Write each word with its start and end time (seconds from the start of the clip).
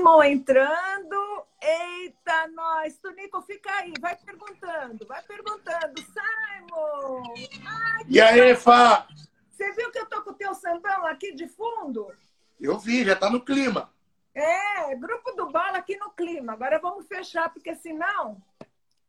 Simon 0.00 0.22
entrando. 0.22 1.44
Eita, 1.62 2.48
nós. 2.48 2.96
Tonico, 2.96 3.42
fica 3.42 3.70
aí. 3.70 3.92
Vai 4.00 4.16
perguntando, 4.16 5.06
vai 5.06 5.22
perguntando. 5.22 6.00
Simon! 6.00 7.22
Ai, 7.66 8.04
e 8.08 8.18
aí, 8.20 8.56
Fá? 8.56 9.06
Você 9.50 9.70
viu 9.72 9.90
que 9.90 9.98
eu 9.98 10.06
tô 10.06 10.22
com 10.22 10.30
o 10.30 10.34
teu 10.34 10.54
sambão 10.54 11.04
aqui 11.06 11.34
de 11.34 11.46
fundo? 11.48 12.10
Eu 12.58 12.78
vi, 12.78 13.04
já 13.04 13.14
tá 13.14 13.28
no 13.28 13.44
clima. 13.44 13.92
É, 14.34 14.94
grupo 14.96 15.32
do 15.32 15.50
Bola 15.50 15.76
aqui 15.76 15.96
no 15.96 16.10
clima. 16.10 16.54
Agora 16.54 16.78
vamos 16.78 17.06
fechar, 17.06 17.52
porque 17.52 17.74
senão 17.74 18.42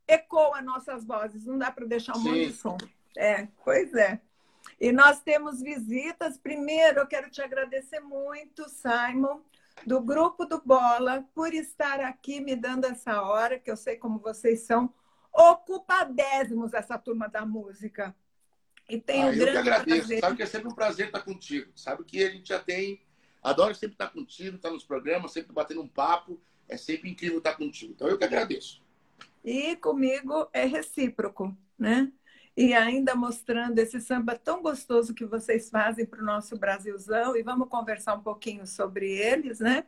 ecoa 0.05 0.61
nossas 0.61 1.05
vozes. 1.05 1.45
Não 1.45 1.57
dá 1.57 1.71
para 1.71 1.85
deixar 1.85 2.17
um 2.17 2.21
Sim. 2.21 2.29
monte 2.29 2.47
de 2.47 2.53
som. 2.53 2.77
É, 3.17 3.47
pois 3.63 3.93
é. 3.93 4.19
E 4.79 4.91
nós 4.91 5.21
temos 5.21 5.61
visitas. 5.61 6.37
Primeiro, 6.37 6.99
eu 6.99 7.07
quero 7.07 7.29
te 7.29 7.41
agradecer 7.41 8.01
muito, 8.01 8.67
Simon, 8.67 9.39
do 9.85 10.01
Grupo 10.01 10.45
do 10.45 10.61
Bola, 10.63 11.25
por 11.33 11.53
estar 11.53 11.99
aqui 12.01 12.39
me 12.39 12.55
dando 12.55 12.85
essa 12.85 13.21
hora, 13.21 13.59
que 13.59 13.69
eu 13.69 13.75
sei 13.75 13.95
como 13.95 14.19
vocês 14.19 14.61
são 14.61 14.93
ocupadésimos, 15.33 16.73
essa 16.73 16.97
turma 16.97 17.27
da 17.27 17.45
música. 17.45 18.15
E 18.89 18.99
tenho 18.99 19.27
ah, 19.27 19.35
eu 19.35 19.51
que 19.51 19.57
agradeço. 19.57 19.99
Prazer. 19.99 20.19
Sabe 20.19 20.35
que 20.35 20.43
é 20.43 20.45
sempre 20.45 20.67
um 20.67 20.75
prazer 20.75 21.05
estar 21.07 21.21
contigo. 21.21 21.71
Sabe 21.75 22.03
que 22.03 22.23
a 22.23 22.29
gente 22.29 22.49
já 22.49 22.59
tem. 22.59 23.01
Adoro 23.41 23.73
sempre 23.73 23.95
estar 23.95 24.09
contigo, 24.09 24.57
estar 24.57 24.69
nos 24.69 24.83
programas, 24.83 25.31
sempre 25.31 25.53
batendo 25.53 25.81
um 25.81 25.87
papo. 25.87 26.39
É 26.67 26.77
sempre 26.77 27.09
incrível 27.09 27.37
estar 27.37 27.55
contigo. 27.55 27.93
Então 27.93 28.07
eu 28.07 28.17
que 28.17 28.23
agradeço. 28.23 28.81
E 29.43 29.75
comigo 29.77 30.47
é 30.53 30.65
recíproco, 30.65 31.55
né? 31.77 32.11
E 32.55 32.73
ainda 32.73 33.15
mostrando 33.15 33.79
esse 33.79 33.99
samba 34.01 34.35
tão 34.35 34.61
gostoso 34.61 35.13
que 35.13 35.25
vocês 35.25 35.69
fazem 35.69 36.05
para 36.05 36.21
o 36.21 36.25
nosso 36.25 36.57
Brasilzão. 36.57 37.35
E 37.35 37.43
vamos 37.43 37.69
conversar 37.69 38.15
um 38.15 38.21
pouquinho 38.21 38.67
sobre 38.67 39.09
eles, 39.11 39.59
né? 39.59 39.85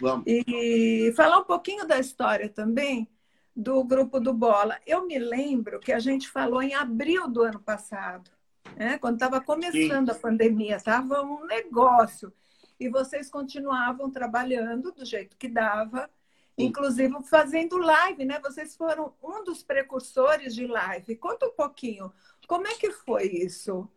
Vamos. 0.00 0.24
E 0.26 1.12
falar 1.16 1.38
um 1.38 1.44
pouquinho 1.44 1.86
da 1.86 1.98
história 1.98 2.48
também 2.48 3.08
do 3.54 3.82
grupo 3.84 4.18
do 4.18 4.32
Bola. 4.32 4.78
Eu 4.86 5.06
me 5.06 5.18
lembro 5.18 5.78
que 5.78 5.92
a 5.92 5.98
gente 5.98 6.28
falou 6.28 6.62
em 6.62 6.74
abril 6.74 7.28
do 7.28 7.42
ano 7.42 7.60
passado, 7.60 8.30
né? 8.76 8.98
quando 8.98 9.14
estava 9.14 9.40
começando 9.40 10.10
Sim. 10.10 10.16
a 10.16 10.20
pandemia, 10.20 10.76
estava 10.76 11.22
um 11.22 11.46
negócio. 11.46 12.32
E 12.78 12.88
vocês 12.88 13.30
continuavam 13.30 14.10
trabalhando 14.10 14.90
do 14.90 15.04
jeito 15.04 15.36
que 15.36 15.48
dava 15.48 16.10
inclusive 16.56 17.14
fazendo 17.24 17.76
live, 17.76 18.24
né? 18.24 18.40
Vocês 18.40 18.76
foram 18.76 19.12
um 19.22 19.42
dos 19.44 19.62
precursores 19.62 20.54
de 20.54 20.66
live. 20.66 21.16
Conta 21.16 21.46
um 21.46 21.52
pouquinho, 21.52 22.12
como 22.46 22.66
é 22.66 22.74
que 22.74 22.90
foi 22.90 23.24
isso? 23.24 23.88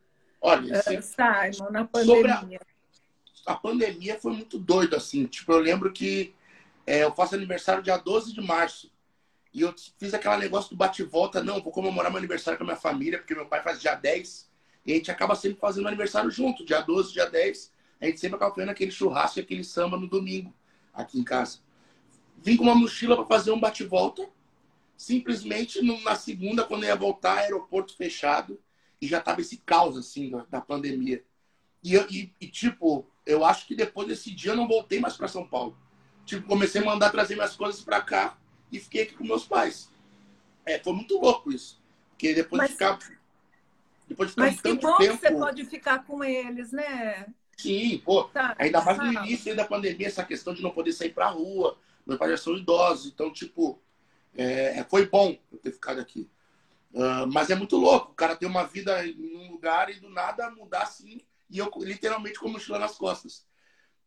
Olha, 0.42 0.80
uh, 0.80 1.02
Simon, 1.02 1.72
na 1.72 1.86
pandemia. 1.86 2.60
A, 3.46 3.54
a, 3.54 3.56
pandemia 3.56 4.20
foi 4.20 4.34
muito 4.34 4.58
doido, 4.58 4.96
assim. 4.96 5.26
Tipo, 5.26 5.54
eu 5.54 5.60
lembro 5.60 5.92
que 5.92 6.34
é, 6.86 7.04
eu 7.04 7.14
faço 7.14 7.36
aniversário 7.36 7.84
dia 7.84 7.98
12 7.98 8.34
de 8.34 8.42
março. 8.42 8.92
E 9.54 9.62
eu 9.62 9.74
fiz 9.98 10.14
aquele 10.14 10.38
negócio 10.38 10.70
do 10.70 10.76
bate-volta. 10.76 11.44
Não, 11.44 11.62
vou 11.62 11.72
comemorar 11.72 12.12
meu 12.12 12.20
aniversário 12.20 12.58
com 12.58 12.64
a 12.64 12.68
minha 12.68 12.78
família, 12.78 13.18
porque 13.18 13.34
meu 13.34 13.48
pai 13.48 13.62
faz 13.64 13.82
dia 13.82 13.96
10. 13.96 14.48
E 14.86 14.94
a 14.94 14.96
gente 14.96 15.12
acaba 15.12 15.36
sempre 15.36 15.60
fazendo 15.60 15.88
aniversário 15.88 16.30
junto, 16.30 16.66
dia 16.66 16.82
12, 16.82 17.14
dia 17.14 17.26
10. 17.26 17.72
A 18.00 18.06
gente 18.06 18.20
sempre 18.20 18.36
acaba 18.36 18.54
fazendo 18.54 18.70
aquele 18.70 18.92
churrasco 18.92 19.40
e 19.40 19.42
aquele 19.42 19.64
samba 19.64 19.98
no 19.98 20.08
domingo, 20.08 20.54
aqui 20.94 21.20
em 21.20 21.24
casa. 21.24 21.60
Vim 22.38 22.56
com 22.56 22.64
uma 22.64 22.76
mochila 22.76 23.16
para 23.16 23.26
fazer 23.26 23.52
um 23.52 23.60
bate-volta. 23.60 24.28
Simplesmente 24.96 25.82
na 26.04 26.16
segunda, 26.16 26.64
quando 26.64 26.84
eu 26.84 26.90
ia 26.90 26.96
voltar, 26.96 27.40
aeroporto 27.40 27.96
fechado. 27.96 28.60
E 29.02 29.08
já 29.08 29.22
tava 29.22 29.42
esse 29.42 29.58
caos, 29.58 29.98
assim, 29.98 30.30
da, 30.30 30.46
da 30.50 30.62
pandemia. 30.62 31.24
E, 31.84 31.96
e, 31.96 32.34
e, 32.42 32.48
tipo, 32.48 33.06
eu 33.26 33.46
acho 33.46 33.68
que 33.68 33.76
depois 33.76 34.08
desse 34.08 34.32
dia 34.32 34.52
eu 34.52 34.56
não 34.56 34.68
voltei 34.68 35.00
mais 35.00 35.16
para 35.16 35.28
São 35.28 35.48
Paulo. 35.48 35.78
Tipo, 36.26 36.48
comecei 36.48 36.82
a 36.82 36.86
mandar 36.86 37.12
trazer 37.12 37.36
minhas 37.36 37.56
coisas 37.56 37.82
para 37.82 38.02
cá 38.02 38.38
e 38.72 38.80
fiquei 38.80 39.04
aqui 39.04 39.14
com 39.14 39.24
meus 39.24 39.46
pais. 39.46 39.90
É, 40.66 40.80
foi 40.80 40.94
muito 40.94 41.18
louco 41.20 41.52
isso. 41.52 41.82
Porque 42.10 42.34
depois 42.34 42.58
Mas... 42.60 42.70
de 42.70 42.74
ficar. 42.74 43.00
Depois 44.08 44.30
de 44.30 44.36
ficar 44.36 44.45
Mas 44.48 44.61
que 44.61 44.73
bom 44.73 44.98
tempo... 44.98 45.17
que 45.17 45.28
você 45.28 45.32
pode 45.32 45.66
ficar 45.66 46.04
com 46.04 46.23
eles, 46.23 46.72
né? 46.72 47.28
Sim, 47.56 48.02
pô. 48.04 48.26
Tá, 48.26 48.56
ainda 48.60 48.82
mais 48.82 48.98
no 48.98 49.14
início 49.14 49.56
da 49.56 49.66
pandemia, 49.66 50.08
essa 50.08 50.23
questão 50.23 50.54
de 50.54 50.61
não 50.61 50.72
poder 50.72 50.92
sair 50.94 51.10
pra 51.10 51.30
rua, 51.30 51.78
meus 52.08 52.18
pais 52.18 52.32
já 52.32 52.38
são 52.38 52.56
idosos, 52.56 53.12
então, 53.12 53.32
tipo, 53.32 53.80
é, 54.36 54.80
é, 54.80 54.84
foi 54.84 55.08
bom 55.08 55.38
eu 55.52 55.58
ter 55.58 55.72
ficado 55.72 56.00
aqui. 56.00 56.30
Uh, 56.94 57.28
mas 57.32 57.50
é 57.50 57.56
muito 57.56 57.76
louco, 57.76 58.12
o 58.12 58.16
cara 58.16 58.36
tem 58.36 58.48
uma 58.48 58.64
vida 58.64 59.06
em 59.06 59.36
um 59.36 59.52
lugar 59.52 59.90
e 59.90 60.00
do 60.00 60.10
nada 60.10 60.50
mudar 60.50 60.84
assim, 60.84 61.22
e 61.50 61.58
eu 61.58 61.70
literalmente 61.80 62.40
com 62.40 62.48
a 62.48 62.52
mochila 62.52 62.80
nas 62.80 62.96
costas. 62.96 63.46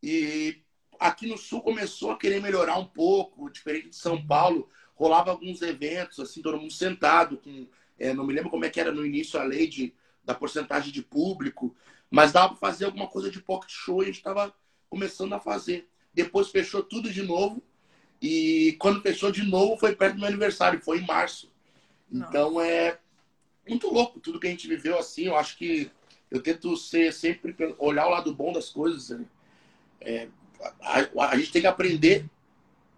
E 0.03 0.63
aqui 0.99 1.27
no 1.27 1.37
Sul 1.37 1.61
começou 1.61 2.11
a 2.11 2.19
querer 2.19 2.41
melhorar 2.41 2.79
um 2.79 2.87
pouco, 2.87 3.51
diferente 3.51 3.91
de 3.91 3.97
São 3.97 4.25
Paulo, 4.27 4.69
rolava 4.95 5.31
alguns 5.31 5.61
eventos, 5.63 6.19
assim, 6.19 6.43
todo 6.43 6.59
mundo 6.59 6.73
sentado, 6.73 7.37
com, 7.37 7.69
é, 7.99 8.15
não 8.15 8.27
me 8.27 8.33
lembro 8.33 8.51
como 8.51 8.65
é 8.65 8.71
que 8.71 8.81
era 8.81 8.91
no 8.91 9.05
início 9.05 9.39
a 9.39 9.45
lei 9.45 9.67
de, 9.67 9.95
da 10.25 10.35
porcentagem 10.35 10.91
de 10.91 11.03
público, 11.03 11.77
mas 12.11 12.33
dava 12.33 12.49
para 12.49 12.57
fazer 12.57 12.87
alguma 12.87 13.07
coisa 13.07 13.31
de 13.31 13.41
pocket 13.41 13.71
show 13.71 14.01
e 14.01 14.05
a 14.05 14.07
gente 14.07 14.17
estava 14.17 14.55
começando 14.89 15.33
a 15.35 15.41
fazer. 15.41 15.89
Depois 16.13 16.49
fechou 16.49 16.83
tudo 16.83 17.11
de 17.11 17.23
novo, 17.23 17.63
e 18.21 18.77
quando 18.79 19.01
fechou 19.01 19.31
de 19.31 19.43
novo 19.43 19.79
foi 19.79 19.95
perto 19.95 20.15
do 20.15 20.21
meu 20.21 20.29
aniversário, 20.29 20.81
foi 20.81 20.99
em 20.99 21.07
março. 21.07 21.51
Então 22.13 22.61
é 22.61 22.99
muito 23.69 23.89
louco 23.89 24.21
tudo 24.21 24.41
que 24.41 24.47
a 24.47 24.51
gente 24.51 24.69
viveu 24.69 24.99
assim. 24.99 25.27
Eu 25.27 25.37
acho 25.37 25.57
que 25.57 25.91
eu 26.31 26.43
tento 26.43 26.77
ser 26.77 27.13
sempre 27.13 27.55
olhar 27.79 28.07
o 28.07 28.11
lado 28.11 28.35
bom 28.35 28.53
das 28.53 28.69
coisas. 28.69 29.11
Né? 29.11 29.25
É, 30.01 30.29
a, 30.83 31.27
a, 31.29 31.37
gente 31.37 31.53
tem 31.53 31.63
que 31.63 31.69
aprender 31.69 32.27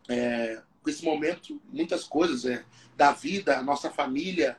é, 0.09 0.61
com 0.83 0.91
esse 0.91 1.05
momento 1.05 1.61
muitas 1.73 2.05
coisas 2.05 2.45
é, 2.45 2.65
da 2.97 3.13
vida, 3.13 3.59
a 3.59 3.63
nossa 3.63 3.91
família, 3.91 4.59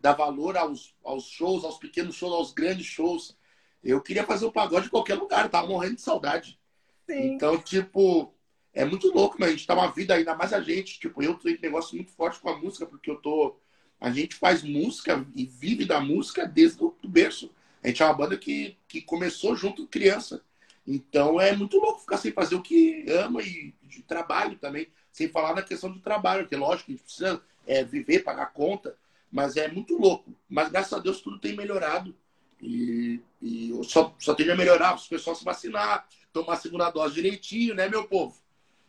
dar 0.00 0.12
valor 0.12 0.56
aos, 0.56 0.94
aos 1.02 1.24
shows, 1.24 1.64
aos 1.64 1.78
pequenos 1.78 2.14
shows, 2.14 2.32
aos 2.32 2.52
grandes 2.52 2.86
shows. 2.86 3.36
Eu 3.82 4.00
queria 4.00 4.24
fazer 4.24 4.44
o 4.44 4.48
um 4.48 4.52
pagode 4.52 4.86
em 4.86 4.90
qualquer 4.90 5.14
lugar, 5.14 5.48
tava 5.48 5.66
morrendo 5.66 5.96
de 5.96 6.02
saudade. 6.02 6.58
Sim. 7.06 7.34
Então, 7.34 7.58
tipo, 7.58 8.33
é 8.74 8.84
muito 8.84 9.12
louco, 9.12 9.36
mas 9.38 9.50
a 9.50 9.52
gente 9.52 9.66
tá 9.66 9.74
uma 9.74 9.90
vida, 9.90 10.14
ainda 10.14 10.34
mais 10.34 10.52
a 10.52 10.60
gente. 10.60 10.98
Tipo, 10.98 11.22
eu 11.22 11.34
tenho 11.34 11.56
um 11.56 11.62
negócio 11.62 11.94
muito 11.94 12.10
forte 12.10 12.40
com 12.40 12.50
a 12.50 12.58
música, 12.58 12.84
porque 12.84 13.08
eu 13.08 13.16
tô. 13.16 13.56
A 14.00 14.10
gente 14.10 14.34
faz 14.34 14.62
música 14.62 15.24
e 15.34 15.46
vive 15.46 15.84
da 15.84 16.00
música 16.00 16.44
desde 16.44 16.82
o 16.82 16.94
berço. 17.04 17.50
A 17.82 17.88
gente 17.88 18.02
é 18.02 18.06
uma 18.06 18.14
banda 18.14 18.36
que, 18.36 18.76
que 18.88 19.00
começou 19.00 19.54
junto 19.54 19.86
criança. 19.86 20.42
Então 20.86 21.40
é 21.40 21.54
muito 21.54 21.78
louco 21.78 22.00
ficar 22.00 22.16
sem 22.16 22.32
fazer 22.32 22.56
o 22.56 22.62
que 22.62 23.06
ama 23.08 23.40
e 23.42 23.72
de 23.82 24.02
trabalho 24.02 24.58
também. 24.58 24.88
Sem 25.12 25.28
falar 25.28 25.54
na 25.54 25.62
questão 25.62 25.90
do 25.90 26.00
trabalho, 26.00 26.48
que 26.48 26.56
lógico 26.56 26.90
a 26.90 26.94
gente 26.94 27.04
precisa 27.04 27.40
é, 27.66 27.84
viver, 27.84 28.24
pagar 28.24 28.46
conta, 28.46 28.96
mas 29.30 29.56
é 29.56 29.68
muito 29.68 29.96
louco. 29.96 30.34
Mas 30.48 30.68
graças 30.68 30.92
a 30.92 30.98
Deus 30.98 31.20
tudo 31.20 31.38
tem 31.38 31.54
melhorado. 31.54 32.14
E, 32.60 33.20
e 33.40 33.72
só, 33.84 34.14
só 34.18 34.34
tende 34.34 34.50
a 34.50 34.56
melhorar 34.56 34.98
se 34.98 35.06
o 35.06 35.10
pessoal 35.10 35.36
se 35.36 35.44
vacinar, 35.44 36.06
tomar 36.32 36.54
a 36.54 36.56
segunda 36.56 36.90
dose 36.90 37.14
direitinho, 37.14 37.74
né, 37.74 37.88
meu 37.88 38.08
povo? 38.08 38.43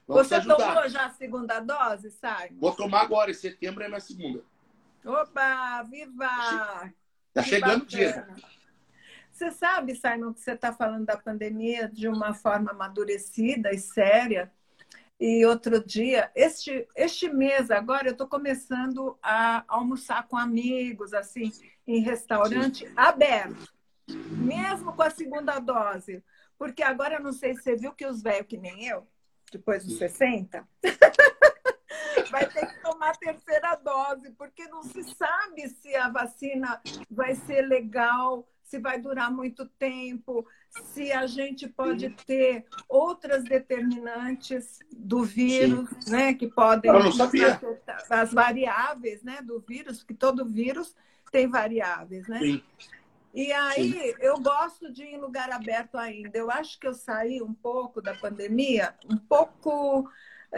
Vamos 0.08 0.28
Você 0.28 0.42
tomou 0.42 0.88
já 0.88 1.08
a 1.08 1.10
segunda 1.10 1.60
dose, 1.60 2.12
Simon? 2.12 2.60
Vou 2.60 2.76
tomar 2.76 3.02
agora, 3.02 3.32
em 3.32 3.34
setembro 3.34 3.84
é 3.84 3.88
minha 3.88 4.00
segunda. 4.00 4.44
Opa, 5.04 5.84
viva! 5.84 6.94
Tá 7.34 7.42
chegando 7.44 7.84
o 7.84 7.86
dia. 7.86 8.28
Você 9.32 9.52
sabe, 9.52 9.96
Simon, 9.96 10.34
que 10.34 10.40
você 10.40 10.52
está 10.52 10.72
falando 10.72 11.06
da 11.06 11.18
pandemia 11.18 11.90
de 11.90 12.08
uma 12.08 12.34
forma 12.34 12.72
amadurecida 12.72 13.72
e 13.72 13.80
séria. 13.80 14.52
E 15.20 15.46
outro 15.46 15.84
dia, 15.84 16.32
este, 16.36 16.88
este 16.96 17.28
mês 17.30 17.72
agora, 17.72 18.08
eu 18.08 18.12
estou 18.12 18.28
começando 18.28 19.18
a 19.24 19.64
almoçar 19.68 20.28
com 20.28 20.38
amigos, 20.38 21.14
assim, 21.14 21.52
em 21.88 22.00
restaurante 22.00 22.86
Sim. 22.86 22.94
aberto, 22.96 23.74
mesmo 24.08 24.94
com 24.94 25.02
a 25.02 25.10
segunda 25.10 25.58
dose. 25.60 26.24
Porque 26.58 26.84
agora, 26.84 27.16
eu 27.16 27.24
não 27.24 27.34
sei 27.34 27.56
se 27.56 27.64
você 27.64 27.76
viu 27.76 27.92
que 27.92 28.06
os 28.06 28.22
velhos, 28.22 28.48
que 28.48 28.58
nem 28.58 28.86
eu, 28.86 29.08
depois 29.52 29.86
dos 29.86 29.98
60, 29.98 30.68
vai 32.32 32.48
ter 32.48 32.66
que 32.66 32.82
tomar 32.82 33.10
a 33.10 33.16
terceira 33.16 33.76
dose, 33.76 34.32
porque 34.32 34.68
não 34.68 34.84
se 34.84 35.04
sabe 35.16 35.70
se 35.70 35.96
a 35.96 36.10
vacina 36.10 36.82
vai 37.10 37.36
ser 37.36 37.62
legal, 37.62 38.48
se 38.64 38.80
vai 38.80 39.00
durar 39.00 39.32
muito 39.32 39.66
tempo, 39.66 40.46
se 40.70 41.12
a 41.12 41.28
gente 41.28 41.68
pode 41.68 42.10
ter 42.26 42.66
outras 42.90 43.44
determinantes 43.44 44.80
do 44.92 45.24
vírus, 45.24 45.90
Sim. 46.02 46.12
né, 46.12 46.34
que 46.34 46.48
podem 46.48 46.92
as 48.10 48.34
variáveis, 48.34 49.24
né, 49.24 49.42
do 49.42 49.60
vírus, 49.60 50.00
porque 50.00 50.16
todo 50.16 50.46
vírus 50.46 50.96
tem 51.32 51.48
variáveis, 51.48 52.28
né? 52.28 52.40
Sim. 52.40 52.64
E 53.36 53.52
aí, 53.52 53.92
Sim. 53.92 54.14
eu 54.22 54.40
gosto 54.40 54.90
de 54.90 55.04
ir 55.04 55.16
em 55.16 55.20
lugar 55.20 55.52
aberto 55.52 55.98
ainda. 55.98 56.38
Eu 56.38 56.50
acho 56.50 56.80
que 56.80 56.88
eu 56.88 56.94
saí 56.94 57.42
um 57.42 57.54
pouco 57.54 58.02
da 58.02 58.16
pandemia, 58.16 58.96
um 59.12 59.18
pouco, 59.18 60.10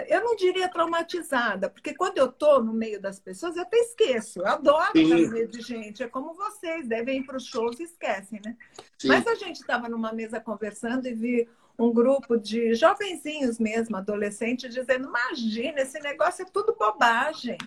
eu 0.07 0.23
não 0.23 0.35
diria 0.35 0.69
traumatizada, 0.69 1.71
porque 1.71 1.95
quando 1.95 2.19
eu 2.19 2.27
estou 2.27 2.63
no 2.63 2.71
meio 2.71 3.01
das 3.01 3.19
pessoas, 3.19 3.55
eu 3.55 3.63
até 3.63 3.77
esqueço. 3.77 4.41
Eu 4.41 4.47
adoro 4.47 4.91
Sim. 4.93 5.05
estar 5.05 5.17
no 5.17 5.29
meio 5.31 5.47
de 5.47 5.59
gente. 5.61 6.03
É 6.03 6.07
como 6.07 6.35
vocês, 6.35 6.87
devem 6.87 7.21
ir 7.21 7.25
para 7.25 7.37
os 7.37 7.47
shows 7.47 7.79
e 7.79 7.83
esquecem, 7.83 8.39
né? 8.45 8.55
Sim. 8.95 9.07
Mas 9.07 9.25
a 9.25 9.33
gente 9.33 9.55
estava 9.55 9.89
numa 9.89 10.13
mesa 10.13 10.39
conversando 10.39 11.07
e 11.07 11.15
vi 11.15 11.49
um 11.79 11.91
grupo 11.91 12.37
de 12.37 12.75
jovenzinhos 12.75 13.57
mesmo, 13.57 13.97
adolescentes, 13.97 14.71
dizendo: 14.71 15.07
imagina, 15.07 15.81
esse 15.81 15.99
negócio 15.99 16.43
é 16.43 16.45
tudo 16.45 16.75
bobagem. 16.77 17.57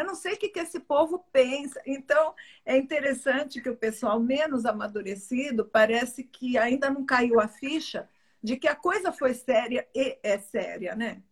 Eu 0.00 0.06
não 0.06 0.14
sei 0.14 0.34
o 0.34 0.36
que, 0.36 0.48
que 0.48 0.58
esse 0.58 0.80
povo 0.80 1.24
pensa. 1.32 1.80
Então, 1.86 2.34
é 2.64 2.76
interessante 2.76 3.60
que 3.60 3.68
o 3.68 3.76
pessoal 3.76 4.18
menos 4.18 4.64
amadurecido 4.64 5.64
parece 5.64 6.24
que 6.24 6.56
ainda 6.56 6.90
não 6.90 7.04
caiu 7.04 7.38
a 7.38 7.48
ficha 7.48 8.08
de 8.42 8.56
que 8.56 8.66
a 8.66 8.74
coisa 8.74 9.12
foi 9.12 9.34
séria 9.34 9.86
e 9.94 10.18
é 10.22 10.38
séria, 10.38 10.96
né? 10.96 11.22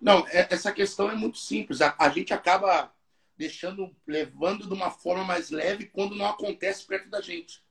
Não, 0.00 0.26
é, 0.28 0.48
essa 0.50 0.72
questão 0.72 1.10
é 1.10 1.14
muito 1.14 1.38
simples. 1.38 1.80
A, 1.80 1.94
a 1.98 2.08
gente 2.08 2.34
acaba 2.34 2.92
deixando, 3.36 3.94
levando 4.06 4.66
de 4.66 4.74
uma 4.74 4.90
forma 4.90 5.24
mais 5.24 5.50
leve 5.50 5.86
quando 5.86 6.16
não 6.16 6.26
acontece 6.26 6.84
perto 6.84 7.08
da 7.08 7.20
gente. 7.20 7.62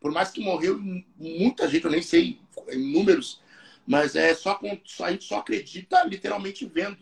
Por 0.00 0.12
mais 0.12 0.30
que 0.30 0.40
morreu 0.40 0.78
muita 1.16 1.68
gente, 1.68 1.84
eu 1.84 1.90
nem 1.90 2.02
sei 2.02 2.38
em 2.68 2.92
números, 2.92 3.42
mas 3.86 4.14
é 4.14 4.34
só 4.34 4.60
a 5.02 5.10
gente 5.10 5.24
só 5.24 5.38
acredita 5.38 6.04
literalmente 6.04 6.66
vendo. 6.66 6.98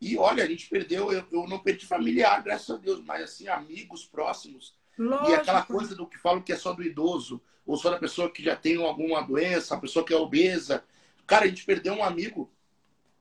E 0.00 0.18
olha, 0.18 0.44
a 0.44 0.46
gente 0.46 0.68
perdeu, 0.68 1.12
eu, 1.12 1.24
eu 1.30 1.46
não 1.46 1.58
perdi 1.58 1.86
familiar, 1.86 2.42
graças 2.42 2.70
a 2.70 2.78
Deus, 2.78 3.00
mas 3.04 3.22
assim, 3.22 3.48
amigos 3.48 4.04
próximos. 4.04 4.74
Lógico. 4.98 5.30
E 5.30 5.34
aquela 5.34 5.62
coisa 5.62 5.94
do 5.94 6.06
que 6.06 6.18
falam 6.18 6.42
que 6.42 6.52
é 6.52 6.56
só 6.56 6.72
do 6.72 6.82
idoso, 6.82 7.40
ou 7.66 7.76
só 7.76 7.90
da 7.90 7.98
pessoa 7.98 8.30
que 8.30 8.42
já 8.42 8.54
tem 8.54 8.76
alguma 8.76 9.22
doença, 9.22 9.74
a 9.74 9.80
pessoa 9.80 10.04
que 10.04 10.12
é 10.12 10.16
obesa. 10.16 10.84
Cara, 11.26 11.44
a 11.44 11.48
gente 11.48 11.64
perdeu 11.64 11.94
um 11.94 12.04
amigo 12.04 12.50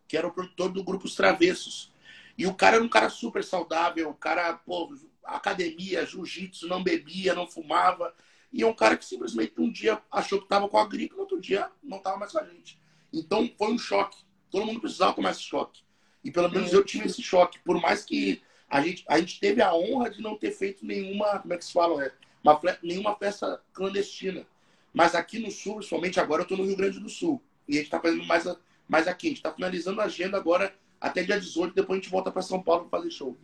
que 0.07 0.17
era 0.17 0.27
o 0.27 0.31
produtor 0.31 0.69
do 0.69 0.83
grupo 0.83 1.05
Os 1.05 1.15
Travessos. 1.15 1.91
E 2.37 2.45
o 2.45 2.53
cara 2.53 2.75
era 2.75 2.85
um 2.85 2.89
cara 2.89 3.09
super 3.09 3.43
saudável, 3.43 4.09
o 4.09 4.13
cara, 4.13 4.53
pô, 4.53 4.93
academia, 5.23 6.05
jiu-jitsu, 6.05 6.67
não 6.67 6.83
bebia, 6.83 7.33
não 7.33 7.47
fumava. 7.47 8.13
E 8.51 8.61
é 8.61 8.67
um 8.67 8.73
cara 8.73 8.97
que 8.97 9.05
simplesmente 9.05 9.53
um 9.57 9.71
dia 9.71 10.01
achou 10.11 10.39
que 10.39 10.45
estava 10.45 10.67
com 10.67 10.77
a 10.77 10.85
gripe, 10.85 11.15
no 11.15 11.21
outro 11.21 11.39
dia 11.39 11.71
não 11.81 11.97
estava 11.97 12.17
mais 12.17 12.31
com 12.31 12.39
a 12.39 12.43
gente. 12.43 12.79
Então 13.11 13.49
foi 13.57 13.71
um 13.71 13.77
choque. 13.77 14.17
Todo 14.51 14.65
mundo 14.65 14.81
precisava 14.81 15.13
tomar 15.13 15.31
esse 15.31 15.41
choque. 15.41 15.81
E 16.23 16.31
pelo 16.31 16.49
menos 16.49 16.71
eu 16.71 16.83
tive 16.83 17.05
esse 17.05 17.21
choque. 17.21 17.59
Por 17.59 17.79
mais 17.81 18.05
que 18.05 18.41
a 18.69 18.81
gente, 18.81 19.03
a 19.07 19.19
gente 19.19 19.39
teve 19.39 19.61
a 19.61 19.73
honra 19.73 20.09
de 20.09 20.21
não 20.21 20.37
ter 20.37 20.51
feito 20.51 20.85
nenhuma, 20.85 21.39
como 21.39 21.53
é 21.53 21.57
que 21.57 21.65
se 21.65 21.73
fala? 21.73 22.05
É, 22.05 22.11
uma, 22.43 22.59
nenhuma 22.81 23.15
festa 23.15 23.61
clandestina. 23.73 24.45
Mas 24.93 25.15
aqui 25.15 25.39
no 25.39 25.51
Sul, 25.51 25.77
principalmente 25.77 26.19
agora, 26.19 26.41
eu 26.41 26.43
estou 26.43 26.57
no 26.57 26.65
Rio 26.65 26.77
Grande 26.77 26.99
do 26.99 27.09
Sul. 27.09 27.41
E 27.67 27.73
a 27.73 27.75
gente 27.75 27.85
está 27.85 27.99
fazendo 27.99 28.25
mais, 28.25 28.45
mais 28.87 29.07
aqui. 29.07 29.27
A 29.27 29.29
gente 29.29 29.37
está 29.37 29.51
finalizando 29.51 30.01
a 30.01 30.05
agenda 30.05 30.37
agora 30.37 30.73
até 30.99 31.21
dia 31.23 31.39
18, 31.39 31.73
depois 31.73 31.97
a 31.97 32.01
gente 32.01 32.11
volta 32.11 32.31
para 32.31 32.41
São 32.41 32.63
Paulo 32.63 32.85
para 32.85 32.99
fazer 32.99 33.11
show. 33.11 33.37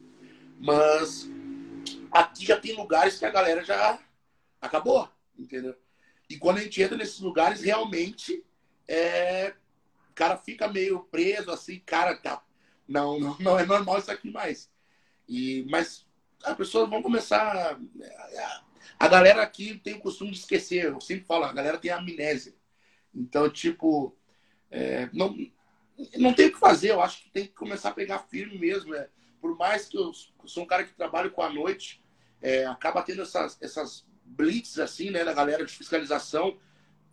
Mas 0.60 1.30
aqui 2.12 2.46
já 2.46 2.60
tem 2.60 2.76
lugares 2.76 3.18
que 3.18 3.26
a 3.26 3.30
galera 3.30 3.64
já 3.64 4.00
acabou, 4.62 5.10
entendeu? 5.38 5.76
E 6.30 6.38
quando 6.38 6.60
a 6.60 6.62
gente 6.62 6.81
entra 6.81 6.98
nesses 6.98 7.20
lugares, 7.20 7.62
realmente 7.62 8.44
é, 8.88 9.54
o 10.10 10.14
cara 10.14 10.38
fica 10.38 10.68
meio 10.68 11.00
preso, 11.12 11.52
assim, 11.52 11.81
cara, 11.86 12.16
tá, 12.16 12.42
não, 12.90 13.20
não, 13.20 13.38
não 13.40 13.60
é 13.60 13.66
normal 13.66 14.00
isso 14.00 14.12
aqui 14.12 14.32
mais. 14.32 14.70
E, 15.28 15.66
mas 15.70 16.06
as 16.44 16.58
pessoas 16.58 16.90
vão 16.90 17.04
começar. 17.04 17.80
A 18.98 19.08
galera 19.08 19.44
aqui 19.44 19.80
tem 19.84 19.94
o 19.94 20.00
costume 20.00 20.32
de 20.32 20.40
esquecer. 20.40 20.86
Eu 20.86 21.00
sempre 21.00 21.26
falo, 21.26 21.46
a 21.46 21.54
galera 21.54 21.78
tem 21.78 21.92
amnésia. 21.92 22.54
Então, 23.14 23.48
tipo, 23.50 24.18
é, 24.72 25.08
não, 25.14 25.38
não 26.18 26.34
tem 26.34 26.48
o 26.48 26.52
que 26.52 26.60
fazer. 26.60 26.92
Eu 26.92 27.02
acho 27.02 27.24
que 27.24 27.30
tem 27.30 27.46
que 27.46 27.54
começar 27.54 27.90
a 27.90 27.94
pegar 27.94 28.20
firme 28.20 28.58
mesmo. 28.58 28.96
É, 28.96 29.08
por 29.40 29.56
mais 29.56 29.88
que 29.88 29.98
eu, 29.98 30.12
sou 30.46 30.64
um 30.64 30.68
cara 30.68 30.84
que 30.84 30.94
trabalho 30.94 31.32
com 31.32 31.44
a 31.44 31.50
noite, 31.54 32.04
é, 32.42 32.66
acaba 32.66 33.04
tendo 33.04 33.22
essas, 33.22 33.56
essas 33.62 34.06
blitz, 34.26 34.80
assim, 34.80 35.12
né, 35.12 35.24
da 35.24 35.34
galera 35.34 35.64
de 35.64 35.74
fiscalização. 35.74 36.58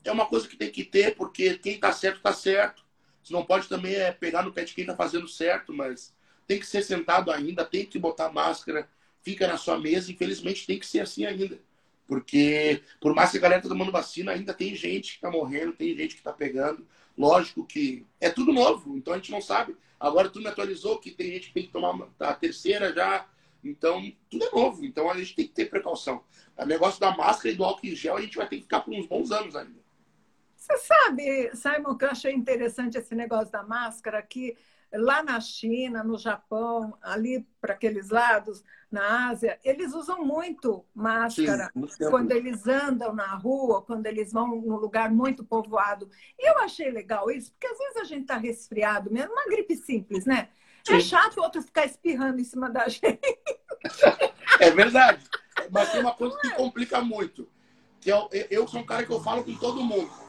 É 0.03 0.11
uma 0.11 0.27
coisa 0.27 0.49
que 0.49 0.57
tem 0.57 0.71
que 0.71 0.85
ter, 0.85 1.15
porque 1.17 1.59
quem 1.59 1.79
tá 1.79 1.93
certo, 1.93 2.23
tá 2.23 2.33
certo. 2.33 2.86
Você 3.27 3.33
não 3.33 3.45
pode 3.45 3.67
também 3.67 3.93
é, 3.93 4.13
pegar 4.13 4.45
no 4.45 4.53
pé 4.53 4.63
de 4.63 4.73
quem 4.73 4.87
tá 4.87 4.95
fazendo 4.95 5.27
certo, 5.27 5.73
mas 5.73 6.15
tem 6.47 6.61
que 6.61 6.67
ser 6.67 6.81
sentado 6.83 7.33
ainda, 7.33 7.65
tem 7.65 7.85
que 7.85 7.99
botar 7.99 8.31
máscara, 8.31 8.89
fica 9.21 9.49
na 9.49 9.57
sua 9.57 9.77
mesa. 9.81 10.13
Infelizmente 10.13 10.65
tem 10.65 10.79
que 10.79 10.87
ser 10.87 11.01
assim 11.01 11.27
ainda. 11.27 11.59
Porque, 12.07 12.85
por 13.01 13.13
mais 13.17 13.33
que 13.33 13.39
a 13.39 13.41
galera 13.41 13.61
tá 13.61 13.69
tomando 13.69 13.91
vacina, 13.91 14.31
ainda 14.31 14.55
tem 14.55 14.77
gente 14.77 15.15
que 15.15 15.21
tá 15.21 15.29
morrendo, 15.29 15.73
tem 15.73 15.97
gente 15.97 16.15
que 16.15 16.23
tá 16.23 16.33
pegando. 16.33 16.87
Lógico 17.19 17.67
que 17.67 18.07
é 18.21 18.31
tudo 18.31 18.53
novo, 18.53 18.97
então 18.97 19.13
a 19.13 19.17
gente 19.17 19.33
não 19.33 19.41
sabe. 19.41 19.77
Agora 19.99 20.29
tu 20.29 20.39
me 20.39 20.47
atualizou 20.47 21.01
que 21.01 21.11
tem 21.11 21.33
gente 21.33 21.49
que 21.49 21.55
tem 21.55 21.67
que 21.67 21.73
tomar 21.73 22.09
a 22.21 22.33
terceira 22.33 22.95
já. 22.95 23.27
Então, 23.65 24.09
tudo 24.31 24.45
é 24.45 24.51
novo. 24.53 24.85
Então 24.85 25.11
a 25.11 25.19
gente 25.19 25.35
tem 25.35 25.49
que 25.49 25.53
ter 25.53 25.69
precaução. 25.69 26.23
O 26.57 26.65
negócio 26.65 27.01
da 27.01 27.11
máscara 27.17 27.53
e 27.53 27.57
do 27.57 27.65
álcool 27.65 27.89
em 27.89 27.97
gel 27.97 28.17
a 28.17 28.21
gente 28.21 28.37
vai 28.37 28.49
ter 28.49 28.59
que 28.59 28.63
ficar 28.63 28.83
por 28.83 28.95
uns 28.95 29.07
bons 29.09 29.33
anos 29.33 29.57
ainda. 29.57 29.85
Você 30.67 30.79
sabe, 30.79 31.51
Simon, 31.55 31.97
que 31.97 32.05
eu 32.05 32.11
achei 32.11 32.33
interessante 32.33 32.99
esse 32.99 33.15
negócio 33.15 33.53
da 33.53 33.63
máscara, 33.63 34.21
que 34.21 34.57
lá 34.93 35.23
na 35.23 35.41
China, 35.41 36.03
no 36.03 36.19
Japão, 36.19 36.99
ali 37.01 37.47
para 37.61 37.75
aqueles 37.75 38.11
lados, 38.11 38.65
na 38.91 39.29
Ásia, 39.29 39.61
eles 39.63 39.95
usam 39.95 40.25
muito 40.25 40.85
máscara 40.93 41.71
Sim, 41.73 42.11
quando 42.11 42.33
eles 42.33 42.67
andam 42.67 43.15
na 43.15 43.37
rua, 43.37 43.83
quando 43.83 44.07
eles 44.07 44.33
vão 44.33 44.49
num 44.49 44.77
lugar 44.77 45.09
muito 45.09 45.45
povoado. 45.45 46.11
E 46.37 46.51
eu 46.51 46.59
achei 46.59 46.91
legal 46.91 47.31
isso, 47.31 47.53
porque 47.53 47.69
às 47.69 47.79
vezes 47.79 47.97
a 47.99 48.05
gente 48.05 48.23
está 48.23 48.37
resfriado 48.37 49.11
mesmo, 49.11 49.33
uma 49.33 49.45
gripe 49.45 49.77
simples, 49.77 50.25
né? 50.25 50.49
É 50.89 50.91
Sim. 50.91 50.97
É 50.97 51.01
chato 51.01 51.39
o 51.39 51.43
outro 51.43 51.63
ficar 51.63 51.85
espirrando 51.85 52.41
em 52.41 52.45
cima 52.45 52.69
da 52.69 52.87
gente. 52.91 53.21
É 54.59 54.71
verdade. 54.71 55.25
Mas 55.71 55.93
tem 55.93 56.01
uma 56.01 56.15
coisa 56.15 56.37
que 56.41 56.51
complica 56.51 57.01
muito. 57.01 57.49
Que 58.01 58.11
eu, 58.11 58.29
eu 58.51 58.67
sou 58.67 58.81
um 58.81 58.87
cara 58.87 59.05
que 59.05 59.13
eu 59.13 59.21
falo 59.21 59.45
com 59.45 59.55
todo 59.57 59.83
mundo. 59.83 60.26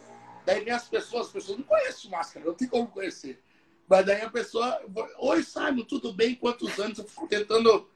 Daí 0.48 0.64
vem 0.64 0.74
as 0.74 0.88
pessoas, 0.88 1.28
as 1.28 1.34
pessoas 1.34 1.58
não 1.58 1.66
conhecem 1.66 2.10
máscara, 2.10 2.46
não 2.46 2.54
tem 2.54 2.70
como 2.70 2.88
conhecer. 2.88 3.44
Mas 3.86 4.06
daí 4.06 4.22
a 4.22 4.30
pessoa, 4.30 4.82
oi 5.18 5.44
Simon, 5.44 5.84
tudo 5.84 6.14
bem? 6.14 6.36
Quantos 6.36 6.80
anos? 6.80 6.98
Eu 7.00 7.04
fico 7.04 7.28
tentando 7.28 7.90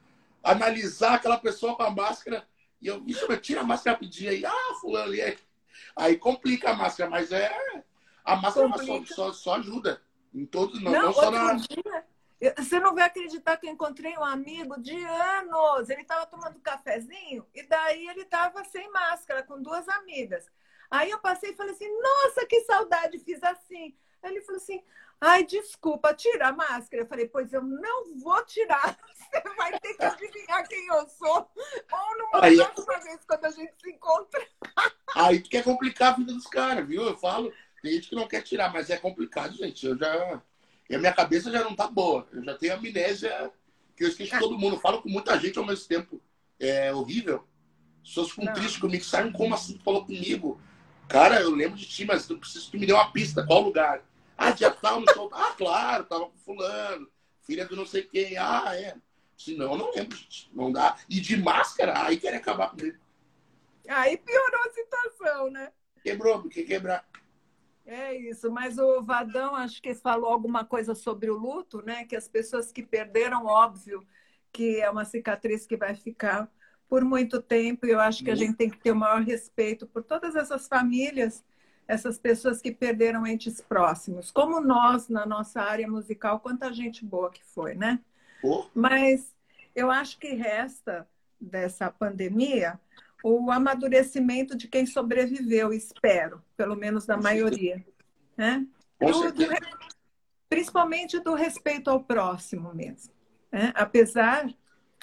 analisar 0.44 1.14
aquela 1.14 1.38
pessoa 1.38 1.74
com 1.74 1.82
a 1.82 1.90
máscara. 1.90 2.46
E 2.78 2.88
eu, 2.88 3.00
bicho, 3.00 3.26
tira 3.38 3.62
a 3.62 3.64
máscara 3.64 3.96
rapidinho 3.96 4.30
aí. 4.30 4.44
Ah, 4.44 4.74
fulano 4.82 5.06
ali. 5.06 5.22
Aí, 5.22 5.38
aí 5.96 6.16
complica 6.18 6.72
a 6.72 6.76
máscara, 6.76 7.08
mas 7.08 7.32
é. 7.32 7.50
A 8.22 8.36
máscara 8.36 8.68
só, 8.84 9.02
só, 9.06 9.32
só, 9.32 9.54
ajuda. 9.54 10.02
Em 10.34 10.44
todos, 10.44 10.78
não, 10.82 10.92
não, 10.92 11.02
não 11.04 11.12
só 11.14 11.30
na. 11.30 11.54
Dia, 11.54 12.04
você 12.58 12.78
não 12.80 12.94
vai 12.94 13.04
acreditar 13.04 13.56
que 13.56 13.66
eu 13.66 13.72
encontrei 13.72 14.14
um 14.18 14.24
amigo 14.24 14.78
de 14.78 15.02
anos. 15.02 15.88
Ele 15.88 16.02
estava 16.02 16.26
tomando 16.26 16.60
cafezinho 16.60 17.46
e 17.54 17.62
daí 17.62 18.08
ele 18.08 18.24
estava 18.24 18.62
sem 18.64 18.90
máscara, 18.90 19.42
com 19.42 19.62
duas 19.62 19.88
amigas. 19.88 20.50
Aí 20.92 21.10
eu 21.10 21.18
passei 21.18 21.50
e 21.50 21.56
falei 21.56 21.72
assim: 21.72 21.88
Nossa, 22.00 22.46
que 22.46 22.60
saudade! 22.60 23.18
Fiz 23.18 23.42
assim. 23.42 23.96
Aí 24.22 24.30
ele 24.30 24.42
falou 24.42 24.60
assim: 24.60 24.82
Ai, 25.24 25.44
desculpa, 25.44 26.12
tira 26.12 26.48
a 26.48 26.52
máscara. 26.52 27.04
Eu 27.04 27.06
falei, 27.06 27.28
pois 27.28 27.52
eu 27.52 27.62
não 27.62 28.18
vou 28.18 28.44
tirar. 28.44 28.98
Você 29.32 29.54
vai 29.56 29.78
ter 29.78 29.94
que 29.94 30.04
adivinhar 30.04 30.66
quem 30.66 30.84
eu 30.88 31.08
sou. 31.08 31.48
Ou 31.92 32.18
numa 32.18 32.44
aí, 32.44 32.56
próxima 32.56 32.98
vez, 32.98 33.20
quando 33.24 33.44
a 33.44 33.50
gente 33.50 33.72
se 33.80 33.90
encontra. 33.90 34.44
Aí 35.14 35.40
tu 35.40 35.48
quer 35.48 35.62
complicar 35.62 36.12
a 36.12 36.16
vida 36.16 36.32
dos 36.32 36.48
caras, 36.48 36.86
viu? 36.86 37.02
Eu 37.04 37.16
falo, 37.16 37.52
tem 37.80 37.92
gente 37.92 38.08
que 38.08 38.16
não 38.16 38.26
quer 38.26 38.42
tirar, 38.42 38.72
mas 38.72 38.90
é 38.90 38.96
complicado, 38.96 39.54
gente. 39.54 39.86
Eu 39.86 39.96
já. 39.96 40.42
E 40.90 40.96
a 40.96 40.98
minha 40.98 41.12
cabeça 41.12 41.52
já 41.52 41.62
não 41.62 41.76
tá 41.76 41.86
boa. 41.86 42.26
Eu 42.32 42.42
já 42.42 42.58
tenho 42.58 42.74
amnésia, 42.74 43.52
que 43.96 44.02
eu 44.02 44.08
esqueço 44.08 44.36
todo 44.40 44.58
mundo. 44.58 44.74
Eu 44.74 44.80
falo 44.80 45.00
com 45.00 45.08
muita 45.08 45.38
gente 45.38 45.56
ao 45.56 45.64
mesmo 45.64 45.86
tempo. 45.86 46.20
É 46.58 46.92
horrível. 46.92 47.46
As 48.02 48.08
pessoas 48.08 48.30
ficam 48.30 48.52
tristes 48.52 48.80
comigo. 48.80 49.04
Saem 49.04 49.30
como 49.30 49.54
assim 49.54 49.78
tu 49.78 49.84
falou 49.84 50.04
comigo? 50.04 50.60
Cara, 51.08 51.40
eu 51.40 51.50
lembro 51.50 51.76
de 51.76 51.86
ti, 51.86 52.04
mas 52.04 52.28
eu 52.28 52.38
preciso 52.38 52.66
que 52.66 52.72
tu 52.72 52.80
me 52.80 52.86
dê 52.86 52.92
uma 52.92 53.10
pista. 53.12 53.44
Qual 53.46 53.60
lugar? 53.60 54.02
Ah, 54.36 54.50
dia 54.50 54.70
tal, 54.70 55.00
no 55.00 55.12
show. 55.12 55.30
Ah, 55.32 55.54
claro, 55.56 56.04
tava 56.04 56.26
com 56.26 56.36
fulano, 56.38 57.08
filha 57.42 57.66
do 57.66 57.76
não 57.76 57.86
sei 57.86 58.02
quem. 58.02 58.36
Ah, 58.36 58.74
é. 58.74 58.96
Se 59.36 59.56
não, 59.56 59.76
não 59.76 59.92
lembro, 59.92 60.16
gente. 60.16 60.50
Não 60.54 60.70
dá. 60.72 60.96
E 61.08 61.20
de 61.20 61.36
máscara, 61.36 62.06
aí 62.06 62.18
quer 62.18 62.34
acabar 62.34 62.70
comigo. 62.70 62.98
Aí 63.88 64.16
piorou 64.16 64.60
a 64.64 64.72
situação, 64.72 65.50
né? 65.50 65.72
Quebrou, 66.02 66.40
porque 66.40 66.62
quebrar. 66.62 67.04
É 67.84 68.14
isso, 68.14 68.50
mas 68.50 68.78
o 68.78 69.02
Vadão 69.02 69.56
acho 69.56 69.82
que 69.82 69.94
falou 69.94 70.30
alguma 70.30 70.64
coisa 70.64 70.94
sobre 70.94 71.30
o 71.30 71.36
luto, 71.36 71.82
né? 71.82 72.04
Que 72.04 72.14
as 72.14 72.28
pessoas 72.28 72.70
que 72.70 72.82
perderam, 72.82 73.44
óbvio, 73.44 74.06
que 74.52 74.80
é 74.80 74.88
uma 74.88 75.04
cicatriz 75.04 75.66
que 75.66 75.76
vai 75.76 75.94
ficar 75.94 76.48
por 76.92 77.06
muito 77.06 77.40
tempo. 77.40 77.86
E 77.86 77.90
eu 77.90 77.98
acho 77.98 78.22
que 78.22 78.30
a 78.30 78.34
gente 78.34 78.54
tem 78.54 78.68
que 78.68 78.76
ter 78.76 78.92
o 78.92 78.94
maior 78.94 79.22
respeito 79.22 79.86
por 79.86 80.02
todas 80.02 80.36
essas 80.36 80.68
famílias 80.68 81.42
essas 81.88 82.18
pessoas 82.18 82.60
que 82.60 82.70
perderam 82.70 83.26
entes 83.26 83.60
próximos, 83.60 84.30
como 84.30 84.60
nós 84.60 85.08
na 85.08 85.26
nossa 85.26 85.60
área 85.60 85.88
musical, 85.88 86.38
quanta 86.38 86.72
gente 86.72 87.04
boa 87.04 87.30
que 87.30 87.42
foi, 87.44 87.74
né? 87.74 87.98
Oh. 88.42 88.64
Mas 88.74 89.34
eu 89.74 89.90
acho 89.90 90.18
que 90.18 90.34
resta 90.34 91.08
dessa 91.40 91.90
pandemia 91.90 92.78
o 93.24 93.50
amadurecimento 93.50 94.56
de 94.56 94.68
quem 94.68 94.84
sobreviveu, 94.86 95.72
espero, 95.72 96.42
pelo 96.56 96.76
menos 96.76 97.06
da 97.06 97.16
maioria, 97.16 97.84
né? 98.36 98.66
Do, 99.00 99.32
do, 99.32 99.44
principalmente 100.48 101.18
do 101.18 101.34
respeito 101.34 101.88
ao 101.88 102.04
próximo 102.04 102.72
mesmo, 102.74 103.12
né? 103.50 103.72
apesar 103.74 104.46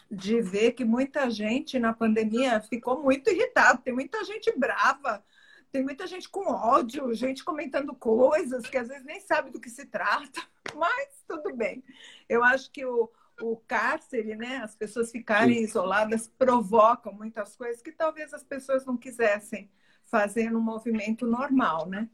de 0.10 0.42
ver 0.42 0.72
que 0.72 0.84
muita 0.84 1.30
gente 1.30 1.78
na 1.78 1.94
pandemia 1.94 2.62
ficou 2.62 3.02
muito 3.02 3.30
irritada, 3.30 3.78
tem 3.78 3.94
muita 3.94 4.24
gente 4.24 4.52
brava, 4.58 5.24
Tem 5.72 5.84
muita 5.84 6.08
gente 6.08 6.28
com 6.28 6.52
ódio, 6.52 7.14
gente 7.14 7.44
comentando 7.44 7.94
coisas 7.94 8.66
que 8.66 8.76
às 8.76 8.88
vezes 8.88 9.06
nem 9.06 9.20
sabe 9.20 9.52
do 9.52 9.60
que 9.60 9.70
se 9.70 9.86
trata, 9.86 10.42
mas 10.76 11.24
tudo 11.28 11.56
bem. 11.56 11.84
Eu 12.28 12.44
acho 12.44 12.72
que 12.72 12.84
o, 12.84 13.08
o 13.40 13.56
cárcere, 13.68 14.36
né, 14.36 14.58
as 14.64 14.76
pessoas 14.76 15.12
ficarem 15.12 15.62
isoladas, 15.62 16.28
provocam 16.28 17.14
muitas 17.14 17.56
coisas 17.56 17.84
que 17.84 17.92
talvez 17.92 18.34
as 18.34 18.44
pessoas 18.44 18.84
não 18.84 18.98
quisessem 18.98 19.70
fazer 20.06 20.50
no 20.50 20.60
movimento 20.60 21.28
normal, 21.28 21.88
né? 21.88 22.10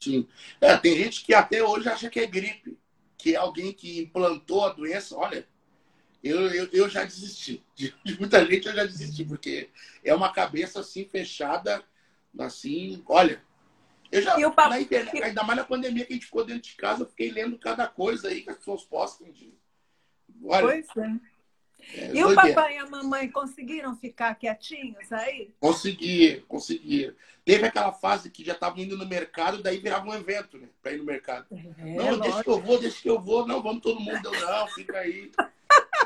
Sim. 0.00 0.28
É, 0.60 0.76
tem 0.76 0.96
gente 0.96 1.24
que 1.24 1.34
até 1.34 1.64
hoje 1.64 1.88
acha 1.88 2.08
que 2.08 2.20
é 2.20 2.26
gripe, 2.26 2.78
que 3.18 3.34
é 3.34 3.36
alguém 3.36 3.72
que 3.72 4.02
implantou 4.02 4.64
a 4.64 4.72
doença. 4.72 5.16
Olha, 5.16 5.48
eu, 6.24 6.48
eu, 6.48 6.68
eu 6.72 6.88
já 6.88 7.04
desisti. 7.04 7.62
De, 7.76 7.94
de, 8.04 8.18
muita 8.18 8.44
gente 8.46 8.66
eu 8.66 8.74
já 8.74 8.84
desisti, 8.84 9.24
porque 9.24 9.68
é 10.02 10.14
uma 10.14 10.32
cabeça 10.32 10.80
assim 10.80 11.04
fechada, 11.04 11.82
assim, 12.38 13.02
olha. 13.06 13.42
Eu 14.10 14.22
já, 14.22 14.38
e 14.38 14.42
papo... 14.52 14.70
na 14.70 14.80
internet, 14.80 15.22
ainda 15.22 15.42
mais 15.42 15.58
na 15.58 15.64
pandemia 15.64 16.04
que 16.06 16.12
a 16.12 16.16
gente 16.16 16.26
ficou 16.26 16.44
dentro 16.44 16.62
de 16.62 16.76
casa, 16.76 17.02
eu 17.02 17.08
fiquei 17.08 17.30
lendo 17.30 17.58
cada 17.58 17.86
coisa 17.88 18.28
aí 18.28 18.42
que 18.42 18.50
as 18.50 18.56
pessoas 18.56 18.84
postam. 18.84 19.30
De, 19.30 19.52
olha, 20.42 20.66
pois 20.66 20.86
é. 21.04 21.34
É, 21.92 22.10
e 22.14 22.24
o 22.24 22.34
papai 22.34 22.76
e 22.76 22.78
a 22.78 22.86
mamãe 22.86 23.28
conseguiram 23.30 23.94
ficar 23.96 24.34
quietinhos 24.36 25.12
aí? 25.12 25.52
Conseguiram, 25.60 26.42
conseguiram. 26.46 27.14
Teve 27.44 27.66
aquela 27.66 27.92
fase 27.92 28.30
que 28.30 28.44
já 28.44 28.54
estavam 28.54 28.78
indo 28.78 28.96
no 28.96 29.06
mercado, 29.06 29.62
daí 29.62 29.78
virava 29.78 30.08
um 30.08 30.14
evento, 30.14 30.56
né? 30.58 30.68
Para 30.82 30.92
ir 30.92 30.98
no 30.98 31.04
mercado. 31.04 31.46
É, 31.52 31.94
não, 31.94 32.16
lógico. 32.16 32.22
deixa 32.22 32.42
que 32.44 32.50
eu 32.50 32.60
vou, 32.60 32.80
deixa 32.80 33.02
que 33.02 33.10
eu 33.10 33.20
vou. 33.20 33.46
Não, 33.46 33.62
vamos 33.62 33.82
todo 33.82 34.00
mundo. 34.00 34.30
Não, 34.30 34.66
fica 34.68 34.98
aí. 34.98 35.30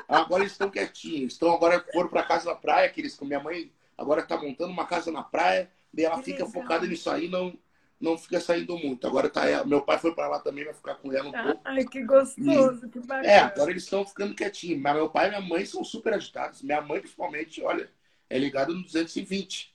Agora 0.08 0.42
eles 0.42 0.52
estão 0.52 0.70
quietinhos. 0.70 1.34
Estão 1.34 1.52
agora 1.52 1.84
foram 1.92 2.08
para 2.08 2.22
casa 2.22 2.48
na 2.48 2.56
praia, 2.56 2.88
que 2.88 3.00
eles 3.00 3.14
com 3.14 3.26
minha 3.26 3.40
mãe 3.40 3.70
agora 3.96 4.22
está 4.22 4.36
montando 4.36 4.72
uma 4.72 4.86
casa 4.86 5.12
na 5.12 5.22
praia. 5.22 5.70
Daí 5.92 6.06
ela 6.06 6.16
que 6.16 6.24
fica 6.24 6.44
legal. 6.44 6.62
focada 6.62 6.86
nisso 6.86 7.10
aí, 7.10 7.28
não 7.28 7.56
não 8.00 8.16
fica 8.16 8.40
saindo 8.40 8.78
muito. 8.78 9.06
Agora 9.06 9.28
tá 9.28 9.48
ela. 9.48 9.64
Meu 9.64 9.82
pai 9.82 9.98
foi 9.98 10.14
para 10.14 10.28
lá 10.28 10.38
também, 10.38 10.64
vai 10.64 10.72
ficar 10.72 10.94
com 10.94 11.12
ela 11.12 11.28
um 11.28 11.36
ah, 11.36 11.42
pouco. 11.42 11.60
Ai, 11.64 11.84
que 11.84 12.04
gostoso, 12.04 12.86
e, 12.86 12.88
que 12.88 13.00
bacana. 13.00 13.26
É, 13.26 13.38
agora 13.40 13.70
eles 13.70 13.82
estão 13.82 14.06
ficando 14.06 14.34
quietinhos. 14.34 14.80
Mas 14.80 14.94
meu 14.94 15.10
pai 15.10 15.26
e 15.26 15.30
minha 15.30 15.40
mãe 15.40 15.66
são 15.66 15.82
super 15.82 16.14
agitados. 16.14 16.62
Minha 16.62 16.80
mãe, 16.80 17.00
principalmente, 17.00 17.62
olha, 17.62 17.90
é 18.30 18.38
ligada 18.38 18.72
no 18.72 18.82
220. 18.82 19.74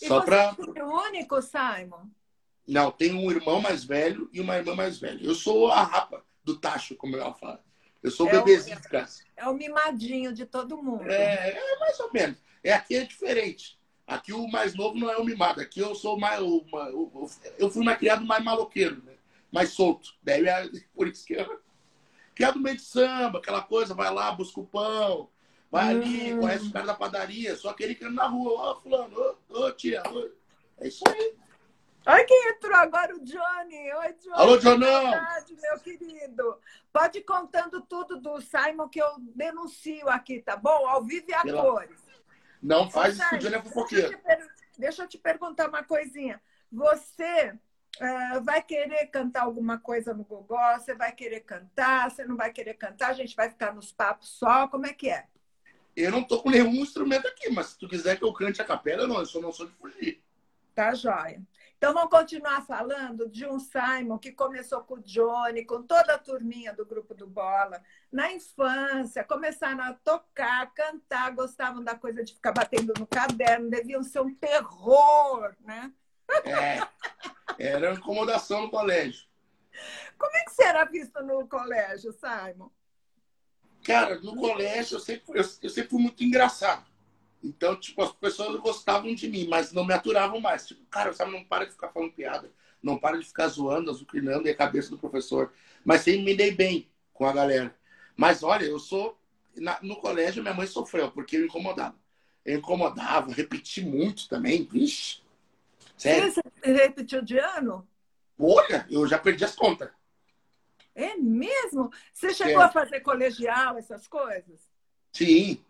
E 0.00 0.06
Só 0.06 0.20
para. 0.20 0.56
É 0.76 0.84
único, 0.84 1.42
Simon? 1.42 2.06
Não, 2.66 2.90
tem 2.90 3.14
um 3.14 3.30
irmão 3.30 3.60
mais 3.60 3.84
velho 3.84 4.28
e 4.32 4.40
uma 4.40 4.56
irmã 4.56 4.74
mais 4.74 4.98
velha. 4.98 5.24
Eu 5.24 5.34
sou 5.34 5.70
a 5.70 5.82
rapa 5.82 6.24
do 6.44 6.56
tacho, 6.56 6.94
como 6.94 7.16
ela 7.16 7.34
fala. 7.34 7.64
Eu 8.06 8.10
sou 8.12 8.26
o 8.26 8.28
é 8.28 8.32
bebezinho 8.34 8.80
de 8.80 8.88
casa. 8.88 9.24
É 9.36 9.48
o 9.48 9.54
mimadinho 9.54 10.32
de 10.32 10.46
todo 10.46 10.80
mundo. 10.80 11.10
É, 11.10 11.50
é 11.50 11.78
mais 11.80 11.98
ou 11.98 12.12
menos. 12.12 12.38
É 12.62 12.72
aqui 12.72 12.94
é 12.94 13.02
diferente. 13.04 13.76
Aqui 14.06 14.32
o 14.32 14.46
mais 14.46 14.76
novo 14.76 14.96
não 14.96 15.10
é 15.10 15.16
o 15.16 15.24
mimado. 15.24 15.60
Aqui 15.60 15.80
eu 15.80 15.92
sou 15.92 16.16
mais. 16.16 16.40
Uma, 16.40 16.88
eu 17.58 17.68
fui 17.68 17.84
mais 17.84 17.98
criado 17.98 18.24
mais 18.24 18.44
maloqueiro, 18.44 19.02
né? 19.02 19.14
mais 19.50 19.70
solto. 19.70 20.14
Deve 20.22 20.48
é 20.48 20.68
por 20.94 21.08
isso 21.08 21.26
que 21.26 21.34
eu. 21.34 21.60
Criado 22.32 22.60
meio 22.60 22.76
de 22.76 22.82
samba, 22.82 23.38
aquela 23.38 23.62
coisa, 23.62 23.92
vai 23.92 24.14
lá, 24.14 24.30
busca 24.30 24.60
o 24.60 24.66
pão, 24.66 25.28
vai 25.68 25.96
hum. 25.96 26.00
ali, 26.00 26.36
conhece 26.36 26.68
o 26.68 26.72
cara 26.72 26.86
da 26.86 26.94
padaria, 26.94 27.56
só 27.56 27.70
aquele 27.70 27.96
que 27.96 28.04
anda 28.04 28.14
na 28.14 28.28
rua, 28.28 28.52
ó, 28.52 28.72
oh, 28.72 28.80
fulano, 28.82 29.18
ô, 29.18 29.36
oh, 29.48 29.64
oh, 29.64 29.72
tia, 29.72 30.02
ô. 30.12 30.30
é 30.78 30.86
isso 30.86 31.02
aí. 31.08 31.34
Olha 32.06 32.24
quem 32.24 32.50
entrou 32.50 32.76
agora, 32.76 33.16
o 33.16 33.24
Johnny. 33.24 33.92
Oi, 33.92 34.12
Johnny. 34.22 34.34
Alô, 34.34 34.56
Johnão. 34.58 35.10
meu 35.60 35.80
querido. 35.80 36.60
Pode 36.92 37.18
ir 37.18 37.24
contando 37.24 37.80
tudo 37.82 38.20
do 38.20 38.40
Simon 38.40 38.88
que 38.88 39.02
eu 39.02 39.16
denuncio 39.34 40.08
aqui, 40.08 40.40
tá 40.40 40.56
bom? 40.56 40.86
Ao 40.86 41.02
vivo 41.02 41.26
e 41.28 41.34
a 41.34 41.42
Pela... 41.42 41.62
cores. 41.62 42.06
Não 42.62 42.88
faz 42.88 43.16
isso 43.18 43.28
que 43.28 43.34
o 43.34 43.38
Johnny 43.38 43.56
é 43.56 43.62
fofoqueiro. 43.62 44.20
Deixa, 44.24 44.48
deixa 44.78 45.02
eu 45.02 45.08
te 45.08 45.18
perguntar 45.18 45.68
uma 45.68 45.82
coisinha. 45.82 46.40
Você 46.70 47.52
uh, 48.00 48.44
vai 48.44 48.62
querer 48.62 49.06
cantar 49.06 49.42
alguma 49.42 49.76
coisa 49.76 50.14
no 50.14 50.22
Gogó? 50.22 50.78
Você 50.78 50.94
vai 50.94 51.10
querer 51.10 51.40
cantar? 51.40 52.08
Você 52.08 52.24
não 52.24 52.36
vai 52.36 52.52
querer 52.52 52.74
cantar? 52.74 53.10
A 53.10 53.14
gente 53.14 53.34
vai 53.34 53.50
ficar 53.50 53.74
nos 53.74 53.90
papos 53.90 54.28
só? 54.28 54.68
Como 54.68 54.86
é 54.86 54.92
que 54.92 55.10
é? 55.10 55.26
Eu 55.96 56.12
não 56.12 56.22
tô 56.22 56.40
com 56.40 56.50
nenhum 56.50 56.74
instrumento 56.76 57.26
aqui, 57.26 57.50
mas 57.50 57.66
se 57.68 57.78
tu 57.78 57.88
quiser 57.88 58.16
que 58.16 58.22
eu 58.22 58.32
cante 58.32 58.62
a 58.62 58.64
capela, 58.64 59.08
não. 59.08 59.18
Eu 59.18 59.26
só 59.26 59.40
não 59.40 59.50
sou 59.50 59.66
de 59.66 59.72
fugir. 59.72 60.22
Tá 60.72 60.94
jóia. 60.94 61.42
Então 61.76 61.92
vamos 61.92 62.10
continuar 62.10 62.64
falando 62.64 63.28
de 63.28 63.44
um 63.46 63.58
Simon 63.58 64.18
que 64.18 64.32
começou 64.32 64.80
com 64.82 64.94
o 64.94 65.02
Johnny, 65.02 65.64
com 65.64 65.82
toda 65.82 66.14
a 66.14 66.18
turminha 66.18 66.72
do 66.72 66.86
grupo 66.86 67.14
do 67.14 67.26
Bola, 67.26 67.82
na 68.10 68.32
infância, 68.32 69.22
começaram 69.22 69.84
a 69.84 69.92
tocar, 69.92 70.72
cantar, 70.72 71.34
gostavam 71.34 71.84
da 71.84 71.94
coisa 71.94 72.24
de 72.24 72.32
ficar 72.32 72.52
batendo 72.52 72.94
no 72.98 73.06
caderno, 73.06 73.68
deviam 73.68 74.02
ser 74.02 74.20
um 74.20 74.34
terror, 74.34 75.54
né? 75.60 75.92
É, 76.44 76.80
era 77.58 77.92
incomodação 77.92 78.62
no 78.62 78.70
colégio. 78.70 79.26
Como 80.16 80.34
é 80.34 80.44
que 80.44 80.52
você 80.52 80.64
era 80.64 80.84
visto 80.84 81.22
no 81.22 81.46
colégio, 81.46 82.10
Simon? 82.12 82.70
Cara, 83.84 84.18
no 84.18 84.34
colégio 84.34 84.96
eu 84.96 85.00
sempre, 85.00 85.38
eu, 85.38 85.44
eu 85.62 85.70
sempre 85.70 85.90
fui 85.90 86.00
muito 86.00 86.24
engraçado. 86.24 86.86
Então, 87.46 87.76
tipo, 87.76 88.02
as 88.02 88.12
pessoas 88.12 88.60
gostavam 88.60 89.14
de 89.14 89.28
mim, 89.28 89.46
mas 89.48 89.72
não 89.72 89.84
me 89.84 89.94
aturavam 89.94 90.40
mais. 90.40 90.66
Tipo, 90.66 90.84
cara, 90.86 91.12
sabe, 91.12 91.30
não 91.30 91.44
para 91.44 91.64
de 91.64 91.72
ficar 91.72 91.88
falando 91.88 92.12
piada, 92.12 92.50
não 92.82 92.98
para 92.98 93.18
de 93.18 93.24
ficar 93.24 93.46
zoando, 93.46 93.90
azucrinando 93.90 94.48
a 94.48 94.54
cabeça 94.54 94.90
do 94.90 94.98
professor. 94.98 95.52
Mas 95.84 96.00
sempre 96.00 96.24
me 96.24 96.34
dei 96.34 96.50
bem 96.50 96.90
com 97.14 97.24
a 97.24 97.32
galera. 97.32 97.74
Mas 98.16 98.42
olha, 98.42 98.64
eu 98.64 98.78
sou. 98.78 99.16
Na, 99.56 99.78
no 99.80 99.96
colégio, 99.96 100.42
minha 100.42 100.52
mãe 100.52 100.66
sofreu, 100.66 101.10
porque 101.10 101.36
eu 101.36 101.46
incomodava. 101.46 101.96
Eu 102.44 102.58
incomodava, 102.58 103.32
repeti 103.32 103.80
muito 103.80 104.28
também. 104.28 104.64
Vixe. 104.64 105.20
Sério. 105.96 106.30
Você 106.30 106.42
repetiu 106.72 107.22
de 107.22 107.38
ano? 107.38 107.86
Olha, 108.38 108.86
eu 108.90 109.06
já 109.06 109.18
perdi 109.18 109.44
as 109.44 109.54
contas. 109.54 109.88
É 110.94 111.14
mesmo? 111.16 111.90
Você 112.12 112.34
chegou 112.34 112.60
é. 112.60 112.64
a 112.64 112.68
fazer 112.68 113.00
colegial, 113.00 113.78
essas 113.78 114.06
coisas? 114.06 114.60
Sim, 115.12 115.62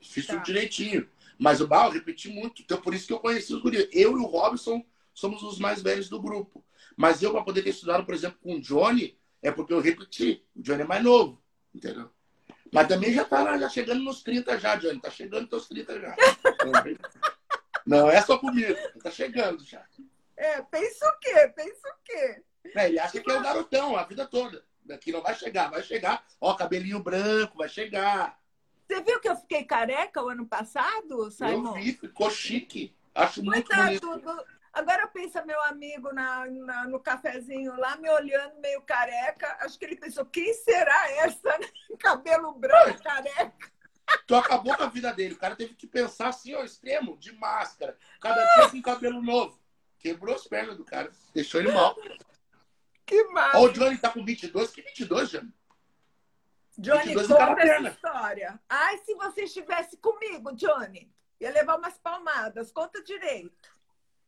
fiz 0.00 0.26
tá. 0.26 0.34
tudo 0.34 0.44
direitinho. 0.44 1.08
Mas 1.38 1.60
o 1.60 1.66
Bal 1.66 1.90
repeti 1.90 2.28
muito. 2.28 2.62
Então, 2.62 2.80
por 2.80 2.92
isso 2.92 3.06
que 3.06 3.12
eu 3.12 3.20
conheci 3.20 3.54
os 3.54 3.62
guris. 3.62 3.88
Eu 3.92 4.18
e 4.18 4.20
o 4.20 4.26
Robson 4.26 4.84
somos 5.14 5.42
os 5.42 5.58
mais 5.58 5.80
velhos 5.80 6.08
do 6.08 6.20
grupo. 6.20 6.64
Mas 6.96 7.22
eu, 7.22 7.30
para 7.30 7.42
poder 7.42 7.62
ter 7.62 7.70
estudado, 7.70 8.04
por 8.04 8.14
exemplo, 8.14 8.38
com 8.42 8.56
o 8.56 8.60
Johnny, 8.60 9.16
é 9.40 9.52
porque 9.52 9.72
eu 9.72 9.80
repeti. 9.80 10.44
O 10.56 10.62
Johnny 10.62 10.82
é 10.82 10.86
mais 10.86 11.02
novo. 11.02 11.40
Entendeu? 11.72 12.10
Mas 12.72 12.88
também 12.88 13.12
já 13.12 13.24
tá 13.24 13.42
lá, 13.42 13.56
já 13.56 13.68
chegando 13.68 14.02
nos 14.02 14.22
30 14.22 14.58
já, 14.58 14.76
Johnny. 14.76 15.00
Tá 15.00 15.10
chegando 15.10 15.48
nos 15.50 15.68
30 15.68 16.00
já. 16.00 16.16
Não 17.86 18.10
é 18.10 18.20
só 18.20 18.36
comigo. 18.36 18.74
Tá 19.02 19.10
chegando 19.10 19.64
já. 19.64 19.86
É, 20.36 20.60
pensa 20.62 21.08
o 21.08 21.18
quê? 21.18 21.52
Pensa 21.54 21.88
o 21.88 22.04
quê? 22.04 22.42
É, 22.76 22.88
ele 22.88 22.98
acha 22.98 23.20
que 23.20 23.30
é 23.30 23.38
o 23.38 23.42
garotão 23.42 23.96
a 23.96 24.04
vida 24.04 24.26
toda. 24.26 24.62
Daqui 24.84 25.12
não 25.12 25.22
vai 25.22 25.34
chegar, 25.34 25.70
vai 25.70 25.82
chegar. 25.82 26.24
Ó, 26.40 26.54
cabelinho 26.54 27.02
branco, 27.02 27.58
vai 27.58 27.68
chegar. 27.68 28.38
Você 28.88 29.02
viu 29.02 29.20
que 29.20 29.28
eu 29.28 29.36
fiquei 29.36 29.64
careca 29.64 30.22
o 30.22 30.30
ano 30.30 30.46
passado, 30.46 31.30
Simon? 31.30 31.76
Eu 31.76 31.82
vi, 31.82 31.92
ficou 31.92 32.30
chique. 32.30 32.96
Acho 33.14 33.44
muito 33.44 33.68
tá 33.68 33.84
bonito. 33.84 34.00
Tudo... 34.00 34.44
Agora 34.72 35.06
pensa 35.08 35.44
meu 35.44 35.60
amigo 35.64 36.12
na, 36.12 36.46
na, 36.46 36.88
no 36.88 36.98
cafezinho 36.98 37.76
lá, 37.76 37.96
me 37.96 38.08
olhando 38.08 38.58
meio 38.60 38.80
careca. 38.82 39.58
Acho 39.60 39.78
que 39.78 39.84
ele 39.84 39.96
pensou, 39.96 40.24
quem 40.24 40.54
será 40.54 41.10
essa? 41.16 41.58
Né? 41.58 41.68
Cabelo 42.00 42.52
branco, 42.52 43.02
careca. 43.02 43.72
Tu 44.26 44.34
acabou 44.34 44.74
com 44.74 44.84
a 44.84 44.88
vida 44.88 45.12
dele. 45.12 45.34
O 45.34 45.38
cara 45.38 45.54
teve 45.54 45.74
que 45.74 45.86
pensar 45.86 46.28
assim, 46.28 46.54
ao 46.54 46.64
extremo, 46.64 47.18
de 47.18 47.32
máscara. 47.32 47.98
Cada 48.20 48.42
dia 48.54 48.70
com 48.70 48.80
cabelo 48.80 49.20
novo. 49.20 49.60
Quebrou 49.98 50.34
as 50.34 50.46
pernas 50.46 50.78
do 50.78 50.84
cara. 50.84 51.12
Deixou 51.34 51.60
ele 51.60 51.72
mal. 51.72 51.94
Que 53.04 53.24
massa. 53.24 53.56
Ó, 53.56 53.64
o 53.64 53.72
Johnny 53.72 53.96
tá 53.96 54.10
com 54.10 54.22
22. 54.22 54.70
Que 54.70 54.82
22, 54.82 55.30
Johnny? 55.30 55.50
Johnny, 56.78 57.12
conta 57.12 57.60
essa 57.60 57.88
história. 57.88 58.60
Ai, 58.68 58.98
se 58.98 59.12
você 59.14 59.42
estivesse 59.42 59.96
comigo, 59.96 60.54
Johnny, 60.54 61.12
ia 61.40 61.50
levar 61.50 61.76
umas 61.76 61.98
palmadas. 61.98 62.70
Conta 62.70 63.02
direito. 63.02 63.68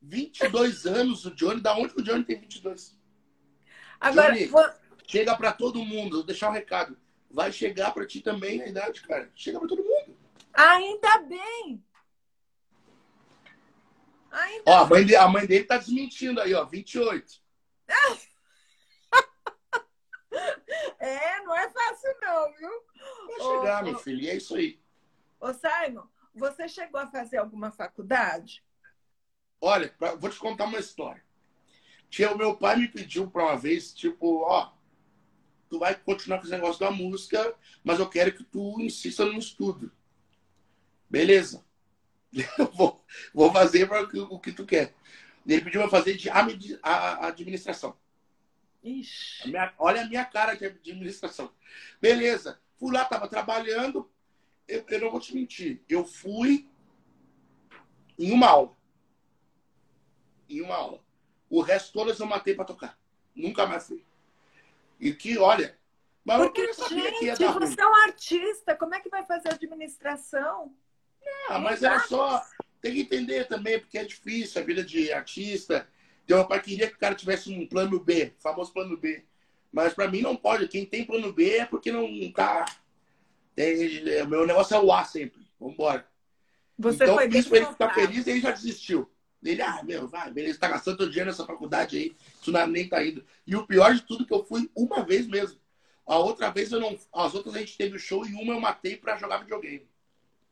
22 0.02 0.85
anos, 0.87 1.25
o 1.25 1.30
Johnny. 1.30 1.61
Da 1.61 1.76
onde 1.76 1.95
o 1.97 2.02
Johnny 2.02 2.25
tem 2.25 2.40
22? 2.40 2.99
Agora, 4.00 4.35
Johnny, 4.35 4.47
vou... 4.47 4.69
chega 5.07 5.37
para 5.37 5.52
todo 5.52 5.85
mundo. 5.85 6.16
Vou 6.16 6.26
deixar 6.26 6.50
um 6.50 6.52
recado. 6.52 6.99
Vai 7.30 7.52
chegar 7.52 7.95
para 7.95 8.04
ti 8.04 8.21
também 8.21 8.61
a 8.61 8.66
idade, 8.66 9.02
cara. 9.02 9.30
Chega 9.37 9.61
para 9.61 9.69
todo 9.69 9.85
mundo. 9.85 10.19
Ainda 10.52 11.19
bem. 11.19 11.85
Ainda 14.33 14.62
ó, 14.66 14.78
a 14.78 14.87
mãe, 14.87 15.04
dele, 15.04 15.16
a 15.16 15.28
mãe 15.28 15.47
dele 15.47 15.64
tá 15.64 15.78
desmentindo 15.78 16.40
aí, 16.40 16.52
ó. 16.52 16.64
28. 16.64 17.40
É, 20.99 21.40
não 21.42 21.56
é 21.56 21.68
fácil 21.68 22.14
não, 22.20 22.52
viu? 22.54 22.70
Vai 23.26 23.37
chegar, 23.37 23.82
ô, 23.82 23.87
meu 23.87 23.99
filho, 23.99 24.20
e 24.20 24.28
é 24.28 24.37
isso 24.37 24.54
aí. 24.54 24.78
Ô, 25.40 25.49
Simon, 25.52 26.06
você 26.34 26.68
chegou 26.68 27.00
a 27.00 27.06
fazer 27.06 27.38
alguma 27.38 27.70
faculdade? 27.70 28.62
Olha, 29.60 29.88
pra, 29.99 30.14
vou 30.14 30.30
te 30.30 30.38
contar 30.38 30.66
uma 30.66 30.78
história. 30.78 31.25
Tia, 32.08 32.32
o 32.32 32.38
meu 32.38 32.56
pai 32.56 32.76
me 32.76 32.88
pediu 32.88 33.30
para 33.30 33.44
uma 33.44 33.56
vez, 33.56 33.94
tipo, 33.94 34.42
ó, 34.42 34.72
tu 35.68 35.78
vai 35.78 35.94
continuar 35.94 36.38
com 36.38 36.44
esse 36.44 36.52
negócio 36.52 36.80
da 36.80 36.90
música, 36.90 37.54
mas 37.84 37.99
eu 37.99 38.08
quero 38.08 38.32
que 38.32 38.44
tu 38.44 38.80
insista 38.80 39.25
no 39.25 39.38
estudo. 39.38 39.90
Beleza. 41.08 41.64
Eu 42.56 42.70
vou, 42.70 43.04
vou 43.34 43.52
fazer 43.52 43.90
o 43.90 44.38
que 44.38 44.52
tu 44.52 44.64
quer. 44.64 44.94
Ele 45.44 45.64
pediu 45.64 45.80
para 45.80 45.90
fazer 45.90 46.16
de 46.16 46.30
administração. 46.30 47.96
Ixi. 48.82 49.44
A 49.44 49.46
minha, 49.49 49.75
olha 49.78 50.02
a 50.02 50.06
minha 50.06 50.25
cara 50.25 50.54
de 50.54 50.64
administração. 50.64 51.52
Beleza. 52.00 52.60
Fui 52.78 52.92
lá, 52.92 53.02
estava 53.02 53.28
trabalhando. 53.28 54.10
Eu, 54.66 54.84
eu, 54.88 55.00
não 55.00 55.10
vou 55.10 55.20
te 55.20 55.34
mentir. 55.34 55.82
Eu 55.88 56.04
fui 56.04 56.68
em 58.18 58.32
uma 58.32 58.49
aula. 58.49 58.76
Em 60.49 60.60
uma 60.62 60.76
aula. 60.76 61.04
O 61.49 61.60
resto 61.60 61.92
todas 61.92 62.18
eu 62.20 62.26
matei 62.26 62.54
para 62.54 62.64
tocar. 62.64 62.99
Nunca 63.34 63.66
mais 63.66 63.87
fui. 63.87 64.04
E 64.99 65.12
que, 65.12 65.37
olha. 65.38 65.78
Mas 66.25 66.38
Porque, 66.38 66.60
eu 66.60 66.88
gente, 66.88 67.18
que 67.18 67.25
ia 67.26 67.37
você 67.37 67.46
ruim. 67.46 67.75
é 67.78 67.87
um 67.87 67.94
artista. 67.96 68.76
Como 68.76 68.94
é 68.94 69.00
que 69.00 69.08
vai 69.08 69.25
fazer 69.26 69.49
administração? 69.49 70.75
Ah, 71.49 71.58
mas 71.58 71.82
era 71.82 72.00
só. 72.00 72.42
Tem 72.80 72.94
que 72.94 73.00
entender 73.00 73.46
também, 73.46 73.78
porque 73.78 73.99
é 73.99 74.04
difícil 74.04 74.60
a 74.60 74.64
vida 74.64 74.82
de 74.82 75.12
artista. 75.12 75.88
Então, 76.30 76.38
meu 76.38 76.46
pai 76.46 76.62
queria 76.62 76.87
que 76.87 76.94
o 76.94 76.99
cara 76.99 77.12
tivesse 77.12 77.52
um 77.52 77.66
plano 77.66 77.99
B, 77.99 78.32
famoso 78.38 78.72
plano 78.72 78.96
B. 78.96 79.25
Mas 79.72 79.94
para 79.94 80.06
mim 80.06 80.22
não 80.22 80.37
pode. 80.37 80.68
Quem 80.68 80.87
tem 80.87 81.04
plano 81.04 81.32
B 81.32 81.56
é 81.56 81.66
porque 81.66 81.90
não 81.90 82.08
tá. 82.30 82.66
Tem, 83.56 84.00
meu 84.28 84.46
negócio 84.46 84.76
é 84.76 84.78
o 84.80 84.92
A 84.92 85.04
sempre. 85.04 85.44
Vamos 85.58 85.75
embora. 85.75 86.06
Você 86.78 87.02
então, 87.02 87.16
foi 87.16 87.26
isso 87.30 87.52
ele 87.52 87.66
ficar 87.66 87.92
feliz 87.92 88.25
e 88.25 88.30
ele 88.30 88.40
já 88.40 88.52
desistiu. 88.52 89.10
Ele, 89.42 89.60
ah, 89.60 89.82
meu, 89.82 90.06
vai, 90.06 90.30
beleza, 90.30 90.60
tá 90.60 90.68
gastando 90.68 90.99
todo 90.99 91.10
dinheiro 91.10 91.30
nessa 91.30 91.44
faculdade 91.44 91.96
aí, 91.96 92.16
isso 92.40 92.52
não, 92.52 92.64
nem 92.64 92.88
tá 92.88 93.04
indo. 93.04 93.25
E 93.44 93.56
o 93.56 93.66
pior 93.66 93.92
de 93.92 94.02
tudo 94.02 94.22
é 94.22 94.26
que 94.28 94.32
eu 94.32 94.44
fui 94.44 94.70
uma 94.76 95.04
vez 95.04 95.26
mesmo. 95.26 95.58
A 96.06 96.16
outra 96.16 96.50
vez 96.50 96.70
eu 96.70 96.78
não. 96.78 96.96
As 97.12 97.34
outras 97.34 97.56
a 97.56 97.58
gente 97.58 97.76
teve 97.76 97.96
o 97.96 97.99
show 97.99 98.25
e 98.25 98.32
uma 98.34 98.54
eu 98.54 98.60
matei 98.60 98.96
pra 98.96 99.16
jogar 99.16 99.38
videogame. 99.38 99.88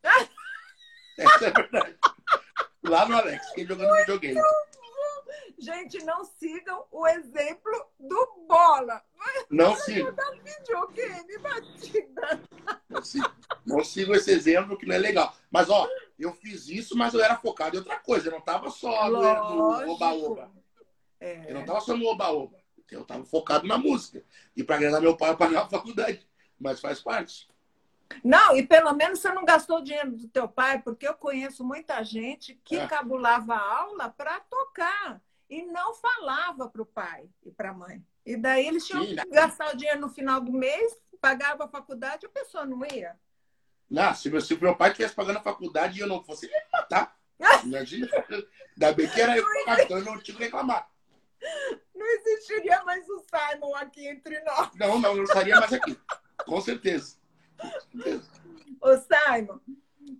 Essa 1.17 1.45
é 1.45 1.49
a 1.49 1.53
verdade. 1.53 1.97
Lá 2.83 3.07
no 3.07 3.17
Alex, 3.17 3.49
fiquei 3.51 3.67
jogando 3.67 3.95
videogame. 3.99 4.41
Gente, 5.59 6.03
não 6.05 6.25
sigam 6.25 6.85
o 6.91 7.07
exemplo 7.07 7.73
do 7.99 8.45
Bola. 8.49 9.03
Não 9.51 9.77
sigam. 9.77 10.15
videogame, 10.43 11.39
batida. 11.39 12.43
Não 12.89 13.03
sigam. 13.03 13.33
Não 13.67 13.85
sigam 13.85 14.15
esse 14.15 14.31
exemplo 14.31 14.77
que 14.77 14.87
não 14.87 14.95
é 14.95 14.99
legal. 14.99 15.35
Mas, 15.51 15.69
ó, 15.69 15.89
eu 16.19 16.33
fiz 16.33 16.69
isso, 16.69 16.97
mas 16.97 17.15
eu 17.15 17.21
era 17.21 17.37
focado 17.37 17.77
em 17.77 17.79
outra 17.79 17.99
coisa. 17.99 18.29
Eu 18.29 18.33
não 18.33 18.39
estava 18.39 18.71
só 18.71 19.11
no 19.11 19.93
oba-oba. 19.93 20.51
É. 21.21 21.51
Eu 21.51 21.55
não 21.55 21.61
estava 21.63 21.81
só 21.81 21.97
no 21.97 22.07
oba-oba. 22.07 22.59
Eu 22.91 23.03
estava 23.03 23.25
focado 23.25 23.67
na 23.67 23.77
música. 23.77 24.25
E 24.57 24.65
para 24.65 24.77
agradar 24.77 25.01
meu 25.01 25.17
pai, 25.17 25.31
eu 25.31 25.37
pagar 25.37 25.63
a 25.63 25.69
faculdade. 25.69 26.27
Mas 26.59 26.81
faz 26.81 27.01
parte. 27.01 27.49
Não, 28.25 28.57
e 28.57 28.67
pelo 28.67 28.93
menos 28.95 29.21
você 29.21 29.33
não 29.33 29.45
gastou 29.45 29.79
o 29.79 29.85
dinheiro 29.85 30.13
do 30.13 30.29
teu 30.29 30.49
pai, 30.49 30.81
porque 30.81 31.07
eu 31.07 31.15
conheço 31.15 31.65
muita 31.65 32.03
gente 32.03 32.59
que 32.65 32.77
é. 32.77 32.87
cabulava 32.87 33.55
a 33.55 33.79
aula 33.81 34.09
para 34.09 34.41
tocar 34.41 35.21
e 35.49 35.63
não 35.63 35.95
falava 35.95 36.69
para 36.69 36.83
o 36.83 36.87
pai 36.87 37.29
e 37.45 37.51
para 37.51 37.71
a 37.71 37.75
mãe. 37.75 38.05
E 38.25 38.37
daí 38.37 38.67
eles 38.67 38.87
tinham 38.87 39.05
Sim, 39.05 39.17
que 39.17 39.31
gastar 39.31 39.73
o 39.73 39.77
dinheiro 39.77 40.01
no 40.01 40.09
final 40.09 40.41
do 40.41 40.53
mês, 40.53 40.97
pagava 41.21 41.65
a 41.65 41.69
faculdade, 41.69 42.27
a 42.27 42.31
pessoa 42.31 42.67
não 42.67 42.85
ia. 42.85 43.17
Não, 43.91 44.15
se 44.15 44.29
meu, 44.29 44.41
se 44.41 44.55
meu 44.57 44.77
pai 44.77 44.91
estivesse 44.91 45.15
pagando 45.15 45.39
a 45.39 45.43
faculdade 45.43 45.99
e 45.99 46.03
eu 46.03 46.07
não 46.07 46.23
fosse, 46.23 46.47
ele 46.47 46.55
ia 46.55 46.61
me 46.61 46.71
matar. 46.73 47.17
Imagina. 47.65 48.09
Ainda 48.29 48.93
bem 48.93 49.09
que 49.09 49.21
era 49.21 49.37
eu 49.37 49.45
que 49.87 49.93
eu 49.93 50.05
não 50.05 50.19
tinha 50.19 50.37
que 50.37 50.45
reclamar. 50.45 50.91
Não 51.95 52.07
existiria 52.07 52.83
mais 52.85 53.09
o 53.09 53.21
Simon 53.21 53.75
aqui 53.77 54.07
entre 54.07 54.41
nós. 54.41 54.71
Não, 54.75 54.99
não, 54.99 55.17
não 55.17 55.25
estaria 55.25 55.59
mais 55.59 55.73
aqui. 55.73 55.99
Com 56.45 56.61
certeza. 56.61 57.18
Ô, 58.81 58.97
Simon, 58.97 59.59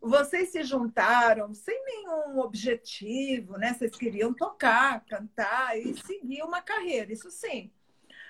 vocês 0.01 0.51
se 0.51 0.63
juntaram 0.65 1.55
sem 1.55 1.83
nenhum 1.85 2.39
objetivo, 2.41 3.57
né? 3.57 3.75
Vocês 3.75 3.97
queriam 3.97 4.33
tocar, 4.35 5.05
cantar 5.07 5.79
e 5.79 5.97
seguir 6.03 6.43
uma 6.43 6.61
carreira, 6.61 7.13
isso 7.13 7.31
sim. 7.31 7.71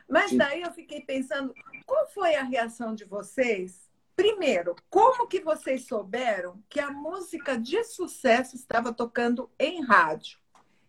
Mas 0.08 0.32
daí 0.32 0.62
eu 0.62 0.72
fiquei 0.72 1.02
pensando, 1.02 1.54
qual 1.86 2.08
foi 2.08 2.34
a 2.34 2.42
reação 2.42 2.94
de 2.94 3.04
vocês? 3.04 3.88
Primeiro, 4.16 4.74
como 4.90 5.28
que 5.28 5.40
vocês 5.40 5.86
souberam 5.86 6.62
que 6.68 6.80
a 6.80 6.90
música 6.90 7.56
de 7.56 7.84
sucesso 7.84 8.56
estava 8.56 8.92
tocando 8.92 9.50
em 9.58 9.82
rádio? 9.84 10.38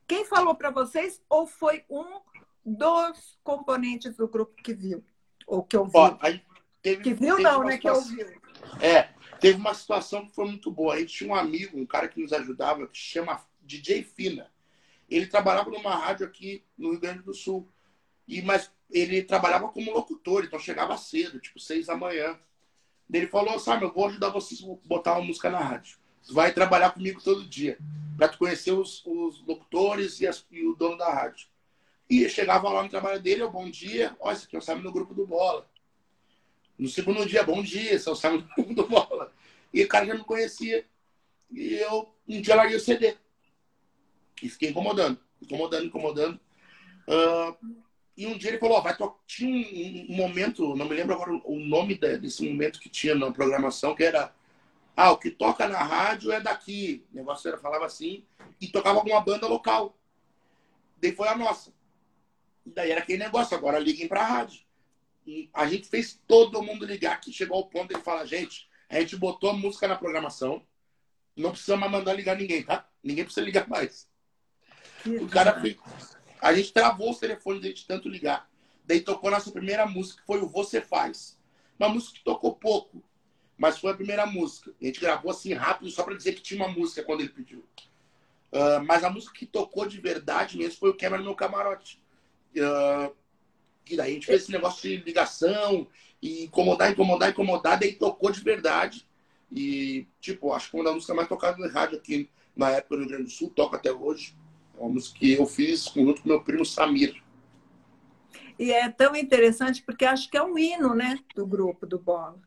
Quem 0.08 0.25
falou 0.25 0.55
para 0.55 0.71
vocês 0.71 1.21
ou 1.29 1.45
foi 1.45 1.86
um 1.89 2.21
dos 2.65 3.38
componentes 3.43 4.15
do 4.15 4.27
grupo 4.27 4.55
que 4.55 4.73
viu? 4.73 5.03
Ou 5.45 5.63
que 5.63 5.77
ouviu? 5.77 5.99
Ó, 5.99 6.17
teve, 6.82 7.04
que 7.04 7.13
viu 7.13 7.39
não, 7.39 7.63
né? 7.63 7.78
Que 7.78 7.89
ouviu. 7.89 8.28
É, 8.82 9.10
teve 9.39 9.58
uma 9.58 9.74
situação 9.74 10.26
que 10.26 10.34
foi 10.34 10.46
muito 10.46 10.72
boa. 10.72 10.96
A 10.96 11.00
gente 11.00 11.13
tinha 11.13 11.30
um 11.30 11.36
amigo, 11.36 11.80
um 11.80 11.86
cara 11.86 12.08
que 12.08 12.22
nos 12.22 12.34
ajudava, 12.34 12.88
que 12.88 12.98
se 12.98 13.04
chama 13.04 13.42
DJ 13.62 14.04
Fina. 14.04 14.52
Ele 15.10 15.26
trabalhava 15.26 15.70
numa 15.70 15.96
rádio 15.96 16.26
aqui 16.26 16.63
no 16.78 16.92
Rio 16.92 17.00
Grande 17.00 17.24
do 17.24 17.34
Sul. 17.34 17.68
E, 18.28 18.42
mas 18.42 18.72
ele 18.92 19.24
trabalhava 19.24 19.70
como 19.70 19.92
locutor, 19.92 20.44
então 20.44 20.60
chegava 20.60 20.98
cedo, 20.98 21.39
tipo 21.39 21.60
seis 21.60 21.88
da 21.88 21.96
manhã. 21.96 22.38
Ele 23.12 23.28
falou, 23.28 23.60
sabe, 23.60 23.86
eu 23.86 23.92
vou 23.92 24.08
ajudar 24.08 24.30
vocês 24.30 24.63
a 24.63 24.88
botar 24.88 25.13
uma 25.13 25.26
música 25.26 25.50
na 25.50 25.60
rádio. 25.60 25.98
Você 26.22 26.34
vai 26.34 26.54
trabalhar 26.54 26.92
comigo 26.92 27.22
todo 27.24 27.48
dia, 27.48 27.78
para 28.15 28.28
tu 28.28 28.38
conhecer 28.38 28.72
os, 28.72 29.04
os 29.06 29.44
locutores 29.48 30.22
e, 30.22 30.28
as, 30.28 30.46
e, 30.52 30.65
o 30.65 30.76
dono 30.76 30.98
da 30.98 31.12
rádio. 31.12 31.48
E 32.08 32.28
chegava 32.30 32.70
lá 32.70 32.84
no 32.84 32.89
trabalho 32.89 33.20
dele, 33.20 33.42
eu, 33.42 33.52
bom 33.52 33.70
dia, 33.70 34.15
olha, 34.20 34.34
esse 34.34 34.46
aqui 34.46 34.56
eu 34.56 34.62
sabe 34.62 34.84
no 34.84 34.92
grupo 34.92 35.13
do 35.13 35.26
Bola. 35.26 35.68
No 36.80 36.88
segundo 36.88 37.26
dia, 37.26 37.44
bom 37.44 37.62
dia, 37.62 38.00
seu 38.00 38.15
Samuel 38.15 38.46
do 38.74 38.88
bola. 38.88 39.34
E 39.74 39.84
o 39.84 39.88
cara 39.89 40.06
já 40.06 40.13
me 40.13 40.24
conhecia. 40.24 40.86
E 41.52 41.74
eu, 41.74 42.10
um 42.26 42.39
dia, 42.39 42.56
larguei 42.56 42.78
o 42.78 42.80
CD. 42.80 43.18
E 44.42 44.48
fiquei 44.48 44.70
incomodando, 44.70 45.20
incomodando, 45.42 45.86
incomodando. 45.86 46.39
Uh, 47.06 47.76
e 48.15 48.26
um 48.26 48.38
dia 48.38 48.52
ele 48.52 48.60
falou, 48.60 48.82
vai 48.82 48.96
tocar. 48.96 49.20
Tinha 49.28 49.50
um, 49.50 50.13
um, 50.13 50.15
momento, 50.15 50.74
não 50.74 50.88
me 50.88 50.96
lembro 50.96 51.13
agora 51.13 51.34
o 51.44 51.60
nome 51.60 51.96
desse 51.96 52.48
momento 52.50 52.80
que 52.80 52.88
tinha 52.88 53.13
na 53.13 53.30
programação, 53.30 53.94
que 53.94 54.06
era. 54.06 54.34
Ah, 54.96 55.12
o 55.12 55.18
que 55.18 55.32
toca 55.32 55.68
na 55.68 55.84
rádio 55.84 56.32
é 56.32 56.39
daqui. 56.39 57.06
O 57.12 57.18
negócio 57.18 57.46
era, 57.50 57.58
falava 57.58 57.86
assim. 57.86 58.24
E 58.62 58.68
tocava 58.68 59.00
alguma 59.00 59.20
banda 59.20 59.48
local. 59.48 59.98
Daí 61.02 61.12
foi 61.13 61.28
a 61.28 61.36
nossa. 61.36 61.74
E 62.65 62.70
daí 62.70 62.92
era 62.92 63.02
aquele 63.02 63.22
negócio, 63.22 63.56
agora 63.56 63.80
liguem 63.80 64.08
pra 64.08 64.26
rádio 64.26 64.68
a 65.54 65.68
gente 65.68 65.88
fez 65.88 66.20
todo 66.28 66.62
mundo 66.62 66.86
ligar, 66.86 67.20
que 67.20 67.32
chegou 67.32 67.58
ao 67.58 67.68
ponto 67.68 67.94
de 67.94 68.02
falar, 68.02 68.26
gente, 68.26 68.70
a 68.89 69.00
gente 69.00 69.15
botou 69.15 69.52
a 69.52 69.54
música 69.54 69.88
na 69.88 69.96
programação, 69.96 70.65
não 71.36 71.52
precisa 71.52 71.78
mais 71.78 71.92
mandar 71.92 72.13
ligar 72.13 72.36
ninguém, 72.36 72.63
tá? 72.63 72.88
Ninguém 73.04 73.24
precisa 73.24 73.46
ligar 73.46 73.68
mais. 73.68 74.10
Que 75.04 75.10
o 75.12 75.28
cara 75.28 75.60
fez... 75.62 75.78
A 76.42 76.54
gente 76.54 76.74
travou 76.74 77.12
os 77.12 77.20
telefones 77.20 77.62
de 77.62 77.86
tanto 77.86 78.10
ligar. 78.10 78.50
Daí 78.86 79.02
tocou 79.02 79.30
nossa 79.30 79.52
primeira 79.52 79.86
música, 79.86 80.22
que 80.22 80.26
foi 80.26 80.42
o 80.42 80.48
Você 80.48 80.82
Faz. 80.82 81.38
Uma 81.78 81.89
música 81.89 82.18
que 82.18 82.24
tocou 82.24 82.56
pouco, 82.56 83.04
mas 83.58 83.78
foi 83.78 83.92
a 83.92 83.96
primeira 83.96 84.26
música. 84.26 84.74
A 84.82 84.86
gente 84.86 85.00
gravou 85.00 85.32
assim 85.32 85.54
rápido, 85.54 85.92
só 85.92 86.04
para 86.04 86.15
dizer 86.15 86.34
que 86.34 86.42
tinha 86.42 86.63
uma 86.63 86.74
música 86.74 87.04
quando 87.04 87.22
ele 87.22 87.30
pediu. 87.30 87.63
Uh, 88.52 88.84
mas 88.86 89.04
a 89.04 89.10
música 89.10 89.38
que 89.38 89.46
tocou 89.46 89.86
de 89.86 90.02
verdade 90.02 90.58
mesmo 90.58 90.80
foi 90.80 90.89
o 90.89 90.96
Quebra 90.96 91.20
no 91.20 91.26
Meu 91.26 91.36
Camarote. 91.36 92.02
Uh, 92.56 93.15
e 93.93 93.97
daí 93.97 94.12
a 94.12 94.13
gente 94.13 94.25
fez 94.25 94.43
esse 94.43 94.52
negócio 94.52 94.82
de 94.82 94.97
ligação, 94.97 95.88
e 96.21 96.45
incomodar, 96.45 96.91
incomodar, 96.91 97.30
incomodar, 97.30 97.80
daí 97.80 97.93
tocou 97.93 98.32
de 98.32 98.41
verdade. 98.41 99.08
E, 99.52 100.08
tipo, 100.19 100.54
acho 100.54 100.69
que 100.69 100.75
uma 100.75 100.84
das 100.84 100.93
músicas 100.93 101.15
mais 101.15 101.28
tocadas 101.28 101.60
no 101.60 101.71
rádio 101.71 101.97
aqui 101.97 102.30
na 102.56 102.71
época 102.71 102.95
no 102.95 103.02
Rio 103.02 103.10
Grande 103.10 103.23
do 103.23 103.30
Sul, 103.30 103.49
toca 103.49 103.78
até 103.78 103.91
hoje. 103.91 104.36
É 104.78 104.82
uma 104.82 104.89
música 104.89 105.17
que 105.17 105.34
eu 105.34 105.45
fiz 105.45 105.86
junto 105.86 106.21
com 106.21 106.28
meu 106.28 106.43
primo 106.43 106.65
Samir. 106.65 107.21
E 108.58 108.71
é 108.71 108.89
tão 108.89 109.15
interessante 109.15 109.82
porque 109.82 110.04
acho 110.04 110.30
que 110.30 110.38
é 110.38 110.43
um 110.43 110.58
hino, 110.58 110.93
né, 110.93 111.17
do 111.34 111.47
grupo 111.47 111.86
do 111.86 111.97
Bola. 111.97 112.38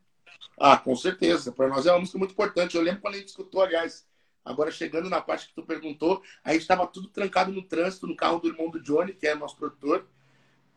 Ah, 0.61 0.77
com 0.77 0.95
certeza. 0.95 1.51
Para 1.51 1.69
nós 1.69 1.87
é 1.87 1.91
uma 1.91 2.01
música 2.01 2.19
muito 2.19 2.33
importante. 2.33 2.77
Eu 2.77 2.83
lembro 2.83 3.01
quando 3.01 3.15
a 3.15 3.19
gente 3.19 3.29
escutou, 3.29 3.63
aliás, 3.63 4.07
agora 4.45 4.71
chegando 4.71 5.09
na 5.09 5.21
parte 5.21 5.49
que 5.49 5.55
tu 5.55 5.63
perguntou, 5.63 6.23
a 6.45 6.53
gente 6.53 6.63
estava 6.63 6.87
tudo 6.87 7.09
trancado 7.09 7.51
no 7.51 7.63
trânsito, 7.63 8.07
no 8.07 8.15
carro 8.15 8.39
do 8.39 8.49
irmão 8.49 8.69
do 8.69 8.83
Johnny, 8.83 9.15
que 9.15 9.27
é 9.27 9.35
nosso 9.35 9.57
produtor 9.57 10.07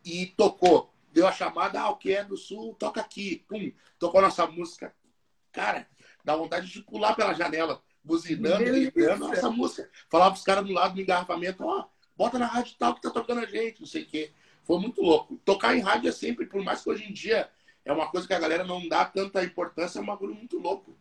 e 0.05 0.27
tocou. 0.27 0.93
Deu 1.11 1.27
a 1.27 1.31
chamada, 1.31 1.81
ah, 1.81 1.89
o 1.89 1.97
que 1.97 2.13
é 2.13 2.23
do 2.23 2.37
Sul, 2.37 2.75
toca 2.75 3.01
aqui. 3.01 3.43
Pum, 3.47 3.71
tocou 3.97 4.21
nossa 4.21 4.45
música. 4.45 4.93
Cara, 5.51 5.87
dá 6.23 6.35
vontade 6.35 6.67
de 6.67 6.81
pular 6.81 7.15
pela 7.15 7.33
janela, 7.33 7.81
buzinando, 8.03 8.63
gritando 8.63 9.27
nossa 9.27 9.49
música. 9.49 9.89
Falava 10.09 10.31
pros 10.31 10.43
caras 10.43 10.65
do 10.65 10.73
lado 10.73 10.93
do 10.93 11.01
engarrafamento, 11.01 11.63
ó, 11.63 11.79
oh, 11.79 11.85
bota 12.15 12.37
na 12.37 12.45
rádio 12.45 12.75
tal 12.77 12.93
que 12.93 13.01
tá 13.01 13.09
tocando 13.09 13.39
a 13.39 13.45
gente, 13.45 13.79
não 13.79 13.87
sei 13.87 14.03
o 14.03 14.05
quê. 14.05 14.31
Foi 14.63 14.79
muito 14.79 15.01
louco. 15.01 15.39
Tocar 15.45 15.75
em 15.75 15.81
rádio 15.81 16.09
é 16.09 16.11
sempre, 16.11 16.45
por 16.45 16.61
mais 16.63 16.81
que 16.81 16.89
hoje 16.89 17.05
em 17.05 17.13
dia 17.13 17.49
é 17.85 17.93
uma 17.93 18.07
coisa 18.07 18.27
que 18.27 18.33
a 18.33 18.39
galera 18.39 18.63
não 18.63 18.87
dá 18.87 19.05
tanta 19.05 19.43
importância, 19.43 19.99
é 19.99 20.01
um 20.01 20.05
bagulho 20.05 20.35
muito 20.35 20.57
louco. 20.57 20.97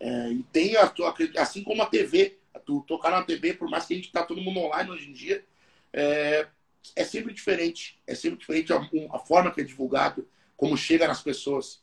É, 0.00 0.30
e 0.30 0.42
tem, 0.44 0.76
a, 0.76 0.92
assim 1.38 1.62
como 1.64 1.82
a 1.82 1.86
TV, 1.86 2.38
tu 2.64 2.82
tocar 2.86 3.10
na 3.10 3.22
TV, 3.22 3.54
por 3.54 3.68
mais 3.68 3.84
que 3.84 3.94
a 3.94 3.96
gente 3.96 4.12
tá 4.12 4.22
todo 4.22 4.40
mundo 4.40 4.60
online 4.60 4.90
hoje 4.90 5.10
em 5.10 5.12
dia, 5.12 5.44
é, 5.92 6.46
é 6.94 7.04
sempre 7.04 7.32
diferente. 7.32 8.00
É 8.06 8.14
sempre 8.14 8.38
diferente 8.38 8.72
a, 8.72 8.80
a 9.12 9.18
forma 9.18 9.52
que 9.52 9.60
é 9.60 9.64
divulgado, 9.64 10.28
como 10.56 10.76
chega 10.76 11.06
nas 11.06 11.22
pessoas. 11.22 11.82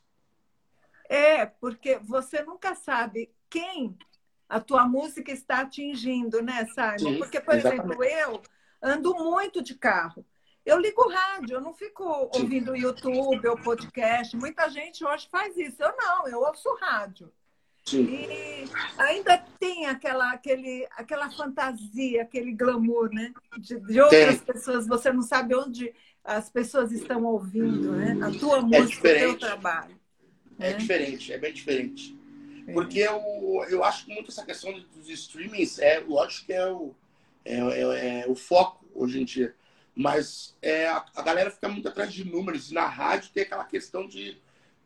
É, 1.08 1.46
porque 1.46 1.98
você 1.98 2.42
nunca 2.42 2.76
sabe 2.76 3.32
quem 3.50 3.98
a 4.48 4.60
tua 4.60 4.88
música 4.88 5.32
está 5.32 5.62
atingindo, 5.62 6.42
né, 6.42 6.66
Simon? 6.66 7.14
Sim, 7.14 7.18
porque, 7.18 7.40
por 7.40 7.56
exatamente. 7.56 7.86
exemplo, 7.86 8.04
eu 8.04 8.42
ando 8.82 9.14
muito 9.16 9.62
de 9.62 9.76
carro. 9.76 10.26
Eu 10.66 10.80
ligo 10.80 11.04
o 11.04 11.10
rádio, 11.10 11.56
eu 11.56 11.62
não 11.62 11.74
fico 11.74 12.04
ouvindo 12.04 12.76
YouTube 12.76 13.48
ou 13.48 13.58
podcast. 13.58 14.36
Muita 14.36 14.68
gente 14.70 15.06
hoje 15.06 15.28
faz 15.30 15.56
isso. 15.58 15.82
Eu 15.82 15.96
não, 15.96 16.28
eu 16.28 16.40
ouço 16.40 16.74
rádio. 16.82 17.32
Sim. 17.88 18.04
E 18.04 18.70
ainda 18.98 19.38
tem 19.60 19.86
aquela, 19.86 20.32
aquele, 20.32 20.88
aquela 20.92 21.30
fantasia, 21.30 22.24
aquele 22.24 22.52
glamour, 22.52 23.10
né? 23.14 23.34
De, 23.58 23.80
de 23.80 24.02
outras 24.02 24.42
tem. 24.42 24.54
pessoas, 24.54 24.88
você 24.88 25.12
não 25.14 25.22
sabe 25.22 25.56
onde 25.56 25.94
as 26.24 26.50
pessoas 26.50 26.92
estão 26.92 27.24
ouvindo, 27.24 27.92
né? 27.92 28.18
A 28.26 28.32
tua 28.40 28.58
é 28.58 28.62
música, 28.62 29.08
é 29.10 29.28
o 29.28 29.38
teu 29.38 29.40
trabalho. 29.40 29.96
É 30.60 30.72
né? 30.72 30.78
diferente, 30.78 31.32
é 31.32 31.38
bem 31.38 31.54
diferente. 31.54 32.18
É. 32.68 32.74
Porque 32.74 33.00
eu, 33.00 33.22
eu 33.70 33.84
acho 33.84 34.06
que 34.06 34.14
muito 34.14 34.32
essa 34.32 34.44
questão 34.44 34.74
dos 34.96 35.10
streamings, 35.10 35.78
é 35.80 36.00
lógico 36.00 36.48
que 36.48 36.54
é 36.54 36.68
o, 36.68 36.96
é, 37.44 37.58
é, 37.60 38.22
é 38.22 38.26
o 38.28 38.36
foco 38.36 38.84
hoje 38.96 39.22
em 39.22 39.26
dia. 39.26 39.54
Mas 39.96 40.58
é, 40.62 40.88
a, 40.88 41.06
a, 41.16 41.22
galera 41.22 41.52
fica 41.52 41.70
muito 41.70 41.88
atrás 41.88 42.12
de 42.12 42.26
números. 42.26 42.72
E 42.72 42.74
na 42.74 42.88
rádio 42.88 43.32
tem 43.34 43.44
aquela 43.44 43.64
questão 43.64 44.08
de. 44.08 44.38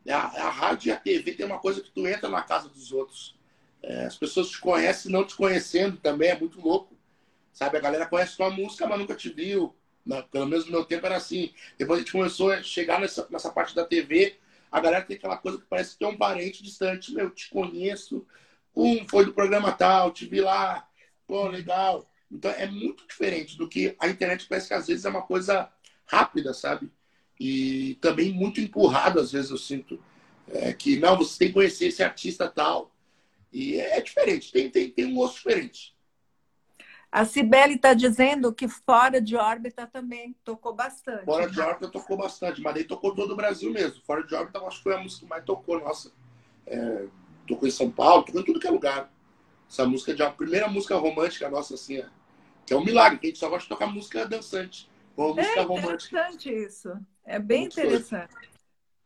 A, 0.08 0.16
a 0.16 0.50
rádio 0.50 0.88
e 0.88 0.92
a 0.92 0.96
TV 0.96 1.32
tem 1.32 1.46
uma 1.46 1.58
coisa 1.58 1.80
que 1.80 1.90
tu 1.90 2.06
entra 2.06 2.28
na 2.28 2.42
casa 2.42 2.68
dos 2.68 2.92
outros. 2.92 3.36
É, 3.82 4.04
as 4.04 4.16
pessoas 4.16 4.48
te 4.48 4.60
conhecem 4.60 5.10
não 5.10 5.24
te 5.24 5.34
conhecendo 5.34 5.96
também, 5.96 6.30
é 6.30 6.38
muito 6.38 6.60
louco. 6.60 6.94
Sabe, 7.52 7.76
a 7.76 7.80
galera 7.80 8.06
conhece 8.06 8.36
tua 8.36 8.50
música, 8.50 8.86
mas 8.86 8.98
nunca 8.98 9.14
te 9.14 9.28
viu. 9.28 9.74
Na, 10.04 10.22
pelo 10.22 10.46
menos 10.46 10.64
no 10.66 10.72
meu 10.72 10.84
tempo 10.84 11.06
era 11.06 11.16
assim. 11.16 11.52
Depois 11.78 11.98
a 11.98 12.02
gente 12.02 12.12
começou 12.12 12.50
a 12.50 12.62
chegar 12.62 13.00
nessa, 13.00 13.26
nessa 13.30 13.50
parte 13.50 13.74
da 13.74 13.84
TV, 13.84 14.38
a 14.70 14.80
galera 14.80 15.04
tem 15.04 15.16
aquela 15.16 15.36
coisa 15.36 15.58
que 15.58 15.64
parece 15.66 15.96
que 15.96 16.04
é 16.04 16.08
um 16.08 16.16
parente 16.16 16.62
distante. 16.62 17.12
Meu, 17.12 17.30
te 17.30 17.50
conheço. 17.50 18.26
Um 18.74 19.06
foi 19.08 19.24
do 19.24 19.34
programa 19.34 19.72
tal, 19.72 20.12
te 20.12 20.26
vi 20.26 20.40
lá. 20.40 20.88
Pô, 21.26 21.48
legal. 21.48 22.08
Então 22.30 22.50
é 22.52 22.66
muito 22.66 23.06
diferente 23.06 23.58
do 23.58 23.68
que 23.68 23.96
a 23.98 24.08
internet 24.08 24.46
parece 24.48 24.68
que 24.68 24.74
às 24.74 24.86
vezes 24.86 25.04
é 25.04 25.08
uma 25.08 25.22
coisa 25.22 25.70
rápida, 26.06 26.54
sabe? 26.54 26.90
E 27.40 27.94
também 28.02 28.30
muito 28.30 28.60
empurrado, 28.60 29.18
às 29.18 29.32
vezes 29.32 29.50
eu 29.50 29.56
sinto. 29.56 29.98
É, 30.52 30.74
que 30.74 30.98
não, 30.98 31.16
você 31.16 31.38
tem 31.38 31.48
que 31.48 31.54
conhecer 31.54 31.86
esse 31.86 32.02
artista 32.02 32.46
tal. 32.46 32.92
E 33.50 33.80
é, 33.80 33.96
é 33.96 34.00
diferente, 34.02 34.52
tem, 34.52 34.68
tem, 34.68 34.90
tem 34.90 35.06
um 35.06 35.14
gosto 35.14 35.36
diferente. 35.36 35.96
A 37.10 37.24
Cibele 37.24 37.74
está 37.74 37.94
dizendo 37.94 38.52
que 38.52 38.68
fora 38.68 39.20
de 39.20 39.34
órbita 39.36 39.86
também 39.86 40.36
tocou 40.44 40.74
bastante. 40.74 41.24
Fora 41.24 41.50
de 41.50 41.60
órbita 41.60 41.88
tocou 41.88 42.16
bastante, 42.16 42.60
mas 42.60 42.74
daí 42.74 42.84
tocou 42.84 43.14
todo 43.14 43.32
o 43.32 43.36
Brasil 43.36 43.72
mesmo. 43.72 44.00
Fora 44.02 44.22
de 44.24 44.34
órbita, 44.34 44.60
acho 44.60 44.76
que 44.76 44.82
foi 44.84 44.94
a 44.94 44.98
música 44.98 45.22
que 45.22 45.30
mais 45.30 45.44
tocou, 45.44 45.80
nossa. 45.80 46.12
É, 46.66 47.06
tocou 47.48 47.66
em 47.66 47.72
São 47.72 47.90
Paulo, 47.90 48.22
tocou 48.22 48.42
em 48.42 48.44
tudo 48.44 48.60
que 48.60 48.66
é 48.66 48.70
lugar. 48.70 49.10
Essa 49.68 49.86
música 49.86 50.14
de 50.14 50.22
a 50.22 50.30
primeira 50.30 50.68
música 50.68 50.96
romântica 50.96 51.48
nossa, 51.48 51.74
assim, 51.74 51.96
é, 51.96 52.06
que 52.66 52.74
é 52.74 52.76
um 52.76 52.84
milagre, 52.84 53.18
que 53.18 53.26
a 53.26 53.30
gente 53.30 53.38
só 53.38 53.48
gosta 53.48 53.64
de 53.64 53.68
tocar 53.70 53.86
música 53.86 54.26
dançante. 54.26 54.89
É 55.38 55.62
interessante 55.62 56.50
isso. 56.50 56.92
É 57.24 57.38
bem 57.38 57.62
Muito 57.62 57.80
interessante. 57.80 58.50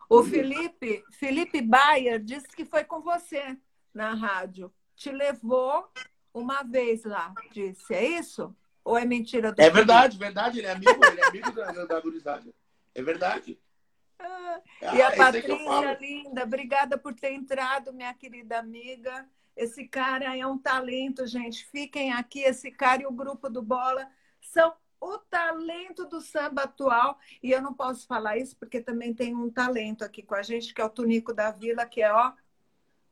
O 0.08 0.22
Felipe, 0.22 1.04
Felipe 1.12 1.60
Bayer 1.60 2.22
disse 2.22 2.48
que 2.48 2.64
foi 2.64 2.84
com 2.84 3.00
você 3.00 3.56
na 3.92 4.14
rádio. 4.14 4.72
Te 4.94 5.10
levou 5.10 5.88
uma 6.32 6.62
vez 6.62 7.04
lá, 7.04 7.34
disse. 7.52 7.94
É 7.94 8.04
isso? 8.04 8.54
Ou 8.84 8.98
é 8.98 9.04
mentira 9.04 9.52
do 9.52 9.60
É 9.60 9.70
verdade, 9.70 10.18
verdade. 10.18 10.58
Ele 10.58 10.66
é 10.66 10.72
amigo, 10.72 11.04
ele 11.04 11.20
é 11.20 11.26
amigo 11.26 11.52
da, 11.52 11.84
da 11.84 12.00
gurizada. 12.00 12.54
É 12.94 13.02
verdade. 13.02 13.58
Ah, 14.18 14.60
e 14.80 15.02
a 15.02 15.08
ah, 15.08 15.16
Patrícia, 15.16 15.98
linda, 16.00 16.44
obrigada 16.44 16.96
por 16.96 17.14
ter 17.14 17.32
entrado, 17.32 17.92
minha 17.92 18.14
querida 18.14 18.58
amiga. 18.58 19.28
Esse 19.56 19.86
cara 19.86 20.36
é 20.36 20.46
um 20.46 20.58
talento, 20.58 21.26
gente. 21.26 21.64
Fiquem 21.66 22.12
aqui, 22.12 22.40
esse 22.40 22.70
cara 22.70 23.02
e 23.02 23.06
o 23.06 23.12
grupo 23.12 23.48
do 23.48 23.62
Bola 23.62 24.08
são 24.40 24.74
o 25.04 25.18
talento 25.18 26.06
do 26.06 26.20
samba 26.20 26.62
atual. 26.62 27.18
E 27.42 27.50
eu 27.50 27.60
não 27.60 27.74
posso 27.74 28.06
falar 28.06 28.38
isso 28.38 28.56
porque 28.56 28.80
também 28.80 29.12
tem 29.12 29.34
um 29.34 29.50
talento 29.50 30.04
aqui 30.04 30.22
com 30.22 30.34
a 30.34 30.42
gente, 30.42 30.72
que 30.72 30.80
é 30.80 30.84
o 30.84 30.90
Tunico 30.90 31.32
da 31.32 31.50
Vila, 31.50 31.86
que 31.86 32.02
é, 32.02 32.12
ó, 32.12 32.32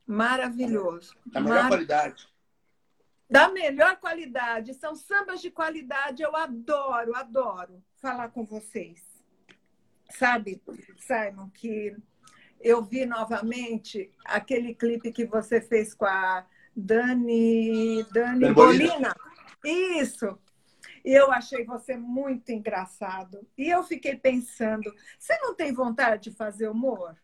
maravilhoso. 0.06 1.14
Da 1.26 1.40
melhor 1.40 1.68
qualidade 1.68 2.32
da 3.32 3.48
melhor 3.48 3.96
qualidade. 3.96 4.74
São 4.74 4.94
sambas 4.94 5.40
de 5.40 5.50
qualidade. 5.50 6.22
Eu 6.22 6.36
adoro, 6.36 7.16
adoro 7.16 7.82
falar 7.96 8.28
com 8.28 8.44
vocês. 8.44 9.00
Sabe, 10.10 10.60
Simon, 10.98 11.48
que 11.48 11.96
eu 12.60 12.82
vi 12.82 13.06
novamente 13.06 14.12
aquele 14.22 14.74
clipe 14.74 15.10
que 15.10 15.24
você 15.24 15.62
fez 15.62 15.94
com 15.94 16.04
a 16.04 16.44
Dani, 16.76 18.04
Dani 18.12 18.52
Bolina. 18.52 19.16
Isso. 19.64 20.38
Eu 21.04 21.32
achei 21.32 21.64
você 21.64 21.96
muito 21.96 22.50
engraçado. 22.50 23.46
E 23.56 23.68
eu 23.68 23.82
fiquei 23.82 24.16
pensando, 24.16 24.94
você 25.18 25.36
não 25.38 25.54
tem 25.54 25.72
vontade 25.72 26.30
de 26.30 26.36
fazer 26.36 26.68
humor? 26.68 27.16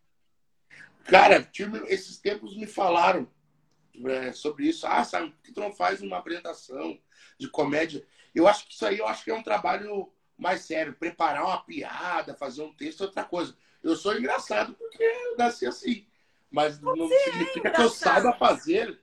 Cara, 1.04 1.48
esses 1.86 2.18
tempos 2.18 2.56
me 2.56 2.66
falaram 2.66 3.28
é, 4.06 4.32
sobre 4.32 4.66
isso. 4.66 4.86
Ah, 4.86 5.04
sabe, 5.04 5.30
por 5.30 5.42
que 5.42 5.52
tu 5.52 5.60
não 5.60 5.72
faz 5.72 6.02
uma 6.02 6.18
apresentação 6.18 6.98
de 7.38 7.48
comédia? 7.48 8.06
Eu 8.34 8.46
acho 8.46 8.66
que 8.66 8.74
isso 8.74 8.86
aí 8.86 8.98
eu 8.98 9.06
acho 9.06 9.24
que 9.24 9.30
é 9.30 9.34
um 9.34 9.42
trabalho 9.42 10.12
mais 10.36 10.62
sério. 10.62 10.94
Preparar 10.94 11.44
uma 11.44 11.64
piada, 11.64 12.34
fazer 12.34 12.62
um 12.62 12.74
texto 12.74 13.02
é 13.02 13.06
outra 13.06 13.24
coisa. 13.24 13.56
Eu 13.82 13.96
sou 13.96 14.16
engraçado 14.16 14.74
porque 14.74 15.02
eu 15.02 15.36
nasci 15.36 15.66
assim. 15.66 16.06
Mas 16.50 16.78
Você 16.78 16.98
não 16.98 17.08
significa 17.08 17.68
é 17.68 17.70
que 17.72 17.82
eu 17.82 17.90
saiba 17.90 18.32
fazer 18.34 18.98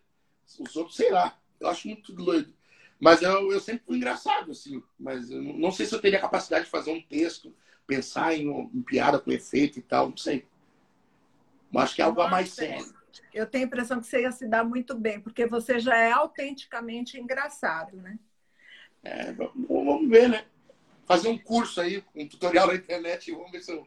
os 0.60 0.76
outros, 0.76 0.96
sei 0.96 1.12
lá. 1.12 1.38
Eu 1.60 1.70
acho 1.70 1.88
muito 1.88 2.14
doido. 2.14 2.55
Mas 3.00 3.22
eu, 3.22 3.52
eu 3.52 3.60
sempre 3.60 3.86
fui 3.86 3.98
engraçado, 3.98 4.52
assim. 4.52 4.82
Mas 5.00 5.30
não 5.30 5.72
sei 5.72 5.86
se 5.86 5.94
eu 5.94 6.02
teria 6.02 6.20
capacidade 6.20 6.66
de 6.66 6.72
fazer 6.72 6.92
um 6.92 7.02
texto, 7.02 7.54
pensar 7.86 8.34
em, 8.36 8.50
em 8.50 8.82
piada 8.82 9.20
com 9.20 9.32
efeito 9.32 9.80
e 9.80 9.82
tal, 9.82 10.10
não 10.10 10.18
sei. 10.18 10.46
Mas 11.72 11.86
acho 11.86 11.96
que 11.96 12.02
é 12.02 12.06
algo 12.06 12.20
Nossa, 12.20 12.32
mais 12.32 12.50
sério 12.52 12.96
eu 13.34 13.46
tenho 13.46 13.66
a 13.66 13.68
impressão 13.68 14.00
que 14.00 14.08
você 14.08 14.22
ia 14.22 14.32
se 14.32 14.48
dar 14.48 14.64
muito 14.64 14.96
bem, 14.96 15.20
porque 15.20 15.46
você 15.46 15.80
já 15.80 15.98
é 15.98 16.12
autenticamente 16.12 17.20
engraçado, 17.20 17.98
né? 17.98 18.18
É, 19.04 19.34
vamos 19.34 20.10
ver, 20.10 20.30
né? 20.30 20.46
Fazer 21.06 21.28
um 21.28 21.38
curso 21.38 21.80
aí, 21.82 22.04
um 22.16 22.28
tutorial 22.28 22.68
na 22.68 22.76
internet, 22.76 23.32
vamos 23.32 23.52
ver 23.52 23.62
se 23.62 23.72
eu. 23.72 23.86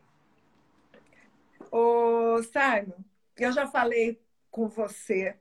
Ô, 1.71 2.41
Simon, 2.43 3.03
eu 3.37 3.53
já 3.53 3.67
falei 3.67 4.21
com 4.51 4.69
você 4.69 5.37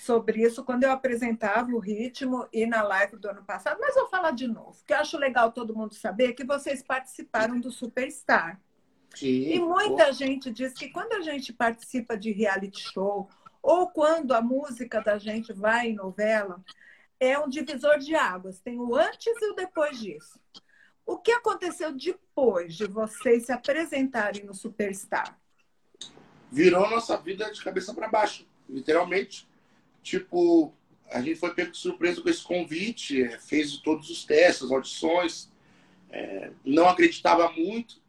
sobre 0.00 0.42
isso 0.42 0.64
quando 0.64 0.84
eu 0.84 0.92
apresentava 0.92 1.70
o 1.72 1.78
ritmo 1.78 2.48
e 2.52 2.64
na 2.64 2.82
live 2.82 3.16
do 3.16 3.28
ano 3.28 3.44
passado, 3.44 3.78
mas 3.78 3.94
vou 3.94 4.08
falar 4.08 4.30
de 4.30 4.48
novo, 4.48 4.82
que 4.86 4.94
eu 4.94 4.96
acho 4.96 5.18
legal 5.18 5.52
todo 5.52 5.76
mundo 5.76 5.94
saber 5.94 6.32
que 6.32 6.42
vocês 6.42 6.82
participaram 6.82 7.60
do 7.60 7.70
Superstar. 7.70 8.58
Sim, 9.14 9.52
e 9.52 9.58
muita 9.58 10.10
gente 10.12 10.50
diz 10.50 10.72
que 10.72 10.88
quando 10.88 11.12
a 11.12 11.20
gente 11.20 11.52
participa 11.52 12.16
de 12.16 12.32
reality 12.32 12.80
show 12.80 13.28
ou 13.62 13.90
quando 13.90 14.32
a 14.32 14.40
música 14.40 15.02
da 15.02 15.18
gente 15.18 15.52
vai 15.52 15.88
em 15.88 15.94
novela, 15.94 16.64
é 17.18 17.38
um 17.38 17.48
divisor 17.48 17.98
de 17.98 18.14
águas. 18.14 18.58
Tem 18.60 18.78
o 18.78 18.94
antes 18.94 19.26
e 19.26 19.50
o 19.50 19.54
depois 19.54 20.00
disso. 20.00 20.40
O 21.04 21.18
que 21.18 21.32
aconteceu 21.32 21.92
depois 21.92 22.74
de 22.74 22.86
vocês 22.86 23.46
se 23.46 23.52
apresentarem 23.52 24.44
no 24.44 24.54
Superstar? 24.54 25.38
Virou 26.50 26.88
nossa 26.88 27.18
vida 27.18 27.52
de 27.52 27.62
cabeça 27.62 27.92
para 27.92 28.08
baixo, 28.08 28.46
literalmente. 28.66 29.49
Tipo, 30.02 30.72
a 31.10 31.20
gente 31.20 31.38
foi 31.38 31.54
pego 31.54 31.72
de 31.72 31.78
surpresa 31.78 32.20
com 32.20 32.28
esse 32.28 32.42
convite, 32.42 33.28
fez 33.40 33.76
todos 33.78 34.08
os 34.10 34.24
testes, 34.24 34.70
audições, 34.70 35.50
é, 36.10 36.50
não 36.64 36.88
acreditava 36.88 37.50
muito, 37.52 38.00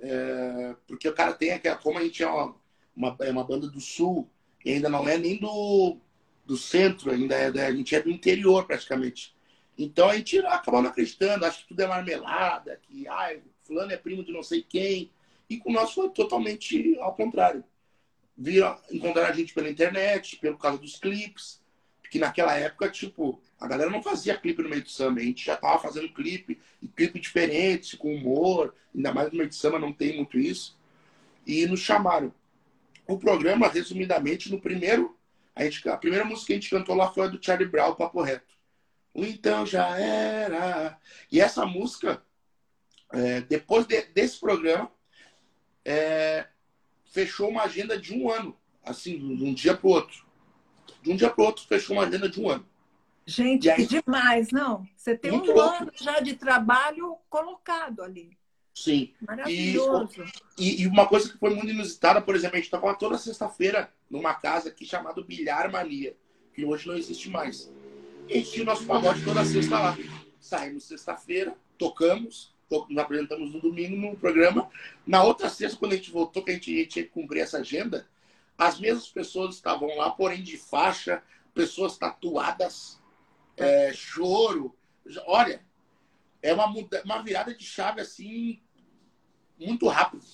é, 0.00 0.76
porque 0.86 1.08
o 1.08 1.14
cara 1.14 1.32
tem 1.32 1.52
aquela. 1.52 1.76
Como 1.76 1.98
a 1.98 2.02
gente 2.02 2.22
é 2.22 2.26
uma, 2.26 2.56
uma, 2.94 3.16
é 3.20 3.30
uma 3.30 3.44
banda 3.44 3.68
do 3.68 3.80
sul, 3.80 4.28
e 4.64 4.72
ainda 4.72 4.88
não 4.88 5.08
é 5.08 5.16
nem 5.16 5.38
do, 5.38 5.96
do 6.44 6.56
centro, 6.56 7.10
ainda 7.10 7.34
é, 7.34 7.66
a 7.66 7.72
gente 7.72 7.94
é 7.94 8.02
do 8.02 8.10
interior 8.10 8.66
praticamente. 8.66 9.34
Então 9.76 10.08
a 10.08 10.16
gente 10.16 10.38
acaba 10.38 10.80
não 10.80 10.90
acreditando, 10.90 11.44
acha 11.44 11.58
que 11.58 11.68
tudo 11.68 11.80
é 11.80 11.86
marmelada, 11.86 12.80
que 12.82 13.08
ai, 13.08 13.42
fulano 13.64 13.92
é 13.92 13.96
primo 13.96 14.24
de 14.24 14.32
não 14.32 14.42
sei 14.42 14.62
quem. 14.62 15.10
E 15.48 15.58
com 15.58 15.72
nosso 15.72 15.94
foi 15.94 16.10
totalmente 16.10 16.96
ao 16.98 17.14
contrário. 17.14 17.64
Viram, 18.36 18.78
encontraram 18.90 19.28
a 19.28 19.32
gente 19.32 19.54
pela 19.54 19.68
internet, 19.68 20.36
pelo 20.36 20.58
caso 20.58 20.78
dos 20.78 20.96
clipes, 20.96 21.62
porque 22.02 22.18
naquela 22.18 22.54
época, 22.56 22.90
tipo, 22.90 23.40
a 23.58 23.66
galera 23.66 23.90
não 23.90 24.02
fazia 24.02 24.36
clipe 24.36 24.62
no 24.62 24.68
meio 24.68 24.82
do 24.82 24.90
samba, 24.90 25.20
a 25.20 25.24
gente 25.24 25.44
já 25.44 25.56
tava 25.56 25.78
fazendo 25.80 26.12
clipe, 26.12 26.60
e 26.82 26.88
clipe 26.88 27.18
diferente, 27.18 27.96
com 27.96 28.14
humor, 28.14 28.74
ainda 28.94 29.12
mais 29.12 29.30
no 29.30 29.38
meio 29.38 29.48
do 29.48 29.54
samba 29.54 29.78
não 29.78 29.92
tem 29.92 30.16
muito 30.16 30.38
isso. 30.38 30.78
E 31.46 31.66
nos 31.66 31.80
chamaram. 31.80 32.32
O 33.06 33.18
programa, 33.18 33.68
resumidamente, 33.68 34.50
no 34.50 34.60
primeiro, 34.60 35.16
a, 35.54 35.64
gente, 35.64 35.88
a 35.88 35.96
primeira 35.96 36.24
música 36.24 36.48
que 36.48 36.52
a 36.52 36.56
gente 36.56 36.70
cantou 36.70 36.94
lá 36.94 37.12
foi 37.12 37.24
a 37.24 37.28
do 37.28 37.44
Charlie 37.44 37.68
Brown, 37.68 37.94
Papo 37.94 38.20
Reto. 38.22 38.54
O 39.12 39.24
Então 39.24 39.64
Já 39.64 39.96
Era. 39.98 40.98
E 41.30 41.40
essa 41.40 41.64
música, 41.64 42.22
é, 43.12 43.40
depois 43.42 43.86
de, 43.86 44.02
desse 44.06 44.40
programa, 44.40 44.90
é, 45.84 46.46
fechou 47.14 47.48
uma 47.48 47.62
agenda 47.62 47.96
de 47.96 48.12
um 48.12 48.28
ano, 48.28 48.56
assim, 48.84 49.36
de 49.36 49.44
um 49.44 49.54
dia 49.54 49.76
para 49.76 49.86
o 49.86 49.90
outro. 49.90 50.26
De 51.00 51.12
um 51.12 51.16
dia 51.16 51.30
para 51.30 51.42
o 51.42 51.46
outro, 51.46 51.64
fechou 51.64 51.96
uma 51.96 52.04
agenda 52.04 52.28
de 52.28 52.40
um 52.40 52.50
ano. 52.50 52.66
Gente, 53.24 53.70
aí, 53.70 53.86
que 53.86 54.02
demais, 54.02 54.50
não? 54.50 54.86
Você 54.96 55.16
tem 55.16 55.30
um 55.30 55.58
ano 55.58 55.92
já 55.94 56.18
de 56.18 56.34
trabalho 56.34 57.16
colocado 57.30 58.02
ali. 58.02 58.36
Sim. 58.74 59.14
Maravilhoso. 59.24 60.24
E, 60.58 60.82
e, 60.82 60.86
uma 60.88 61.06
coisa 61.06 61.30
que 61.30 61.38
foi 61.38 61.54
muito 61.54 61.70
inusitada, 61.70 62.20
por 62.20 62.34
exemplo, 62.34 62.56
a 62.56 62.60
gente 62.60 62.70
tocava 62.70 62.98
toda 62.98 63.16
sexta-feira 63.16 63.92
numa 64.10 64.34
casa 64.34 64.68
aqui 64.68 64.84
chamada 64.84 65.22
Bilhar 65.22 65.70
Mania, 65.70 66.16
que 66.52 66.64
hoje 66.64 66.88
não 66.88 66.96
existe 66.96 67.30
mais. 67.30 67.70
E 68.28 68.32
a 68.32 68.36
gente 68.38 68.50
tinha 68.50 68.64
o 68.64 68.66
nosso 68.66 68.84
pagode 68.84 69.24
toda 69.24 69.44
sexta 69.44 69.78
lá. 69.78 69.96
Saímos 70.40 70.84
sexta-feira, 70.84 71.56
tocamos, 71.78 72.53
nos 72.70 72.98
apresentamos 72.98 73.52
no 73.52 73.60
domingo 73.60 73.96
no 73.96 74.16
programa. 74.16 74.70
Na 75.06 75.22
outra 75.22 75.48
sexta, 75.48 75.78
quando 75.78 75.92
a 75.92 75.96
gente 75.96 76.10
voltou, 76.10 76.42
que 76.42 76.50
a 76.50 76.54
gente 76.54 76.86
tinha 76.86 77.04
que 77.04 77.10
cumprir 77.10 77.40
essa 77.40 77.58
agenda, 77.58 78.06
as 78.56 78.78
mesmas 78.78 79.08
pessoas 79.08 79.54
estavam 79.54 79.96
lá, 79.96 80.10
porém 80.10 80.42
de 80.42 80.56
faixa, 80.56 81.22
pessoas 81.52 81.96
tatuadas, 81.96 83.00
é, 83.56 83.92
choro. 83.92 84.74
Olha, 85.26 85.62
é 86.42 86.52
uma, 86.52 86.66
uma 87.04 87.22
virada 87.22 87.54
de 87.54 87.64
chave 87.64 88.00
assim, 88.00 88.60
muito 89.58 89.88
rápido. 89.88 90.24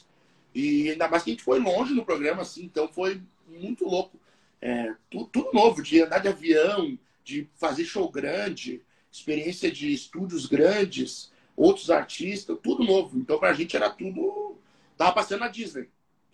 E 0.54 0.90
ainda 0.90 1.08
mais 1.08 1.22
que 1.22 1.30
a 1.30 1.34
gente 1.34 1.44
foi 1.44 1.58
longe 1.58 1.94
no 1.94 2.04
programa, 2.04 2.42
assim, 2.42 2.64
então 2.64 2.88
foi 2.88 3.22
muito 3.46 3.84
louco. 3.84 4.18
É, 4.60 4.94
tudo, 5.08 5.26
tudo 5.26 5.52
novo, 5.52 5.82
de 5.82 6.02
andar 6.02 6.18
de 6.18 6.28
avião, 6.28 6.98
de 7.24 7.48
fazer 7.56 7.84
show 7.84 8.10
grande, 8.10 8.82
experiência 9.10 9.70
de 9.70 9.92
estúdios 9.92 10.46
grandes, 10.46 11.32
outros 11.60 11.90
artistas, 11.90 12.56
tudo 12.62 12.82
novo. 12.82 13.18
Então, 13.18 13.38
pra 13.38 13.52
gente 13.52 13.76
era 13.76 13.90
tudo. 13.90 14.58
Tava 14.96 15.12
passando 15.12 15.40
na 15.40 15.48
Disney. 15.48 15.90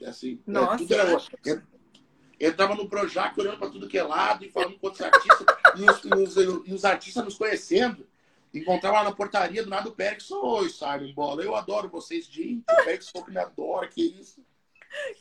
Assim, 0.07 0.41
é, 0.47 0.51
Nossa, 0.51 0.79
tudo 0.79 0.95
era... 0.95 1.67
Entrava 2.39 2.75
no 2.75 2.89
Projac 2.89 3.39
olhando 3.41 3.59
para 3.59 3.71
tudo 3.71 3.89
que 3.89 3.97
é 3.97 4.03
lado 4.03 4.45
e 4.45 4.51
falando 4.51 4.79
com 4.79 4.87
outros 4.87 5.03
artistas, 5.03 5.47
e, 5.75 5.91
os, 5.91 6.05
e, 6.05 6.15
os, 6.15 6.37
e, 6.69 6.75
os, 6.75 6.85
artistas 6.85 7.25
nos 7.25 7.35
conhecendo. 7.35 8.07
Encontrava 8.53 8.99
lá 8.99 9.05
na 9.05 9.13
portaria 9.13 9.65
do 9.65 9.71
nada 9.71 9.89
o 9.89 9.93
Pérez. 9.93 10.31
Oi, 10.31 10.69
Simon 10.69 11.13
Bola, 11.15 11.43
eu 11.43 11.57
adoro 11.57 11.89
vocês. 11.89 12.27
Gente, 12.27 12.63
o 12.71 12.85
Pérez 12.85 13.09
falou 13.09 13.25
que 13.27 13.33
me 13.33 13.39
adora, 13.39 13.89
que 13.89 14.03
isso. 14.03 14.45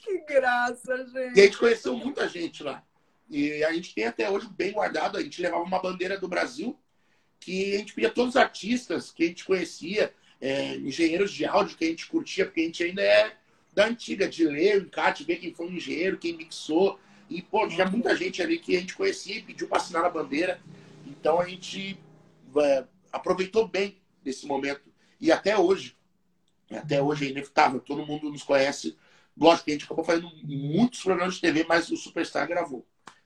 Que 0.03 0.19
graça, 0.25 0.97
gente. 1.07 1.37
E 1.37 1.41
a 1.41 1.45
gente 1.45 1.57
conheceu 1.57 1.95
muita 1.95 2.27
gente 2.27 2.63
lá. 2.63 2.83
E 3.29 3.63
a 3.63 3.73
gente 3.73 3.95
tem 3.95 4.05
até 4.05 4.29
hoje 4.29 4.47
bem 4.49 4.73
guardado. 4.73 5.17
A 5.17 5.21
gente 5.21 5.41
levava 5.41 5.63
uma 5.63 5.81
bandeira 5.81 6.19
do 6.19 6.27
Brasil 6.27 6.77
que 7.39 7.75
a 7.75 7.77
gente 7.77 7.93
pedia 7.93 8.09
todos 8.09 8.35
os 8.35 8.41
artistas 8.41 9.11
que 9.11 9.23
a 9.23 9.27
gente 9.27 9.45
conhecia, 9.45 10.13
é, 10.41 10.75
engenheiros 10.75 11.31
de 11.31 11.45
áudio 11.45 11.77
que 11.77 11.85
a 11.85 11.87
gente 11.87 12.07
curtia, 12.07 12.45
porque 12.45 12.61
a 12.61 12.63
gente 12.63 12.83
ainda 12.83 13.01
é 13.01 13.35
da 13.73 13.87
antiga, 13.87 14.27
de 14.27 14.45
ler 14.45 14.77
o 14.77 14.85
encarte, 14.85 15.23
ver 15.23 15.37
quem 15.37 15.53
foi 15.53 15.67
o 15.67 15.73
engenheiro, 15.73 16.17
quem 16.17 16.35
mixou. 16.35 16.99
E, 17.29 17.41
pô, 17.41 17.67
tinha 17.67 17.85
muita 17.85 18.15
gente 18.15 18.41
ali 18.41 18.57
que 18.57 18.75
a 18.77 18.79
gente 18.79 18.95
conhecia 18.95 19.37
e 19.37 19.41
pediu 19.41 19.67
para 19.67 19.77
assinar 19.77 20.05
a 20.05 20.09
bandeira. 20.09 20.61
Então 21.05 21.39
a 21.39 21.47
gente 21.47 21.99
é, 22.57 22.85
aproveitou 23.11 23.67
bem 23.67 23.97
desse 24.23 24.45
momento. 24.45 24.81
E 25.19 25.31
até 25.31 25.57
hoje, 25.57 25.95
até 26.71 27.01
hoje 27.01 27.27
é 27.27 27.29
inevitável, 27.29 27.79
todo 27.79 28.05
mundo 28.05 28.29
nos 28.29 28.43
conhece. 28.43 28.97
Lógico 29.37 29.65
que 29.65 29.71
a 29.71 29.73
gente 29.73 29.85
acabou 29.85 30.05
fazendo 30.05 30.31
muitos 30.43 31.01
programas 31.01 31.35
de 31.35 31.41
TV, 31.41 31.65
mas 31.67 31.91
o 31.91 31.97
Superstar 31.97 32.47
gravou. 32.47 32.85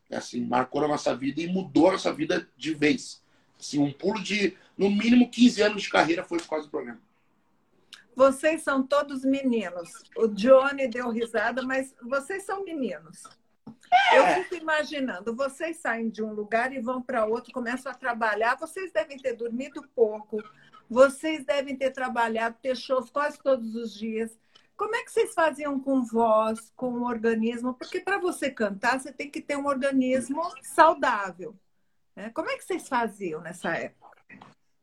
É 0.09 0.17
assim, 0.17 0.43
marcou 0.43 0.83
a 0.83 0.87
nossa 0.87 1.15
vida 1.15 1.39
e 1.41 1.47
mudou 1.47 1.89
a 1.89 1.91
nossa 1.91 2.11
vida 2.11 2.49
de 2.57 2.73
vez. 2.73 3.21
Assim, 3.59 3.79
um 3.79 3.91
pulo 3.91 4.21
de, 4.23 4.57
no 4.77 4.89
mínimo, 4.89 5.29
15 5.29 5.61
anos 5.61 5.83
de 5.83 5.89
carreira 5.89 6.23
foi 6.23 6.37
por 6.39 6.47
causa 6.47 6.65
do 6.65 6.71
programa. 6.71 7.01
Vocês 8.15 8.63
são 8.63 8.83
todos 8.83 9.23
meninos. 9.23 9.89
O 10.17 10.27
Johnny 10.27 10.87
deu 10.87 11.09
risada, 11.09 11.61
mas 11.61 11.95
vocês 12.01 12.43
são 12.43 12.63
meninos. 12.63 13.23
Eu 14.13 14.23
é. 14.23 14.43
fico 14.43 14.55
imaginando, 14.55 15.35
vocês 15.35 15.77
saem 15.77 16.09
de 16.09 16.21
um 16.21 16.33
lugar 16.33 16.71
e 16.73 16.79
vão 16.79 17.01
para 17.01 17.25
outro, 17.25 17.51
começam 17.51 17.91
a 17.91 17.95
trabalhar. 17.95 18.55
Vocês 18.55 18.91
devem 18.91 19.17
ter 19.17 19.33
dormido 19.33 19.81
pouco, 19.95 20.43
vocês 20.89 21.45
devem 21.45 21.75
ter 21.75 21.91
trabalhado, 21.91 22.57
ter 22.61 22.75
shows 22.75 23.09
quase 23.09 23.39
todos 23.39 23.75
os 23.75 23.93
dias. 23.93 24.37
Como 24.75 24.95
é 24.95 25.03
que 25.03 25.11
vocês 25.11 25.33
faziam 25.33 25.79
com 25.79 26.03
voz, 26.03 26.71
com 26.75 26.91
o 26.91 27.05
organismo? 27.05 27.73
Porque 27.73 27.99
para 27.99 28.17
você 28.17 28.49
cantar, 28.49 28.99
você 28.99 29.11
tem 29.11 29.29
que 29.29 29.41
ter 29.41 29.57
um 29.57 29.67
organismo 29.67 30.41
saudável. 30.61 31.55
Né? 32.19 32.31
Como 32.31 32.49
é 32.49 32.57
que 32.57 32.63
vocês 32.65 32.87
faziam 32.87 33.39
nessa 33.39 33.75
época? 33.75 34.09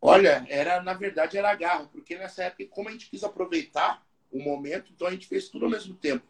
Olha, 0.01 0.47
era 0.49 0.83
na 0.83 0.95
verdade 0.95 1.37
era 1.37 1.55
garra, 1.55 1.87
porque 1.93 2.17
nessa 2.17 2.45
época, 2.45 2.67
como 2.71 2.89
a 2.89 2.93
gente 2.93 3.11
quis 3.11 3.23
aproveitar 3.23 4.03
o 4.33 4.43
momento, 4.43 4.91
então 4.95 5.07
a 5.07 5.11
gente 5.11 5.27
fez 5.27 5.49
tudo 5.49 5.67
ao 5.67 5.71
mesmo 5.71 5.95
tempo 5.95 6.25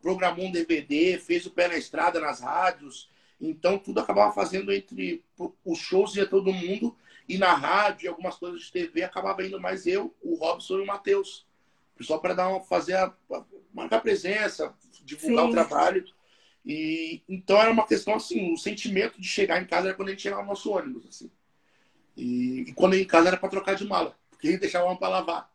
programou 0.00 0.46
um 0.46 0.52
DVD, 0.52 1.18
fez 1.18 1.46
o 1.46 1.50
pé 1.50 1.66
na 1.68 1.76
estrada 1.76 2.20
nas 2.20 2.40
rádios. 2.40 3.10
Então, 3.40 3.76
tudo 3.76 3.98
acabava 3.98 4.32
fazendo 4.32 4.72
entre 4.72 5.22
os 5.64 5.78
shows 5.78 6.14
ia 6.14 6.26
todo 6.26 6.52
mundo 6.52 6.96
e 7.28 7.36
na 7.36 7.52
rádio, 7.54 8.08
algumas 8.08 8.36
coisas 8.36 8.60
de 8.62 8.70
TV, 8.70 9.02
acabava 9.02 9.44
indo 9.44 9.60
mais 9.60 9.84
eu, 9.84 10.14
o 10.22 10.36
Robson 10.36 10.78
e 10.78 10.82
o 10.82 10.86
Matheus. 10.86 11.44
Só 12.00 12.18
para 12.18 12.34
dar 12.34 12.48
uma, 12.48 12.62
fazer 12.62 12.94
a, 12.94 13.12
marcar 13.74 14.00
presença, 14.00 14.72
divulgar 15.02 15.46
Sim. 15.46 15.50
o 15.50 15.52
trabalho. 15.52 16.04
E 16.66 17.22
então 17.28 17.60
era 17.60 17.70
uma 17.70 17.86
questão 17.86 18.14
assim, 18.14 18.52
o 18.52 18.56
sentimento 18.56 19.20
de 19.20 19.28
chegar 19.28 19.62
em 19.62 19.66
casa 19.66 19.88
era 19.88 19.96
quando 19.96 20.08
a 20.08 20.10
gente 20.10 20.22
chegava 20.22 20.42
no 20.42 20.48
nosso 20.48 20.70
ônibus, 20.70 21.06
assim. 21.06 21.30
E, 22.16 22.64
e 22.68 22.72
quando 22.72 22.96
ia 22.96 23.02
em 23.02 23.06
casa 23.06 23.28
era 23.28 23.36
para 23.36 23.48
trocar 23.48 23.74
de 23.76 23.86
mala, 23.86 24.18
porque 24.30 24.50
gente 24.50 24.60
deixava 24.60 24.86
uma 24.86 24.98
para 24.98 25.08
lavar. 25.08 25.52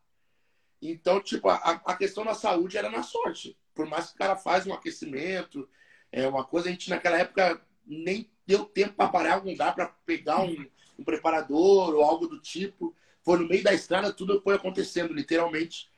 Então, 0.82 1.21
tipo, 1.21 1.50
a, 1.50 1.56
a 1.56 1.95
questão 1.95 2.24
da 2.24 2.34
saúde 2.34 2.78
era 2.78 2.89
na 2.89 3.04
sorte 3.04 3.58
por 3.74 3.88
mais 3.88 4.10
que 4.10 4.15
o 4.15 4.17
cara 4.17 4.36
faz 4.36 4.67
um 4.67 4.74
aquecimento, 4.74 5.67
é 6.12 6.28
uma 6.28 6.43
coisa, 6.43 6.67
a 6.67 6.71
gente 6.71 6.89
naquela 6.89 7.17
época 7.17 7.62
nem 7.86 8.30
deu 8.45 8.65
tempo 8.65 8.93
para 8.93 9.10
parar 9.10 9.34
algum 9.36 9.52
lugar 9.52 9.74
para 9.74 9.88
pegar 10.06 10.41
um, 10.41 10.67
um, 11.00 11.04
preparador 11.04 11.95
ou 11.95 12.04
algo 12.04 12.28
do 12.28 12.39
tipo. 12.39 12.95
Foi 13.24 13.38
no 13.38 13.47
meio 13.47 13.63
da 13.63 13.74
estrada, 13.74 14.12
tudo 14.12 14.41
foi 14.41 14.56
acontecendo, 14.56 15.13
literalmente. 15.13 15.89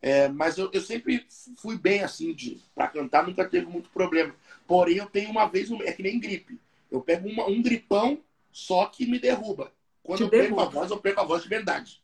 É, 0.00 0.28
mas 0.28 0.56
eu, 0.56 0.70
eu, 0.72 0.80
sempre 0.80 1.26
fui 1.58 1.76
bem 1.76 2.02
assim, 2.02 2.32
de 2.32 2.60
para 2.74 2.88
cantar 2.88 3.26
nunca 3.26 3.48
teve 3.48 3.66
muito 3.66 3.90
problema. 3.90 4.34
Porém, 4.68 4.98
eu 4.98 5.06
tenho 5.06 5.30
uma 5.30 5.46
vez, 5.46 5.70
é 5.72 5.92
que 5.92 6.02
nem 6.02 6.20
gripe. 6.20 6.60
Eu 6.90 7.00
pego 7.00 7.26
uma, 7.26 7.46
um 7.46 7.62
gripão, 7.62 8.22
só 8.52 8.84
que 8.84 9.06
me 9.06 9.18
derruba. 9.18 9.72
Quando 10.02 10.18
Te 10.18 10.22
eu 10.24 10.30
derruba. 10.30 10.56
perco 10.56 10.60
a 10.60 10.80
voz, 10.80 10.90
eu 10.90 11.00
perco 11.00 11.20
a 11.20 11.24
voz 11.24 11.42
de 11.42 11.48
verdade. 11.48 12.02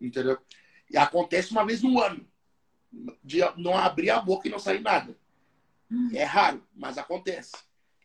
Entendeu? 0.00 0.38
E 0.90 0.96
acontece 0.96 1.52
uma 1.52 1.64
vez 1.64 1.82
no 1.82 2.00
ano 2.00 2.26
de 3.22 3.40
não 3.58 3.76
abrir 3.76 4.08
a 4.10 4.18
boca 4.18 4.48
e 4.48 4.50
não 4.50 4.58
sair 4.58 4.80
nada. 4.80 5.14
Hum. 5.90 6.08
É 6.14 6.24
raro, 6.24 6.66
mas 6.74 6.96
acontece. 6.96 7.52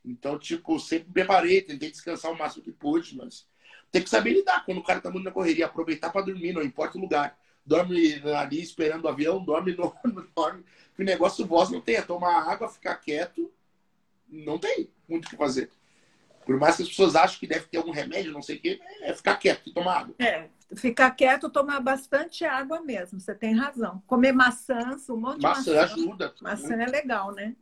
Então, 0.04 0.38
tipo, 0.38 0.78
sempre 0.78 1.12
preparei, 1.14 1.62
tentei 1.62 1.90
descansar 1.90 2.32
o 2.34 2.38
máximo 2.38 2.64
que 2.64 2.74
pude, 2.74 3.16
mas 3.16 3.48
tem 3.92 4.04
que 4.04 4.10
saber 4.10 4.34
lidar 4.34 4.66
quando 4.66 4.80
o 4.80 4.84
cara 4.84 5.00
tá 5.00 5.10
muito 5.10 5.24
na 5.24 5.32
correria, 5.32 5.68
aproveitar 5.68 6.10
para 6.12 6.26
dormir, 6.26 6.52
não 6.52 6.62
importa 6.62 6.98
o 6.98 7.02
lugar. 7.02 7.40
Dorme 7.66 8.22
ali 8.38 8.62
esperando 8.62 9.06
o 9.06 9.08
avião, 9.08 9.44
dorme, 9.44 9.74
não 9.74 9.96
dorme. 10.36 10.64
Que 10.96 11.02
o 11.02 11.06
negócio 11.06 11.46
voz 11.46 11.70
não 11.70 11.80
tem, 11.80 11.96
é 11.96 12.02
tomar 12.02 12.44
água, 12.44 12.68
ficar 12.68 12.96
quieto, 12.98 13.52
não 14.28 14.58
tem 14.58 14.90
muito 15.08 15.26
o 15.26 15.30
que 15.30 15.38
fazer. 15.38 15.70
Por 16.46 16.60
mais 16.60 16.76
que 16.76 16.84
as 16.84 16.90
pessoas 16.90 17.16
achem 17.16 17.40
que 17.40 17.48
deve 17.48 17.66
ter 17.66 17.78
algum 17.78 17.92
remédio, 17.92 18.32
não 18.32 18.42
sei 18.42 18.58
o 18.58 18.62
quê, 18.62 18.80
é 19.02 19.14
ficar 19.14 19.36
quieto 19.38 19.68
e 19.68 19.74
tomar 19.74 20.00
água. 20.00 20.16
É, 20.20 20.48
ficar 20.76 21.10
quieto, 21.12 21.50
tomar 21.50 21.80
bastante 21.80 22.46
água 22.46 22.82
mesmo. 22.82 23.20
Você 23.20 23.34
tem 23.34 23.56
razão. 23.56 24.04
Comer 24.06 24.32
maçãs, 24.32 25.10
um 25.10 25.18
monte 25.18 25.42
maçã 25.42 25.64
de 25.64 25.70
maçã. 25.72 25.94
ajuda. 25.94 26.36
Maçã 26.42 26.76
é 26.76 26.86
legal, 26.86 27.32
né? 27.34 27.56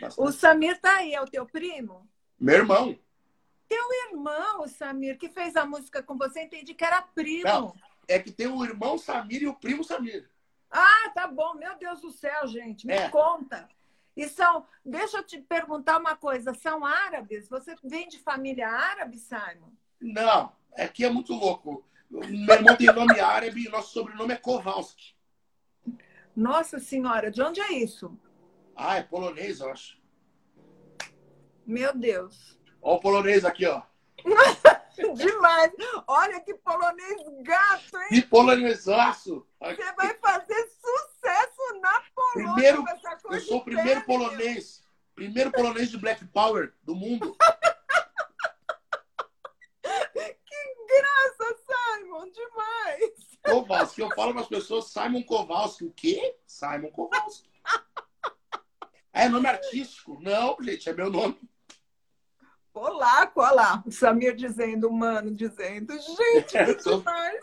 Bastante. 0.00 0.28
O 0.28 0.32
Samir 0.32 0.80
tá 0.80 0.98
aí, 0.98 1.14
é 1.14 1.20
o 1.20 1.26
teu 1.26 1.44
primo? 1.46 2.08
Meu 2.38 2.56
irmão. 2.56 2.96
Teu 3.68 3.92
irmão, 4.08 4.66
Samir, 4.68 5.18
que 5.18 5.28
fez 5.28 5.56
a 5.56 5.66
música 5.66 6.02
com 6.02 6.16
você, 6.16 6.42
entendi 6.42 6.72
que 6.74 6.84
era 6.84 7.02
primo. 7.02 7.44
Não, 7.44 7.74
é 8.06 8.18
que 8.18 8.30
tem 8.30 8.46
o 8.46 8.64
irmão 8.64 8.96
Samir 8.96 9.42
e 9.42 9.48
o 9.48 9.54
primo 9.54 9.82
Samir. 9.82 10.30
Ah, 10.70 11.10
tá 11.14 11.26
bom. 11.26 11.54
Meu 11.54 11.76
Deus 11.76 12.00
do 12.00 12.10
céu, 12.10 12.46
gente. 12.46 12.86
Me 12.86 12.94
é. 12.94 13.08
conta. 13.08 13.68
E 14.18 14.28
são, 14.28 14.66
deixa 14.84 15.18
eu 15.18 15.22
te 15.22 15.40
perguntar 15.40 15.96
uma 15.96 16.16
coisa, 16.16 16.52
são 16.52 16.84
árabes? 16.84 17.48
Você 17.48 17.76
vem 17.84 18.08
de 18.08 18.18
família 18.18 18.68
árabe, 18.68 19.16
Simon? 19.16 19.70
Não, 20.00 20.52
aqui 20.76 21.04
é 21.04 21.08
muito 21.08 21.32
louco. 21.34 21.84
Meu 22.10 22.24
irmão 22.56 22.76
tem 22.76 22.88
nome 22.88 23.20
árabe 23.20 23.64
e 23.64 23.68
nosso 23.68 23.92
sobrenome 23.92 24.34
é 24.34 24.36
Kowalski. 24.36 25.14
Nossa 26.34 26.80
senhora, 26.80 27.30
de 27.30 27.40
onde 27.40 27.60
é 27.60 27.72
isso? 27.74 28.18
Ah, 28.74 28.96
é 28.96 29.04
polonês, 29.04 29.60
eu 29.60 29.70
acho. 29.70 30.00
Meu 31.64 31.96
Deus. 31.96 32.58
Olha 32.82 32.96
o 32.96 33.00
polonês 33.00 33.44
aqui, 33.44 33.66
ó. 33.66 33.82
Demais. 35.14 35.72
Olha 36.08 36.40
que 36.40 36.54
polonês 36.54 37.22
gato, 37.42 37.96
hein? 37.96 38.08
Que 38.08 38.22
polonesaço. 38.22 39.46
Você 39.60 39.92
vai 39.92 40.14
fazer 40.14 40.70
sucesso 40.80 41.80
na 41.80 42.02
Polônia 42.14 42.52
primeiro, 42.54 42.84
Eu 43.30 43.40
sou 43.40 43.58
o 43.58 43.64
primeiro 43.64 44.04
polonês. 44.04 44.82
Primeiro 45.14 45.50
polonês 45.50 45.90
de 45.90 45.98
Black 45.98 46.24
Power 46.26 46.72
do 46.82 46.94
mundo. 46.94 47.36
que 49.82 50.76
graça, 50.88 51.56
Simon. 51.66 52.30
Demais. 52.30 53.38
Kowalski. 53.42 54.00
Eu 54.00 54.10
falo 54.14 54.32
para 54.32 54.42
as 54.42 54.48
pessoas, 54.48 54.86
Simon 54.86 55.22
Kowalski. 55.22 55.84
O 55.84 55.92
quê? 55.92 56.36
Simon 56.46 56.90
Kowalski. 56.90 57.48
É 59.12 59.28
nome 59.28 59.48
artístico? 59.48 60.18
Não, 60.20 60.56
gente, 60.60 60.88
é 60.88 60.92
meu 60.92 61.10
nome. 61.10 61.38
Colar, 62.72 63.26
colar. 63.32 63.82
O 63.84 63.90
Samir 63.90 64.36
dizendo, 64.36 64.88
mano, 64.92 65.34
dizendo, 65.34 65.92
gente, 65.98 66.52
que 66.64 66.74
demais. 66.76 67.37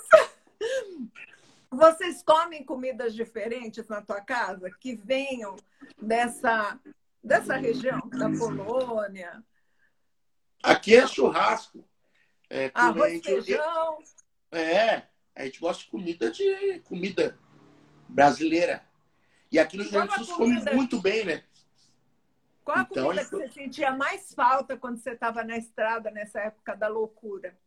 Vocês 1.76 2.24
comem 2.24 2.64
comidas 2.64 3.14
diferentes 3.14 3.88
na 3.90 4.02
tua 4.02 4.22
casa 4.22 4.72
que 4.80 4.96
venham 4.96 5.58
dessa, 6.02 6.80
dessa 7.22 7.58
região, 7.58 8.00
da 8.10 8.30
Polônia? 8.30 9.44
Aqui 10.64 10.96
é 10.96 11.06
churrasco. 11.06 11.86
É, 12.50 12.72
Arroz, 12.74 13.12
gente, 13.12 13.26
feijão. 13.26 14.00
É, 14.52 15.04
a 15.36 15.44
gente 15.44 15.60
gosta 15.60 15.84
de 15.84 15.90
comida 15.90 16.32
de 16.32 16.80
comida 16.86 17.38
brasileira. 18.08 18.82
E 19.52 19.60
aqui 19.60 19.76
no 19.76 19.84
Rio 19.84 19.92
Grande 19.92 20.28
come 20.28 20.74
muito 20.74 21.02
bem, 21.02 21.26
né? 21.26 21.44
Qual 22.64 22.78
a 22.78 22.82
então, 22.82 23.08
comida 23.08 23.26
que 23.26 23.32
você 23.32 23.50
sentia 23.50 23.92
mais 23.92 24.34
falta 24.34 24.78
quando 24.78 24.98
você 24.98 25.12
estava 25.12 25.44
na 25.44 25.58
estrada 25.58 26.10
nessa 26.10 26.40
época 26.40 26.74
da 26.74 26.88
loucura? 26.88 27.58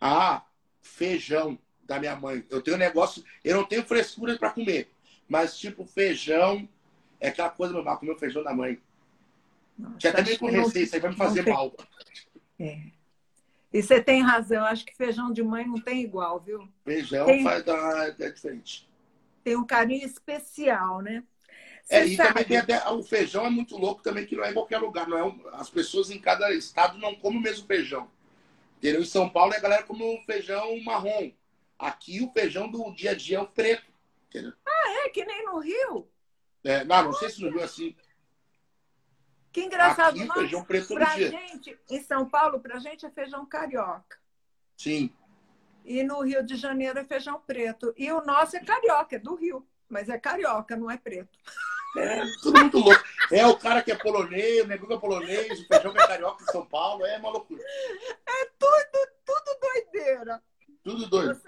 Ah, 0.00 0.46
feijão 0.80 1.58
da 1.90 1.98
minha 1.98 2.14
mãe. 2.14 2.44
Eu 2.48 2.62
tenho 2.62 2.76
um 2.76 2.80
negócio, 2.80 3.24
eu 3.44 3.56
não 3.56 3.64
tenho 3.64 3.82
frescura 3.82 4.38
para 4.38 4.50
comer, 4.50 4.88
mas 5.28 5.58
tipo 5.58 5.84
feijão 5.84 6.68
é 7.18 7.28
aquela 7.28 7.50
coisa, 7.50 7.74
meu, 7.74 7.84
comer 7.96 8.12
o 8.12 8.18
feijão 8.18 8.44
da 8.44 8.54
mãe. 8.54 8.80
Nossa, 9.76 9.96
Já 9.98 10.12
também 10.12 10.38
com 10.38 10.46
receita, 10.46 10.96
aí 10.96 11.00
vai 11.00 11.10
me 11.10 11.16
fazer 11.16 11.42
tem... 11.42 11.52
mal. 11.52 11.74
É. 12.60 12.80
E 13.72 13.82
você 13.82 14.00
tem 14.00 14.22
razão, 14.22 14.64
acho 14.64 14.84
que 14.84 14.96
feijão 14.96 15.32
de 15.32 15.42
mãe 15.42 15.66
não 15.66 15.80
tem 15.80 16.02
igual, 16.02 16.38
viu? 16.38 16.68
Feijão 16.84 17.26
tem... 17.26 17.42
faz 17.42 17.64
é 17.66 18.30
diferente. 18.30 18.88
Tem 19.42 19.56
um 19.56 19.66
carinho 19.66 20.06
especial, 20.06 21.00
né? 21.00 21.24
é, 21.88 22.06
e 22.06 22.16
também 22.16 22.44
tem 22.44 22.56
até 22.58 22.88
o 22.88 23.02
feijão 23.02 23.44
é 23.44 23.50
muito 23.50 23.76
louco 23.76 24.00
também, 24.00 24.26
que 24.26 24.36
não 24.36 24.44
é 24.44 24.50
em 24.50 24.54
qualquer 24.54 24.78
lugar. 24.78 25.08
Não 25.08 25.18
é 25.18 25.24
um, 25.24 25.40
as 25.54 25.68
pessoas 25.68 26.08
em 26.10 26.20
cada 26.20 26.52
estado 26.52 26.98
não 26.98 27.16
comem 27.16 27.38
o 27.38 27.42
mesmo 27.42 27.66
feijão. 27.66 28.08
Entendeu? 28.78 29.00
Em 29.00 29.06
São 29.06 29.28
Paulo 29.28 29.52
a 29.54 29.58
galera 29.58 29.82
come 29.82 30.04
um 30.04 30.22
feijão 30.24 30.80
marrom. 30.84 31.32
Aqui 31.80 32.20
o 32.20 32.30
feijão 32.30 32.70
do 32.70 32.92
dia 32.94 33.12
a 33.12 33.14
dia 33.14 33.38
é 33.38 33.40
o 33.40 33.46
preto. 33.46 33.90
Entendeu? 34.28 34.52
Ah, 34.66 35.04
é? 35.06 35.08
Que 35.08 35.24
nem 35.24 35.44
no 35.46 35.58
Rio? 35.58 36.08
É, 36.62 36.84
não, 36.84 37.04
não 37.04 37.12
sei 37.14 37.30
se 37.30 37.40
no 37.40 37.48
Rio 37.48 37.60
é 37.60 37.64
assim. 37.64 37.96
Que 39.50 39.62
engraçado. 39.62 40.16
Aqui, 40.16 40.24
nós, 40.24 40.38
feijão 40.38 40.62
preto 40.62 40.94
pra 40.94 41.14
dia. 41.14 41.30
gente, 41.30 41.78
em 41.88 42.02
São 42.02 42.28
Paulo, 42.28 42.60
pra 42.60 42.78
gente 42.78 43.06
é 43.06 43.10
feijão 43.10 43.46
carioca. 43.46 44.18
Sim. 44.76 45.10
E 45.84 46.02
no 46.02 46.20
Rio 46.20 46.44
de 46.44 46.54
Janeiro 46.54 46.98
é 46.98 47.04
feijão 47.04 47.40
preto. 47.40 47.94
E 47.96 48.12
o 48.12 48.20
nosso 48.20 48.56
é 48.56 48.60
carioca, 48.60 49.16
é 49.16 49.18
do 49.18 49.34
Rio. 49.34 49.66
Mas 49.88 50.10
é 50.10 50.18
carioca, 50.18 50.76
não 50.76 50.90
é 50.90 50.98
preto. 50.98 51.36
É, 51.96 52.22
tudo 52.42 52.60
muito 52.60 52.78
louco. 52.78 53.02
É 53.32 53.44
o 53.46 53.56
cara 53.56 53.82
que 53.82 53.90
é 53.90 53.96
polonês, 53.96 54.62
o 54.62 54.68
negócio 54.68 54.94
é 54.94 55.00
polonês, 55.00 55.60
o 55.60 55.66
feijão 55.66 55.92
que 55.92 55.98
é 55.98 56.06
carioca 56.06 56.42
em 56.44 56.52
São 56.52 56.64
Paulo, 56.64 57.04
é 57.04 57.18
uma 57.18 57.30
loucura. 57.30 57.62
É 57.62 58.44
tudo, 58.58 59.08
tudo 59.24 59.58
doideira. 59.60 60.40
Tudo 60.82 61.06
doido. 61.08 61.40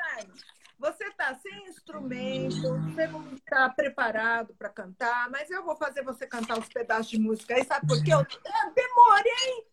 Você 0.78 1.04
está 1.04 1.32
sem 1.36 1.68
instrumento, 1.68 2.76
você 2.80 3.06
não 3.06 3.32
está 3.34 3.68
preparado 3.68 4.52
para 4.54 4.68
cantar, 4.68 5.30
mas 5.30 5.48
eu 5.48 5.64
vou 5.64 5.76
fazer 5.76 6.02
você 6.02 6.26
cantar 6.26 6.58
os 6.58 6.68
pedaços 6.68 7.08
de 7.08 7.20
música 7.20 7.54
aí, 7.54 7.64
sabe 7.64 7.86
por 7.86 8.02
quê? 8.02 8.12
Eu, 8.12 8.18
eu 8.18 8.74
demorei 8.74 9.66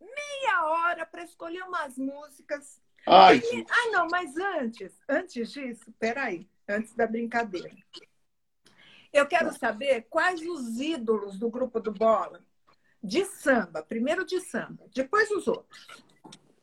meia 0.00 0.64
hora 0.66 1.06
para 1.06 1.24
escolher 1.24 1.62
umas 1.62 1.96
músicas. 1.96 2.78
Ai, 3.06 3.38
e... 3.38 3.66
Ah, 3.70 3.90
não, 3.90 4.08
mas 4.10 4.36
antes, 4.36 4.92
antes 5.08 5.50
disso, 5.50 5.90
peraí, 5.98 6.46
antes 6.68 6.94
da 6.94 7.06
brincadeira. 7.06 7.70
Eu 9.10 9.26
quero 9.26 9.50
saber 9.56 10.08
quais 10.10 10.42
os 10.42 10.78
ídolos 10.78 11.38
do 11.38 11.48
grupo 11.48 11.80
do 11.80 11.90
Bola 11.90 12.44
de 13.02 13.24
samba, 13.24 13.82
primeiro 13.82 14.26
de 14.26 14.40
samba, 14.40 14.86
depois 14.94 15.30
os 15.30 15.48
outros. 15.48 15.86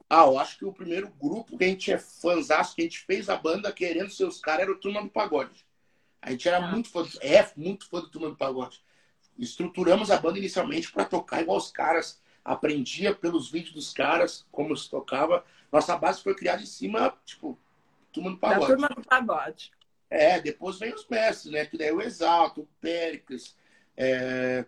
Ah, 0.09 0.25
eu 0.25 0.37
acho 0.37 0.57
que 0.57 0.65
o 0.65 0.73
primeiro 0.73 1.09
grupo 1.19 1.57
que 1.57 1.63
a 1.63 1.67
gente 1.67 1.91
é 1.91 1.97
fãzaço, 1.97 2.75
que 2.75 2.81
a 2.81 2.85
gente 2.85 2.99
fez 2.99 3.27
a 3.29 3.35
banda 3.35 3.71
querendo 3.71 4.09
ser 4.09 4.25
os 4.25 4.39
caras, 4.39 4.61
era 4.61 4.71
o 4.71 4.77
Turma 4.79 5.01
do 5.01 5.09
Pagode. 5.09 5.65
A 6.21 6.31
gente 6.31 6.47
era 6.47 6.57
ah. 6.57 6.71
muito 6.71 6.89
fã, 6.89 7.05
é 7.21 7.47
muito 7.55 7.87
fã 7.87 8.01
do 8.01 8.09
Turma 8.09 8.29
do 8.29 8.35
Pagode. 8.35 8.81
Estruturamos 9.37 10.11
a 10.11 10.17
banda 10.17 10.37
inicialmente 10.37 10.91
para 10.91 11.05
tocar 11.05 11.41
igual 11.41 11.57
os 11.57 11.71
caras, 11.71 12.21
aprendia 12.43 13.13
pelos 13.13 13.49
vídeos 13.49 13.73
dos 13.73 13.93
caras 13.93 14.45
como 14.51 14.75
se 14.77 14.89
tocava. 14.89 15.43
Nossa 15.71 15.97
base 15.97 16.21
foi 16.21 16.35
criada 16.35 16.61
em 16.61 16.67
cima, 16.67 17.17
tipo, 17.25 17.57
Turma 18.13 18.31
do 18.31 18.37
Pagode. 18.37 18.61
Da 18.61 18.67
Turma 18.67 18.89
do 18.89 19.03
Pagode. 19.03 19.71
É, 20.09 20.39
depois 20.39 20.77
vem 20.77 20.93
os 20.93 21.07
mestres, 21.07 21.51
né? 21.51 21.65
Que 21.65 21.77
daí 21.77 21.91
o 21.91 22.01
Exalto, 22.01 22.61
o 22.61 22.67
Péricles, 22.79 23.55
é, 23.97 24.65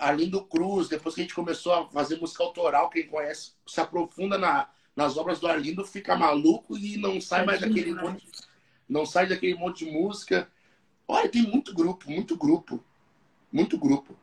Arlindo 0.00 0.42
Cruz, 0.44 0.88
depois 0.88 1.14
que 1.14 1.20
a 1.20 1.24
gente 1.24 1.34
começou 1.34 1.72
a 1.74 1.86
fazer 1.88 2.18
música 2.18 2.42
autoral, 2.42 2.88
quem 2.88 3.06
conhece 3.06 3.52
se 3.66 3.80
aprofunda 3.80 4.38
na, 4.38 4.68
nas 4.96 5.16
obras 5.16 5.38
do 5.38 5.46
Arlindo, 5.46 5.84
fica 5.84 6.16
maluco 6.16 6.76
e 6.76 6.96
não 6.96 7.20
sai 7.20 7.44
mais 7.44 7.60
daquele 7.60 7.94
monte, 7.94 8.26
não 8.88 9.04
sai 9.04 9.28
daquele 9.28 9.54
monte 9.54 9.84
de 9.84 9.90
música. 9.90 10.50
Olha, 11.06 11.28
tem 11.28 11.42
muito 11.42 11.74
grupo, 11.74 12.10
muito 12.10 12.36
grupo, 12.36 12.82
muito 13.52 13.76
grupo. 13.76 14.16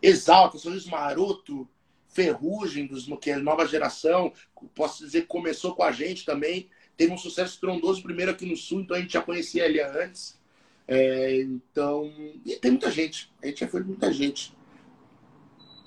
Exalta, 0.00 0.56
Sorriso 0.56 0.90
Maroto, 0.90 1.68
Ferrugem, 2.08 2.86
dos, 2.86 3.08
que 3.20 3.30
é 3.30 3.36
nova 3.36 3.66
geração, 3.66 4.32
posso 4.74 5.04
dizer 5.04 5.22
que 5.22 5.26
começou 5.26 5.74
com 5.74 5.82
a 5.82 5.90
gente 5.90 6.24
também. 6.24 6.68
Teve 6.96 7.12
um 7.12 7.18
sucesso 7.18 7.54
estrondoso 7.54 8.02
primeiro 8.02 8.30
aqui 8.30 8.46
no 8.46 8.56
Sul, 8.56 8.82
então 8.82 8.96
a 8.96 9.00
gente 9.00 9.14
já 9.14 9.20
conhecia 9.20 9.64
ele 9.64 9.80
antes. 9.80 10.38
É, 10.86 11.40
então, 11.40 12.12
e 12.44 12.54
tem 12.56 12.70
muita 12.70 12.90
gente. 12.90 13.32
A 13.42 13.46
gente 13.46 13.60
já 13.60 13.68
foi 13.68 13.82
muita 13.82 14.12
gente. 14.12 14.54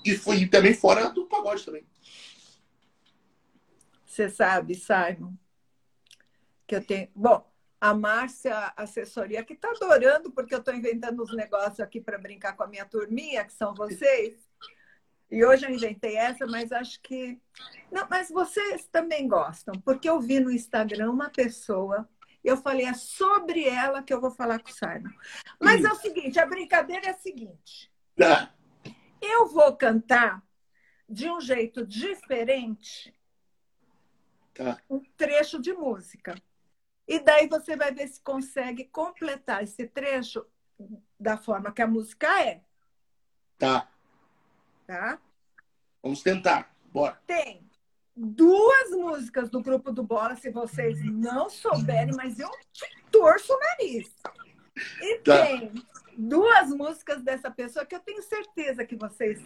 E 0.08 0.16
foi 0.16 0.48
também 0.48 0.74
fora 0.74 1.10
do 1.10 1.26
pagode 1.26 1.66
também. 1.66 1.86
Você 4.06 4.30
sabe, 4.30 4.74
Simon, 4.74 5.34
que 6.66 6.78
eu 6.78 6.86
tenho. 6.86 7.10
Bom, 7.14 7.46
a 7.80 7.94
Márcia 7.94 8.72
Assessoria, 8.78 9.44
que 9.44 9.52
está 9.52 9.70
adorando, 9.70 10.32
porque 10.32 10.56
eu 10.56 10.60
estou 10.60 10.74
inventando 10.74 11.22
uns 11.22 11.36
negócios 11.36 11.82
aqui 11.82 12.00
para 12.00 12.18
brincar 12.18 12.56
com 12.56 12.64
a 12.64 12.68
minha 12.68 12.86
turminha, 12.86 13.44
que 13.44 13.52
são 13.52 13.76
vocês. 13.76 14.48
E 15.30 15.44
hoje 15.44 15.66
eu 15.66 15.72
inventei 15.72 16.16
essa, 16.16 16.48
mas 16.48 16.72
acho 16.72 17.02
que. 17.02 17.38
Não, 17.92 18.08
mas 18.10 18.30
vocês 18.30 18.88
também 18.88 19.28
gostam, 19.28 19.76
porque 19.82 20.10
eu 20.10 20.22
vi 20.22 20.40
no 20.40 20.50
Instagram 20.50 21.12
uma 21.12 21.30
pessoa. 21.30 22.08
Eu 22.42 22.56
falei, 22.56 22.86
é 22.86 22.94
sobre 22.94 23.68
ela 23.68 24.02
que 24.02 24.14
eu 24.14 24.22
vou 24.22 24.32
falar 24.32 24.60
com 24.60 24.70
o 24.70 24.74
Simon. 24.74 25.12
Mas 25.62 25.84
é 25.84 25.92
o 25.92 25.96
seguinte: 25.96 26.40
a 26.40 26.46
brincadeira 26.46 27.08
é 27.08 27.10
a 27.10 27.18
seguinte. 27.18 27.92
Tá. 28.16 28.57
Eu 29.22 29.48
vou 29.48 29.76
cantar 29.76 30.44
de 31.10 31.30
um 31.30 31.40
jeito 31.40 31.86
diferente 31.86 33.14
tá. 34.54 34.82
um 34.90 35.00
trecho 35.16 35.62
de 35.62 35.74
música. 35.74 36.36
E 37.08 37.20
daí 37.20 37.48
você 37.48 37.76
vai 37.76 37.94
ver 37.94 38.08
se 38.08 38.20
consegue 38.22 38.86
completar 38.86 39.64
esse 39.64 39.88
trecho 39.88 40.46
da 41.20 41.38
forma 41.38 41.72
que 41.72 41.82
a 41.82 41.88
música 41.88 42.28
é. 42.44 42.62
Tá. 43.58 43.90
Tá? 44.86 45.20
Vamos 46.04 46.22
tentar. 46.22 46.76
Bora. 46.92 47.20
Tem 47.26 47.68
duas 48.16 48.90
músicas 48.92 49.50
do 49.50 49.62
grupo 49.62 49.92
do 49.92 50.04
Bola, 50.04 50.36
se 50.36 50.50
vocês 50.50 51.04
não 51.06 51.50
souberem, 51.50 52.16
mas 52.16 52.40
eu 52.40 52.50
te 52.74 52.86
torço 53.12 53.54
o 53.54 53.60
nariz. 53.60 54.14
E 55.02 55.20
tá. 55.20 55.46
tem 55.46 55.74
duas 56.18 56.70
músicas 56.70 57.22
dessa 57.22 57.52
pessoa 57.52 57.86
que 57.86 57.96
eu 57.96 58.00
tenho 58.00 58.22
certeza 58.24 58.86
que 58.86 58.96
vocês 58.96 59.44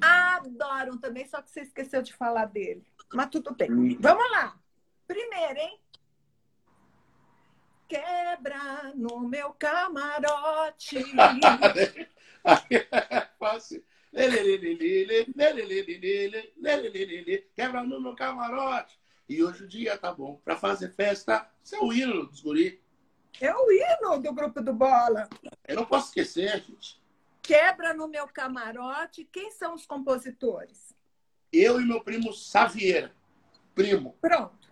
adoram 0.00 0.96
também, 0.98 1.26
só 1.26 1.42
que 1.42 1.50
você 1.50 1.60
esqueceu 1.60 2.02
de 2.02 2.14
falar 2.14 2.46
dele. 2.46 2.82
Mas 3.12 3.28
tudo 3.28 3.54
bem. 3.54 3.96
Vamos 4.00 4.30
lá. 4.30 4.58
Primeiro, 5.06 5.58
hein? 5.58 5.78
Quebra 7.88 8.92
no 8.94 9.20
meu 9.20 9.52
camarote. 9.52 11.04
Fácil. 13.38 13.84
Quebra 17.54 17.82
no 17.82 18.00
meu 18.00 18.14
camarote. 18.14 18.98
E 19.28 19.42
hoje 19.42 19.64
o 19.64 19.68
dia 19.68 19.98
tá 19.98 20.12
bom 20.12 20.40
para 20.44 20.56
fazer 20.56 20.90
festa. 20.90 21.48
Isso 21.62 21.76
é 21.76 21.80
o 21.80 21.92
hino 21.92 22.26
dos 22.26 22.40
guri. 22.40 22.80
É 23.40 23.54
o 23.54 23.70
hino 23.70 24.18
do 24.18 24.32
grupo 24.32 24.60
do 24.60 24.72
Bola. 24.72 25.28
Eu 25.66 25.76
não 25.76 25.84
posso 25.84 26.08
esquecer, 26.08 26.62
gente. 26.62 27.00
Quebra 27.42 27.94
no 27.94 28.08
meu 28.08 28.26
camarote. 28.28 29.24
Quem 29.24 29.50
são 29.50 29.74
os 29.74 29.86
compositores? 29.86 30.94
Eu 31.52 31.80
e 31.80 31.84
meu 31.84 32.02
primo 32.02 32.32
Savieira. 32.32 33.12
Primo. 33.74 34.16
Pronto. 34.20 34.68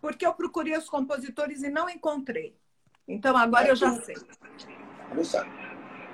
Porque 0.00 0.26
eu 0.26 0.34
procurei 0.34 0.76
os 0.76 0.88
compositores 0.88 1.62
e 1.62 1.70
não 1.70 1.88
encontrei. 1.88 2.56
Então 3.06 3.36
agora 3.36 3.68
é 3.68 3.70
eu 3.70 3.76
já 3.76 3.92
sei. 4.02 4.16
Vamos. 5.08 5.32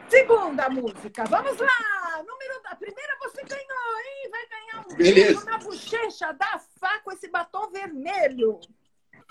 Segunda 0.08 0.68
música. 0.68 1.24
Vamos 1.24 1.58
lá. 1.58 2.22
Número 2.26 2.62
da 2.62 2.74
primeira 2.74 3.16
você 3.20 3.42
ganhou, 3.44 3.98
hein? 4.00 4.30
Vai 4.30 4.48
ganhar 4.48 4.86
um 4.86 4.96
Beleza. 4.96 5.44
na 5.44 5.58
bochecha 5.58 6.32
da 6.32 6.60
com 7.04 7.12
esse 7.12 7.28
batom 7.28 7.70
vermelho. 7.70 8.60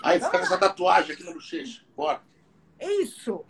Aí 0.02 0.20
fica 0.20 0.38
com 0.38 0.44
essa 0.44 0.58
tatuagem 0.58 1.12
aqui 1.12 1.24
na 1.24 1.32
bochecha. 1.32 1.84
Bora. 1.96 2.22
Isso. 2.80 3.44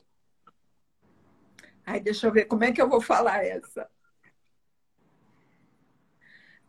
Ai, 1.85 2.01
deixa 2.01 2.27
eu 2.27 2.33
ver 2.33 2.47
como 2.47 2.65
é 2.65 2.73
que 2.73 2.81
eu 2.81 2.89
vou 2.89 3.01
falar 3.01 3.45
essa. 3.45 3.89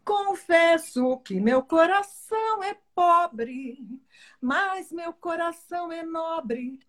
Confesso 0.03 1.19
que 1.19 1.39
meu 1.39 1.61
coração 1.61 2.63
é 2.63 2.75
pobre, 2.95 3.77
mas 4.41 4.91
meu 4.91 5.13
coração 5.13 5.91
é 5.91 6.03
nobre. 6.03 6.80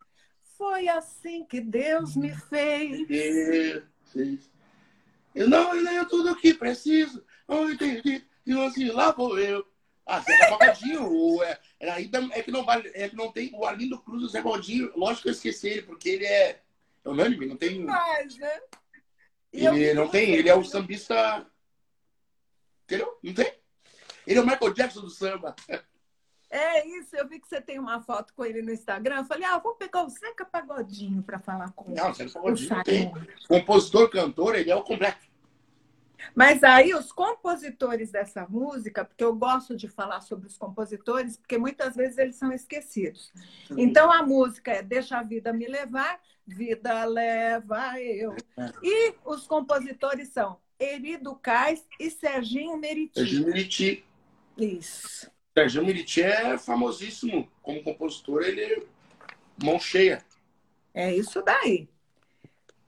Foi 0.57 0.89
assim 0.89 1.45
que 1.45 1.61
Deus 1.61 2.17
me 2.17 2.35
fez. 2.35 3.07
Eu 5.35 5.49
não 5.49 5.73
leio 5.73 6.09
tudo 6.09 6.33
o 6.33 6.37
que 6.37 6.55
preciso. 6.55 7.25
Não 7.47 7.71
entendi. 7.71 8.27
E 8.47 8.53
assim, 8.65 8.91
lá 8.91 9.13
vou 9.13 9.39
eu. 9.39 9.70
Ah, 10.11 10.19
Zé 10.23 10.51
Pagodinho, 10.51 11.41
é, 11.45 11.61
é, 11.79 11.91
ainda 11.93 12.19
é 12.33 12.43
que 12.43 12.51
não 12.51 12.65
vale, 12.65 12.91
é 12.95 13.09
que 13.09 13.15
não 13.15 13.31
tem 13.31 13.53
o 13.55 13.65
Arlindo 13.65 13.97
Cruz, 14.03 14.25
o 14.25 14.29
Zé 14.29 14.43
Pagodinho, 14.43 14.91
lógico 14.97 15.23
que 15.23 15.29
eu 15.29 15.33
esqueci 15.33 15.69
ele, 15.69 15.83
porque 15.83 16.09
ele 16.09 16.27
é, 16.27 16.61
é 17.05 17.09
unânime, 17.09 17.47
não 17.47 17.57
tem. 17.57 17.85
Mas, 17.85 18.37
né? 18.37 18.61
Ele 19.53 19.95
não 19.95 20.09
tem, 20.09 20.35
ele 20.35 20.49
é 20.49 20.55
o 20.55 20.65
sambista. 20.65 21.47
Entendeu? 22.85 23.17
Não 23.23 23.33
tem? 23.33 23.55
Ele 24.27 24.39
é 24.41 24.43
o 24.43 24.47
Michael 24.47 24.75
Jackson 24.75 25.01
do 25.01 25.11
samba. 25.11 25.55
É 26.51 26.85
isso, 26.85 27.15
eu 27.15 27.29
vi 27.29 27.39
que 27.39 27.47
você 27.47 27.61
tem 27.61 27.79
uma 27.79 28.01
foto 28.01 28.35
com 28.35 28.45
ele 28.45 28.61
no 28.61 28.73
Instagram. 28.73 29.19
Eu 29.19 29.25
falei, 29.25 29.45
ah, 29.45 29.59
vou 29.59 29.77
pegar 29.77 30.03
o 30.03 30.09
Zeca 30.09 30.45
Pagodinho 30.45 31.23
para 31.23 31.39
falar 31.39 31.71
com 31.71 31.89
ele. 31.93 32.01
Não, 32.01 32.11
o 32.11 32.15
Zeca 32.15 32.33
Pagodinho 32.33 32.71
não 32.71 32.83
tem. 32.83 33.13
Compositor, 33.47 34.11
cantor, 34.11 34.57
ele 34.57 34.73
é 34.73 34.75
o 34.75 34.83
completo. 34.83 35.30
Mas 36.35 36.63
aí 36.63 36.95
os 36.95 37.13
compositores 37.13 38.11
dessa 38.11 38.47
música, 38.49 39.05
porque 39.05 39.25
eu 39.25 39.35
gosto 39.35 39.77
de 39.77 39.89
falar 39.89 40.21
sobre 40.21 40.47
os 40.47 40.57
compositores, 40.57 41.37
porque 41.37 41.59
muitas 41.59 41.97
vezes 41.97 42.19
eles 42.19 42.37
são 42.37 42.53
esquecidos. 42.53 43.33
Então 43.77 44.13
a 44.13 44.23
música 44.23 44.73
é 44.73 44.83
Deixa 44.83 45.19
a 45.19 45.23
vida 45.23 45.53
me 45.53 45.67
levar, 45.67 46.21
vida 46.47 47.05
leva 47.05 48.01
eu. 48.01 48.35
É. 48.57 48.73
E 48.83 49.15
os 49.25 49.47
compositores 49.47 50.29
são 50.29 50.59
Erido 50.79 51.35
Cais 51.37 51.87
e 51.99 52.11
Serginho 52.11 52.77
Meriti. 52.77 53.21
Serginho 53.21 53.47
Meriti. 53.47 54.05
Isso. 54.57 55.31
Serginho 55.55 55.85
Meriti 55.85 56.23
é 56.23 56.57
famosíssimo 56.57 57.49
como 57.63 57.83
compositor, 57.83 58.43
ele 58.43 58.63
é 58.63 58.83
mão 59.63 59.79
cheia. 59.79 60.25
É 60.95 61.15
isso 61.15 61.43
daí. 61.43 61.89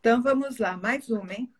Então 0.00 0.22
vamos 0.22 0.58
lá, 0.58 0.76
mais 0.76 1.08
uma, 1.10 1.32
hein? 1.32 1.52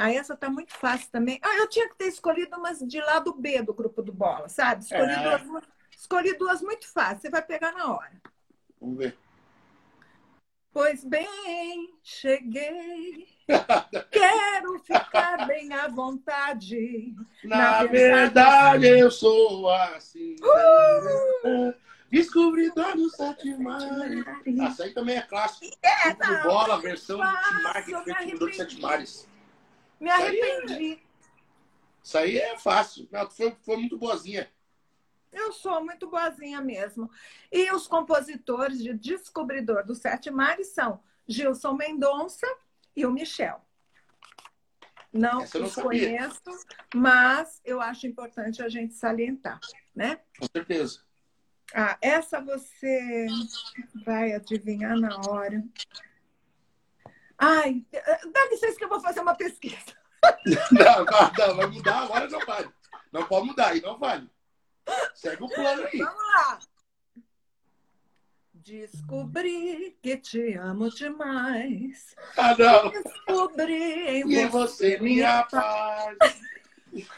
Ah, 0.00 0.12
essa 0.12 0.36
tá 0.36 0.48
muito 0.48 0.72
fácil 0.72 1.08
também. 1.10 1.40
Ah, 1.42 1.56
eu 1.56 1.68
tinha 1.68 1.88
que 1.88 1.96
ter 1.96 2.06
escolhido 2.06 2.56
umas 2.56 2.78
de 2.78 3.00
lado 3.00 3.34
B 3.34 3.62
do 3.62 3.74
grupo 3.74 4.00
do 4.00 4.12
Bola, 4.12 4.48
sabe? 4.48 4.84
Escolhi, 4.84 5.10
é. 5.10 5.38
duas, 5.38 5.64
escolhi 5.90 6.38
duas 6.38 6.62
muito 6.62 6.86
fáceis. 6.86 7.22
Você 7.22 7.30
vai 7.30 7.42
pegar 7.42 7.72
na 7.72 7.92
hora. 7.92 8.12
Vamos 8.80 8.96
ver. 8.96 9.18
Pois 10.72 11.02
bem, 11.02 11.92
cheguei. 12.00 13.26
Quero 14.12 14.78
ficar 14.84 15.48
bem 15.48 15.72
à 15.72 15.88
vontade. 15.88 17.16
Na, 17.42 17.56
Na 17.56 17.84
verdade, 17.84 18.86
eu 18.86 19.10
sou 19.10 19.68
assim. 19.68 20.36
Uh! 20.40 21.74
Descobridor 22.08 22.94
do 22.94 23.10
Sete 23.10 23.52
Mares. 23.56 24.24
Essa 24.60 24.84
aí 24.84 24.94
também 24.94 25.16
é 25.16 25.22
clássico. 25.22 25.76
É, 25.82 26.14
não, 26.14 26.42
bola, 26.44 26.80
versão 26.80 27.18
de 27.18 27.84
Descobridor 27.84 28.48
do 28.48 28.54
Sete 28.54 28.80
Mares. 28.80 29.28
Me 30.00 30.10
arrependi. 30.10 31.02
Isso 32.02 32.16
aí 32.16 32.38
é, 32.38 32.56
fácil. 32.58 33.08
Não, 33.10 33.30
foi, 33.30 33.56
foi 33.62 33.76
muito 33.76 33.98
boazinha. 33.98 34.50
Eu 35.32 35.52
sou 35.52 35.84
muito 35.84 36.08
boazinha 36.08 36.60
mesmo. 36.60 37.10
E 37.52 37.70
os 37.72 37.86
compositores 37.86 38.82
de 38.82 38.94
Descobridor 38.94 39.84
dos 39.84 39.98
Sete 39.98 40.30
Mares 40.30 40.68
são 40.68 41.02
Gilson 41.26 41.74
Mendonça 41.74 42.46
e 42.96 43.04
o 43.04 43.10
Michel. 43.10 43.60
Não 45.12 45.42
Essa 45.42 45.60
os 45.60 45.74
conheço, 45.74 46.66
mas 46.94 47.60
eu 47.64 47.80
acho 47.80 48.06
importante 48.06 48.62
a 48.62 48.68
gente 48.68 48.94
salientar, 48.94 49.58
né? 49.94 50.20
Com 50.38 50.46
certeza. 50.50 51.00
Ah, 51.74 51.98
essa 52.00 52.40
você 52.40 53.26
vai 54.04 54.32
adivinhar 54.32 54.98
na 54.98 55.16
hora. 55.28 55.62
Ai, 57.38 57.84
dá 58.32 58.46
licença 58.50 58.76
que 58.76 58.84
eu 58.84 58.88
vou 58.88 59.00
fazer 59.00 59.20
uma 59.20 59.34
pesquisa. 59.34 59.96
Não, 60.72 61.04
não, 61.04 61.32
não, 61.38 61.56
vai 61.56 61.66
mudar 61.68 62.02
agora 62.02 62.28
não 62.28 62.40
vale. 62.44 62.68
Não 63.12 63.24
pode 63.24 63.46
mudar, 63.46 63.68
aí 63.68 63.80
não 63.80 63.96
vale. 63.96 64.28
Segue 65.14 65.44
o 65.44 65.48
plano 65.48 65.86
aí. 65.86 65.98
Vamos 65.98 66.22
lá. 66.34 66.58
Descobri 68.52 69.96
que 70.02 70.16
te 70.16 70.54
amo 70.54 70.90
demais. 70.90 72.16
Ah, 72.36 72.56
não. 72.58 72.90
Descobri 72.90 74.22
em 74.22 74.30
e 74.30 74.46
você, 74.48 74.98
minha 74.98 75.44
paz. 75.44 76.18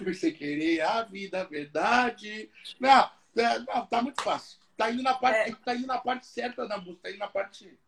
Você 0.00 0.30
querer 0.32 0.82
a 0.82 1.02
vida, 1.02 1.40
a 1.40 1.44
verdade. 1.44 2.50
Não, 2.78 3.10
é, 3.36 3.58
não, 3.60 3.86
tá 3.86 4.02
muito 4.02 4.22
fácil. 4.22 4.58
Tá 4.76 4.90
indo 4.90 5.02
na 5.02 5.14
parte, 5.14 5.50
é. 5.50 5.54
tá 5.64 5.74
indo 5.74 5.86
na 5.86 5.98
parte 5.98 6.26
certa 6.26 6.68
da 6.68 6.78
música, 6.78 7.02
tá 7.04 7.10
indo 7.10 7.18
na 7.18 7.28
parte 7.28 7.78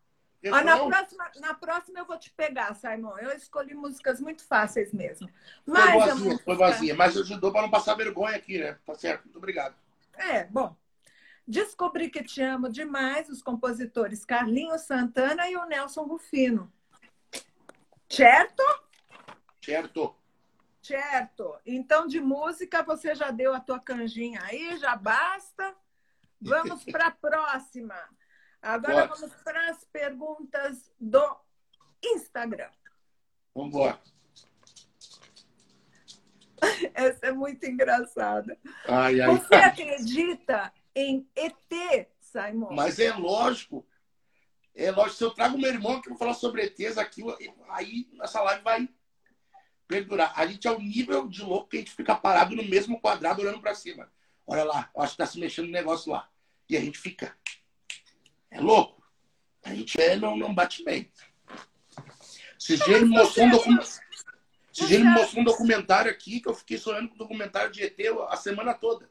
ah, 0.51 0.63
na, 0.63 0.77
próxima, 0.85 1.31
na 1.39 1.53
próxima 1.53 1.99
eu 1.99 2.05
vou 2.05 2.17
te 2.17 2.31
pegar, 2.31 2.73
Simon. 2.73 3.17
Eu 3.17 3.31
escolhi 3.31 3.73
músicas 3.73 4.19
muito 4.19 4.43
fáceis 4.45 4.91
mesmo. 4.91 5.29
Mas 5.65 5.91
foi 5.91 5.99
vazia, 5.99 6.15
música... 6.15 6.43
foi 6.43 6.55
vazia. 6.55 6.95
Mas 6.95 7.17
ajudou 7.17 7.51
para 7.51 7.61
não 7.61 7.69
passar 7.69 7.95
vergonha 7.95 8.35
aqui, 8.35 8.59
né? 8.59 8.77
Tá 8.85 8.93
certo, 8.95 9.23
muito 9.23 9.37
obrigado. 9.37 9.75
É, 10.15 10.43
bom. 10.45 10.75
Descobri 11.47 12.09
que 12.09 12.23
te 12.23 12.41
amo 12.41 12.69
demais, 12.69 13.29
os 13.29 13.41
compositores 13.41 14.25
Carlinhos 14.25 14.81
Santana 14.81 15.49
e 15.49 15.55
o 15.55 15.65
Nelson 15.65 16.03
Rufino. 16.03 16.71
Certo? 18.09 18.63
Certo. 19.61 20.15
Certo. 20.81 21.55
Então, 21.65 22.07
de 22.07 22.19
música, 22.19 22.83
você 22.83 23.15
já 23.15 23.31
deu 23.31 23.53
a 23.53 23.59
tua 23.59 23.79
canjinha 23.79 24.41
aí, 24.43 24.77
já 24.77 24.95
basta. 24.95 25.73
Vamos 26.41 26.83
para 26.83 27.07
a 27.07 27.11
próxima. 27.15 27.95
Agora 28.63 29.09
Pode. 29.09 29.19
vamos 29.19 29.35
para 29.43 29.69
as 29.71 29.83
perguntas 29.83 30.89
do 30.97 31.37
Instagram. 32.01 32.69
Vamos 33.53 33.69
embora. 33.69 33.99
Essa 36.95 37.27
é 37.27 37.31
muito 37.33 37.65
engraçada. 37.65 38.57
Ai, 38.87 39.19
ai, 39.19 39.37
Você 39.37 39.53
ai. 39.53 39.63
acredita 39.65 40.73
em 40.95 41.27
ET, 41.35 42.07
Simon? 42.21 42.69
Mas 42.71 42.99
é 42.99 43.13
lógico. 43.13 43.85
É 44.73 44.89
lógico. 44.91 45.17
Se 45.17 45.23
eu 45.25 45.31
trago 45.31 45.57
meu 45.57 45.69
irmão 45.69 46.01
que 46.01 46.07
vou 46.07 46.17
falar 46.17 46.33
sobre 46.33 46.63
ETs 46.63 46.97
aqui, 46.97 47.21
aí 47.67 48.09
essa 48.21 48.41
live 48.41 48.63
vai 48.63 48.89
perdurar. 49.89 50.31
A 50.39 50.47
gente 50.47 50.65
é 50.65 50.71
o 50.71 50.79
nível 50.79 51.27
de 51.27 51.43
louco 51.43 51.67
que 51.67 51.77
a 51.77 51.79
gente 51.79 51.91
fica 51.91 52.15
parado 52.15 52.55
no 52.55 52.63
mesmo 52.63 52.99
quadrado 53.01 53.41
olhando 53.41 53.59
para 53.59 53.75
cima. 53.75 54.09
Olha 54.47 54.63
lá, 54.63 54.89
acho 54.97 55.11
que 55.11 55.17
tá 55.17 55.25
se 55.25 55.37
mexendo 55.37 55.67
um 55.67 55.71
negócio 55.71 56.13
lá. 56.13 56.29
E 56.69 56.77
a 56.77 56.79
gente 56.79 56.97
fica. 56.97 57.37
É 58.53 58.61
louco. 58.61 59.01
A 59.63 59.73
gente 59.73 59.99
é, 59.99 60.15
não, 60.15 60.37
não 60.37 60.53
bate 60.53 60.83
bem. 60.83 61.11
Dia 62.57 62.97
ele 62.97 63.05
mostrou 63.05 63.45
um 63.45 63.51
documentário. 63.51 64.03
Esse 64.71 64.87
dia 64.87 64.97
ele 64.97 65.09
mostrou 65.09 65.41
um 65.41 65.45
documentário 65.45 66.11
aqui 66.11 66.39
que 66.39 66.47
eu 66.47 66.53
fiquei 66.53 66.77
sonhando 66.77 67.09
com 67.09 67.15
o 67.15 67.17
documentário 67.17 67.71
de 67.71 67.83
ET 67.83 67.99
a 68.29 68.37
semana 68.37 68.73
toda. 68.73 69.09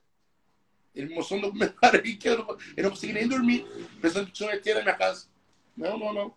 Ele 0.94 1.14
mostrou 1.14 1.38
um 1.38 1.42
documentário 1.42 2.00
aí 2.00 2.16
que 2.16 2.28
eu 2.28 2.38
não, 2.38 2.58
eu 2.76 2.82
não 2.84 2.90
consegui 2.90 3.12
nem 3.12 3.28
dormir, 3.28 3.66
pensando 4.00 4.26
que 4.26 4.32
tinha 4.32 4.48
um 4.48 4.52
ET 4.52 4.64
na 4.66 4.82
minha 4.82 4.94
casa. 4.94 5.26
Não, 5.76 5.98
não, 5.98 6.12
não. 6.12 6.34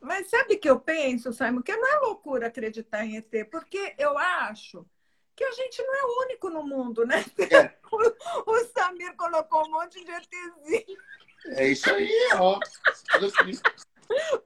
Mas 0.00 0.28
sabe 0.28 0.56
que 0.56 0.68
eu 0.68 0.80
penso, 0.80 1.32
Simon, 1.32 1.62
que 1.62 1.76
não 1.76 1.96
é 1.96 1.98
loucura 2.00 2.48
acreditar 2.48 3.04
em 3.04 3.16
ET, 3.16 3.48
porque 3.50 3.94
eu 3.98 4.18
acho 4.18 4.86
que 5.34 5.44
a 5.44 5.52
gente 5.52 5.82
não 5.82 5.94
é 5.94 6.04
o 6.04 6.20
único 6.24 6.50
no 6.50 6.62
mundo, 6.62 7.06
né? 7.06 7.24
É. 7.38 7.74
O, 7.90 7.96
o 8.50 8.64
Samir 8.66 9.14
colocou 9.16 9.66
um 9.66 9.70
monte 9.70 10.04
de 10.04 10.10
ETzinho. 10.10 10.98
É 11.46 11.68
isso 11.68 11.90
aí, 11.90 12.10
ó. 12.34 12.58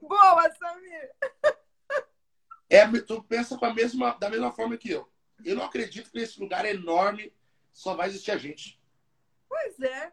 Boa, 0.01 0.51
Samir. 0.55 1.11
É, 2.68 2.86
tu 3.01 3.22
pensa 3.22 3.57
com 3.57 3.64
a 3.64 3.74
mesma, 3.74 4.12
da 4.18 4.28
mesma 4.28 4.53
forma 4.53 4.76
que 4.76 4.90
eu. 4.90 5.09
Eu 5.44 5.57
não 5.57 5.64
acredito 5.64 6.11
que 6.11 6.18
nesse 6.18 6.40
lugar 6.40 6.64
enorme 6.64 7.32
só 7.72 7.94
vai 7.94 8.09
existir 8.09 8.30
a 8.30 8.38
gente. 8.38 8.80
Pois 9.49 9.78
é. 9.80 10.12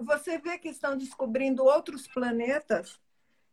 Você 0.00 0.38
vê 0.38 0.58
que 0.58 0.68
estão 0.68 0.96
descobrindo 0.96 1.64
outros 1.64 2.06
planetas. 2.06 3.00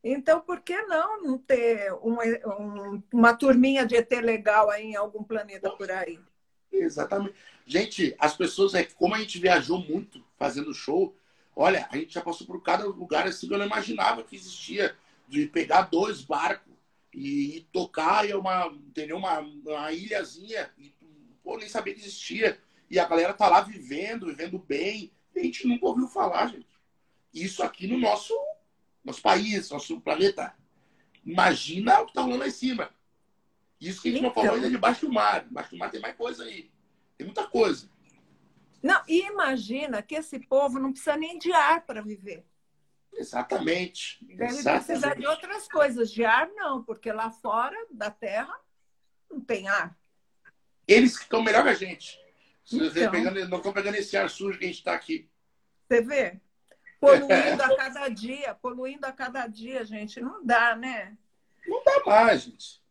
Então, 0.03 0.39
por 0.39 0.61
que 0.61 0.81
não 0.83 1.21
não 1.21 1.37
ter 1.37 1.91
um, 1.93 2.17
um, 2.45 3.03
uma 3.11 3.33
turminha 3.33 3.85
de 3.85 3.95
ET 3.95 4.11
legal 4.11 4.69
aí 4.69 4.85
em 4.85 4.95
algum 4.95 5.23
planeta 5.23 5.69
por 5.71 5.91
aí? 5.91 6.19
Exatamente. 6.71 7.35
Gente, 7.65 8.15
as 8.17 8.35
pessoas, 8.35 8.73
é 8.73 8.83
como 8.83 9.15
a 9.15 9.19
gente 9.19 9.39
viajou 9.39 9.79
muito 9.79 10.23
fazendo 10.37 10.73
show, 10.73 11.15
Olha, 11.59 11.87
a 11.91 11.97
gente 11.97 12.13
já 12.13 12.21
passou 12.21 12.45
por 12.45 12.61
cada 12.61 12.85
lugar 12.85 13.25
assim 13.25 13.47
que 13.47 13.53
eu 13.53 13.57
não 13.57 13.65
imaginava 13.65 14.23
que 14.23 14.35
existia. 14.35 14.95
De 15.27 15.45
pegar 15.47 15.81
dois 15.81 16.21
barcos 16.21 16.71
e, 17.11 17.57
e 17.57 17.61
tocar 17.73 18.29
em 18.29 18.33
uma, 18.33 18.67
entendeu? 18.67 19.17
Uma, 19.17 19.39
uma 19.39 19.91
ilhazinha. 19.91 20.71
E, 20.77 20.93
pô, 21.43 21.57
nem 21.57 21.67
sabia 21.67 21.93
que 21.95 21.99
existia. 21.99 22.57
E 22.89 22.99
a 22.99 23.05
galera 23.05 23.33
tá 23.33 23.49
lá 23.49 23.59
vivendo, 23.59 24.27
vivendo 24.27 24.59
bem. 24.59 25.11
E 25.35 25.39
a 25.39 25.43
gente 25.43 25.67
nunca 25.67 25.87
ouviu 25.87 26.07
falar, 26.07 26.47
gente. 26.47 26.67
Isso 27.33 27.63
aqui 27.63 27.87
no 27.87 27.97
nosso, 27.97 28.33
nosso 29.03 29.21
país, 29.21 29.69
nosso 29.71 29.99
planeta. 29.99 30.55
Imagina 31.25 32.01
o 32.01 32.05
que 32.05 32.13
tá 32.13 32.21
rolando 32.21 32.41
lá 32.41 32.47
em 32.47 32.51
cima. 32.51 32.89
Isso 33.81 34.01
que 34.01 34.09
a 34.09 34.11
gente 34.11 34.19
então... 34.19 34.29
não 34.29 34.35
falou 34.35 34.55
ainda 34.55 34.69
debaixo 34.69 35.07
do 35.07 35.11
mar. 35.11 35.43
Debaixo 35.43 35.71
do 35.71 35.77
mar 35.77 35.89
tem 35.89 35.99
mais 35.99 36.15
coisa 36.15 36.43
aí. 36.43 36.69
Tem 37.17 37.25
muita 37.25 37.47
coisa. 37.47 37.89
Não, 38.81 39.01
e 39.07 39.25
imagina 39.25 40.01
que 40.01 40.15
esse 40.15 40.39
povo 40.39 40.79
não 40.79 40.91
precisa 40.91 41.17
nem 41.17 41.37
de 41.37 41.51
ar 41.51 41.85
para 41.85 42.01
viver. 42.01 42.45
Exatamente. 43.13 44.23
Deve 44.23 44.53
Exatamente. 44.53 44.85
precisar 44.85 45.15
de 45.15 45.25
outras 45.25 45.67
coisas. 45.67 46.11
De 46.11 46.23
ar, 46.23 46.47
não, 46.49 46.83
porque 46.83 47.11
lá 47.11 47.31
fora 47.31 47.77
da 47.91 48.11
Terra 48.11 48.55
não 49.29 49.41
tem 49.41 49.67
ar. 49.67 49.97
Eles 50.87 51.17
que 51.17 51.23
estão 51.23 51.43
melhor 51.43 51.63
que 51.63 51.69
a 51.69 51.73
gente. 51.73 52.17
Então, 52.71 53.11
pegando, 53.11 53.47
não 53.47 53.57
estão 53.57 53.73
pegando 53.73 53.95
esse 53.95 54.15
ar 54.15 54.29
sujo 54.29 54.59
que 54.59 54.65
a 54.65 54.67
gente 54.67 54.77
está 54.77 54.93
aqui. 54.93 55.29
Você 55.87 56.01
vê? 56.01 56.39
Poluindo 56.99 57.63
a 57.63 57.75
cada 57.75 58.09
dia, 58.09 58.53
poluindo 58.55 59.05
a 59.05 59.11
cada 59.11 59.47
dia, 59.47 59.83
gente. 59.83 60.19
Não 60.19 60.45
dá, 60.45 60.75
né? 60.75 61.17
Não 61.65 61.83
dá 61.83 62.03
mais, 62.05 62.43
gente. 62.43 62.81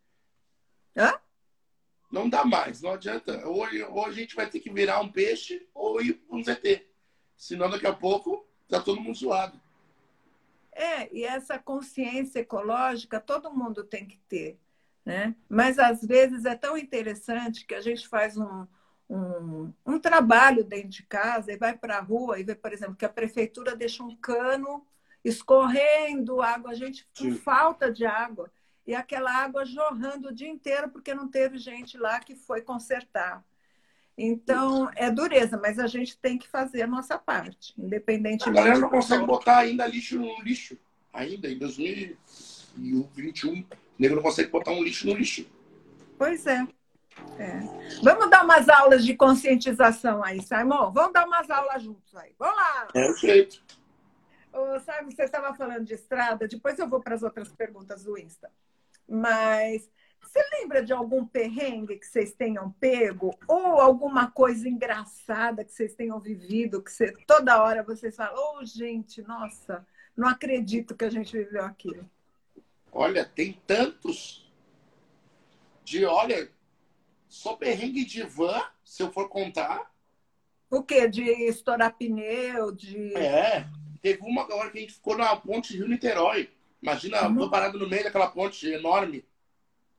Hã? 0.97 1.18
Não 2.11 2.29
dá 2.29 2.45
mais, 2.45 2.81
não 2.81 2.93
adianta. 2.93 3.47
Ou, 3.47 3.67
ou 3.91 4.07
a 4.07 4.13
gente 4.13 4.35
vai 4.35 4.49
ter 4.49 4.61
que 4.61 4.71
virar 4.71 5.01
um 5.01 5.11
peixe 5.11 5.67
ou 5.75 6.01
ir 6.01 6.23
um 6.31 6.43
ZT. 6.43 6.87
Senão, 7.37 7.69
daqui 7.69 7.87
a 7.87 7.93
pouco, 7.93 8.47
tá 8.69 8.81
todo 8.81 9.01
mundo 9.01 9.17
zoado. 9.17 9.61
É, 10.73 11.13
e 11.15 11.25
essa 11.25 11.59
consciência 11.59 12.41
ecológica 12.41 13.19
todo 13.19 13.53
mundo 13.53 13.83
tem 13.83 14.07
que 14.07 14.19
ter. 14.29 14.59
Né? 15.05 15.35
Mas, 15.49 15.79
às 15.79 16.03
vezes, 16.05 16.45
é 16.45 16.55
tão 16.55 16.77
interessante 16.77 17.65
que 17.65 17.75
a 17.75 17.81
gente 17.81 18.09
faz 18.09 18.37
um, 18.37 18.67
um, 19.09 19.73
um 19.85 19.99
trabalho 19.99 20.65
dentro 20.65 20.89
de 20.89 21.03
casa 21.05 21.53
e 21.53 21.57
vai 21.57 21.77
para 21.77 21.99
a 21.99 22.03
rua 22.03 22.39
e 22.39 22.45
vê, 22.45 22.55
por 22.55 22.73
exemplo, 22.73 22.97
que 22.97 23.05
a 23.05 23.11
prefeitura 23.11 23.77
deixa 23.77 24.03
um 24.03 24.17
cano 24.17 24.87
escorrendo 25.25 26.41
água, 26.41 26.71
a 26.71 26.75
gente 26.75 27.09
com 27.19 27.35
falta 27.35 27.91
de 27.91 28.07
água 28.07 28.51
e 28.87 28.95
aquela 28.95 29.32
água 29.32 29.64
jorrando 29.64 30.28
o 30.28 30.34
dia 30.34 30.49
inteiro 30.49 30.89
porque 30.89 31.14
não 31.14 31.28
teve 31.28 31.59
gente 31.59 31.99
lá 31.99 32.20
que 32.20 32.37
foi 32.37 32.62
consertar. 32.62 33.45
Então, 34.16 34.91
é 34.95 35.11
dureza, 35.11 35.59
mas 35.59 35.78
a 35.78 35.87
gente 35.87 36.16
tem 36.16 36.39
que 36.39 36.49
fazer 36.49 36.82
a 36.82 36.87
nossa 36.87 37.18
parte, 37.18 37.74
independentemente. 37.76 38.59
A 38.59 38.62
galera 38.62 38.78
não 38.78 38.89
consegue 38.89 39.26
botar 39.26 39.59
ainda 39.59 39.87
lixo 39.87 40.18
no 40.18 40.43
lixo. 40.43 40.78
Ainda, 41.12 41.49
em 41.49 41.59
2021, 41.59 43.61
o 43.61 43.66
nego 43.99 44.14
não 44.14 44.22
consegue 44.22 44.51
botar 44.51 44.70
um 44.70 44.82
lixo 44.82 45.07
no 45.07 45.14
lixo. 45.14 45.47
Pois 46.16 46.47
é. 46.47 46.66
é. 47.39 47.61
Vamos 48.03 48.30
dar 48.30 48.45
umas 48.45 48.68
aulas 48.70 49.05
de 49.05 49.14
conscientização 49.14 50.24
aí, 50.24 50.41
Simon? 50.41 50.91
Vamos 50.93 51.12
dar 51.12 51.26
umas 51.26 51.51
aulas 51.51 51.82
juntos 51.82 52.16
aí. 52.16 52.32
Vamos 52.39 52.57
lá! 52.57 52.89
É 52.95 53.11
o 53.11 53.16
jeito. 53.16 53.62
Ô, 54.51 54.80
sabe, 54.80 55.14
você 55.14 55.24
estava 55.24 55.55
falando 55.55 55.84
de 55.84 55.93
estrada, 55.93 56.49
depois 56.49 56.78
eu 56.78 56.89
vou 56.89 57.01
para 57.01 57.14
as 57.14 57.22
outras 57.22 57.53
perguntas 57.53 58.05
do 58.05 58.16
Insta. 58.16 58.51
Mas 59.09 59.89
você 60.21 60.43
lembra 60.59 60.85
de 60.85 60.93
algum 60.93 61.25
perrengue 61.25 61.99
que 61.99 62.07
vocês 62.07 62.33
tenham 62.33 62.71
pego? 62.73 63.39
Ou 63.49 63.81
alguma 63.81 64.31
coisa 64.31 64.69
engraçada 64.69 65.65
que 65.65 65.73
vocês 65.73 65.95
tenham 65.95 66.21
vivido, 66.21 66.83
que 66.83 66.93
você, 66.93 67.13
toda 67.27 67.63
hora 67.63 67.83
vocês 67.83 68.15
falam, 68.15 68.35
oh, 68.37 68.65
gente, 68.65 69.23
nossa, 69.23 69.87
não 70.17 70.29
acredito 70.29 70.95
que 70.97 71.05
a 71.05 71.11
gente 71.11 71.37
viveu 71.37 71.65
aquilo. 71.65 72.09
Olha, 72.93 73.25
tem 73.25 73.61
tantos. 73.67 74.51
De, 75.85 76.05
olha, 76.05 76.51
só 77.29 77.55
perrengue 77.55 78.05
de 78.05 78.23
van, 78.23 78.61
se 78.85 79.03
eu 79.03 79.13
for 79.13 79.29
contar. 79.29 79.91
O 80.69 80.83
quê? 80.83 81.07
De 81.07 81.23
estourar 81.23 81.97
pneu, 81.97 82.73
de. 82.73 83.17
É. 83.17 83.67
Teve 84.03 84.21
uma 84.23 84.43
hora 84.55 84.71
que 84.71 84.79
a 84.79 84.81
gente 84.81 84.95
ficou 84.95 85.17
na 85.17 85.37
ponte 85.37 85.77
Rio-Niterói. 85.77 86.51
Imagina, 86.87 87.26
uhum. 87.26 87.51
parado 87.51 87.80
no 87.80 87.89
meio 87.89 88.05
daquela 88.05 88.28
ponte 88.28 88.70
enorme. 88.70 89.28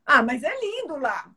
Ah, 0.05 0.23
mas 0.23 0.41
é 0.41 0.57
lindo 0.57 0.95
lá. 0.95 1.29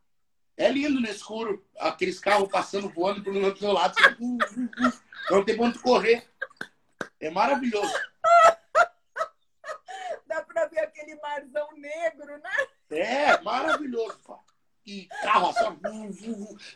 É 0.57 0.71
lindo 0.71 1.01
no 1.01 1.09
escuro. 1.09 1.67
Aqueles 1.77 2.21
carros 2.21 2.49
passando, 2.49 2.89
voando 2.89 3.29
um 3.29 3.53
do 3.53 3.73
lado. 3.73 3.97
Não 5.29 5.45
tem 5.45 5.57
ponto 5.57 5.83
correr. 5.83 6.25
É 7.19 7.31
maravilhoso. 7.31 7.93
Dá 10.25 10.41
pra 10.43 10.67
ver 10.67 10.79
aquele 10.79 11.17
marzão 11.17 11.69
negro, 11.77 12.39
né? 12.39 12.69
É, 12.91 13.41
maravilhoso. 13.41 14.21
E 14.87 15.07
carro 15.23 15.53
só. 15.53 15.77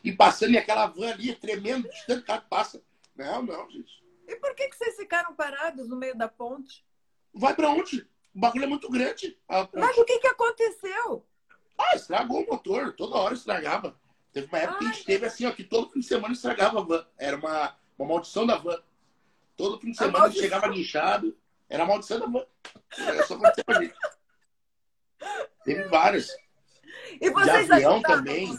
E 0.02 0.10
passando 0.10 0.54
e 0.54 0.58
aquela 0.58 0.88
van 0.88 1.12
ali 1.12 1.32
tremendo, 1.36 1.88
de 1.88 2.06
tanto 2.06 2.26
carro 2.26 2.42
passa. 2.50 2.82
Não, 3.14 3.40
não, 3.40 3.70
gente. 3.70 4.02
E 4.26 4.34
por 4.34 4.52
que, 4.56 4.68
que 4.68 4.76
vocês 4.76 4.96
ficaram 4.96 5.32
parados 5.36 5.88
no 5.88 5.94
meio 5.94 6.16
da 6.16 6.26
ponte? 6.26 6.84
Vai 7.32 7.54
pra 7.54 7.70
onde? 7.70 8.04
O 8.35 8.41
bagulho 8.41 8.64
é 8.64 8.66
muito 8.66 8.91
grande. 8.91 9.39
Mas 9.49 9.97
o 9.97 10.05
que, 10.05 10.18
que 10.18 10.26
aconteceu? 10.26 11.26
Ah, 11.78 11.97
estragou 11.97 12.43
o 12.43 12.47
motor. 12.47 12.93
Toda 12.95 13.16
hora 13.16 13.35
estragava. 13.35 13.99
Teve 14.32 14.49
uma 14.49 14.59
época 14.59 14.78
Ai, 14.78 14.78
que 14.80 14.85
a 14.87 14.93
gente 14.93 15.05
teve 15.05 15.26
assim, 15.26 15.47
ó, 15.47 15.53
que 15.53 15.62
todo 15.62 15.91
fim 15.91 16.01
de 16.01 16.07
semana 16.07 16.35
estragava 16.35 16.80
a 16.80 16.82
van. 16.82 17.07
Era 17.16 17.37
uma, 17.37 17.76
uma 17.97 18.09
maldição 18.09 18.45
da 18.45 18.57
van. 18.57 18.82
Todo 19.57 19.78
fim 19.78 19.93
de 19.93 19.97
semana 19.97 20.26
a 20.26 20.30
chegava 20.32 20.68
guinchado. 20.68 21.37
Era 21.68 21.85
a 21.85 21.87
maldição 21.87 22.18
da 22.18 22.26
van. 22.26 22.45
Era 22.99 23.24
só 23.26 23.35
acontecer 23.35 23.64
pra 23.64 23.80
gente. 23.80 23.95
Teve 25.64 25.85
várias. 25.85 26.28
E 27.20 27.30
vocês 27.30 27.66
de 27.66 27.72
avião 27.72 28.03
também. 28.03 28.51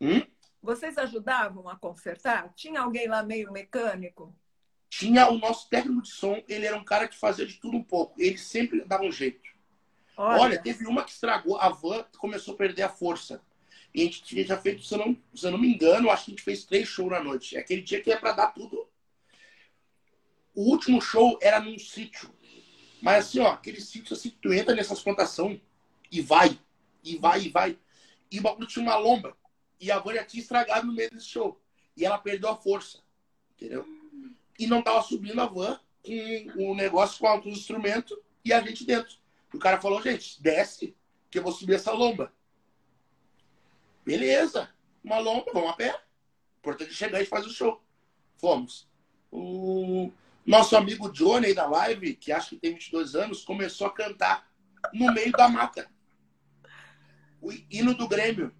Hum? 0.00 0.26
Vocês 0.62 0.96
ajudavam 0.96 1.68
a 1.68 1.76
consertar? 1.76 2.52
Tinha 2.54 2.80
alguém 2.80 3.06
lá 3.06 3.22
meio 3.22 3.52
mecânico? 3.52 4.34
Tinha 4.90 5.30
o 5.30 5.38
nosso 5.38 5.68
técnico 5.68 6.02
de 6.02 6.10
som, 6.10 6.42
ele 6.48 6.66
era 6.66 6.76
um 6.76 6.84
cara 6.84 7.06
que 7.06 7.16
fazia 7.16 7.46
de 7.46 7.54
tudo 7.54 7.76
um 7.76 7.82
pouco. 7.82 8.20
Ele 8.20 8.36
sempre 8.36 8.84
dava 8.84 9.04
um 9.04 9.12
jeito. 9.12 9.48
Olha, 10.16 10.42
Olha 10.42 10.62
teve 10.62 10.84
uma 10.86 11.04
que 11.04 11.12
estragou, 11.12 11.56
a 11.56 11.68
van 11.68 12.04
começou 12.18 12.54
a 12.54 12.56
perder 12.56 12.82
a 12.82 12.88
força. 12.88 13.40
E 13.94 14.02
a 14.02 14.04
gente 14.04 14.22
tinha 14.22 14.44
já 14.44 14.58
feito, 14.58 14.82
se 14.82 14.92
eu 14.92 14.98
não, 14.98 15.16
se 15.34 15.46
eu 15.46 15.52
não 15.52 15.58
me 15.58 15.72
engano, 15.72 16.10
acho 16.10 16.24
que 16.24 16.30
a 16.32 16.34
gente 16.34 16.42
fez 16.42 16.64
três 16.64 16.88
shows 16.88 17.10
na 17.10 17.22
noite. 17.22 17.56
É 17.56 17.60
aquele 17.60 17.82
dia 17.82 18.02
que 18.02 18.10
é 18.10 18.16
para 18.16 18.32
dar 18.32 18.48
tudo. 18.48 18.88
O 20.54 20.62
último 20.70 21.00
show 21.00 21.38
era 21.40 21.60
num 21.60 21.78
sítio. 21.78 22.28
Mas 23.00 23.26
assim, 23.26 23.38
ó, 23.38 23.52
aquele 23.52 23.80
sítio 23.80 24.14
assim, 24.14 24.30
tu 24.42 24.52
entra 24.52 24.74
nessas 24.74 25.00
plantações 25.00 25.60
e 26.10 26.20
vai, 26.20 26.58
e 27.02 27.16
vai, 27.16 27.42
e 27.42 27.48
vai. 27.48 27.78
E 28.30 28.40
o 28.40 28.42
bagulho 28.42 28.66
tinha 28.66 28.82
uma 28.82 28.96
lomba. 28.96 29.36
E 29.80 29.90
a 29.90 30.00
van 30.00 30.14
já 30.14 30.24
tinha 30.24 30.42
estragado 30.42 30.86
no 30.86 30.92
meio 30.92 31.10
desse 31.10 31.26
show. 31.26 31.60
E 31.96 32.04
ela 32.04 32.18
perdeu 32.18 32.50
a 32.50 32.56
força. 32.56 32.98
Entendeu? 33.52 33.99
E 34.60 34.66
não 34.66 34.82
tava 34.82 35.02
subindo 35.02 35.40
a 35.40 35.46
van 35.46 35.80
com 36.04 36.70
o 36.70 36.74
negócio 36.74 37.18
com 37.18 37.48
os 37.48 37.58
instrumentos 37.58 38.14
e 38.44 38.52
a 38.52 38.60
gente 38.60 38.84
dentro. 38.84 39.16
O 39.54 39.58
cara 39.58 39.80
falou, 39.80 40.02
gente, 40.02 40.40
desce, 40.42 40.94
que 41.30 41.38
eu 41.38 41.42
vou 41.42 41.50
subir 41.50 41.76
essa 41.76 41.92
lomba. 41.92 42.30
Beleza. 44.04 44.68
Uma 45.02 45.18
lomba, 45.18 45.50
vamos 45.54 45.70
a 45.70 45.72
pé. 45.72 45.98
Importante 46.58 46.92
chegar 46.92 47.22
e 47.22 47.24
fazer 47.24 47.46
o 47.46 47.50
show. 47.50 47.82
Fomos. 48.36 48.86
O 49.32 50.12
nosso 50.44 50.76
amigo 50.76 51.10
Johnny 51.10 51.54
da 51.54 51.66
live, 51.66 52.14
que 52.16 52.30
acho 52.30 52.50
que 52.50 52.56
tem 52.56 52.74
22 52.74 53.14
anos, 53.14 53.42
começou 53.42 53.86
a 53.86 53.94
cantar 53.94 54.46
no 54.92 55.10
meio 55.10 55.32
da 55.32 55.48
mata. 55.48 55.90
O 57.40 57.50
hino 57.70 57.94
do 57.94 58.06
Grêmio. 58.06 58.54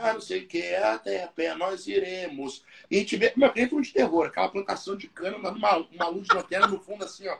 Ah, 0.00 0.12
não 0.12 0.20
sei 0.20 0.44
o 0.44 0.46
que, 0.46 0.74
até 0.74 1.24
a 1.24 1.28
pé 1.28 1.54
nós 1.54 1.86
iremos. 1.86 2.64
E 2.90 2.96
a 2.96 2.98
gente 3.00 3.16
vê, 3.16 3.32
meu, 3.36 3.52
é 3.54 3.68
um 3.72 3.80
de 3.80 3.92
terror, 3.92 4.26
aquela 4.26 4.48
plantação 4.48 4.96
de 4.96 5.08
cana, 5.08 5.36
uma, 5.36 5.76
uma 5.76 6.08
luz 6.08 6.26
de 6.26 6.34
lanterna 6.34 6.66
no 6.66 6.80
fundo, 6.80 7.04
assim, 7.04 7.26
ó. 7.28 7.38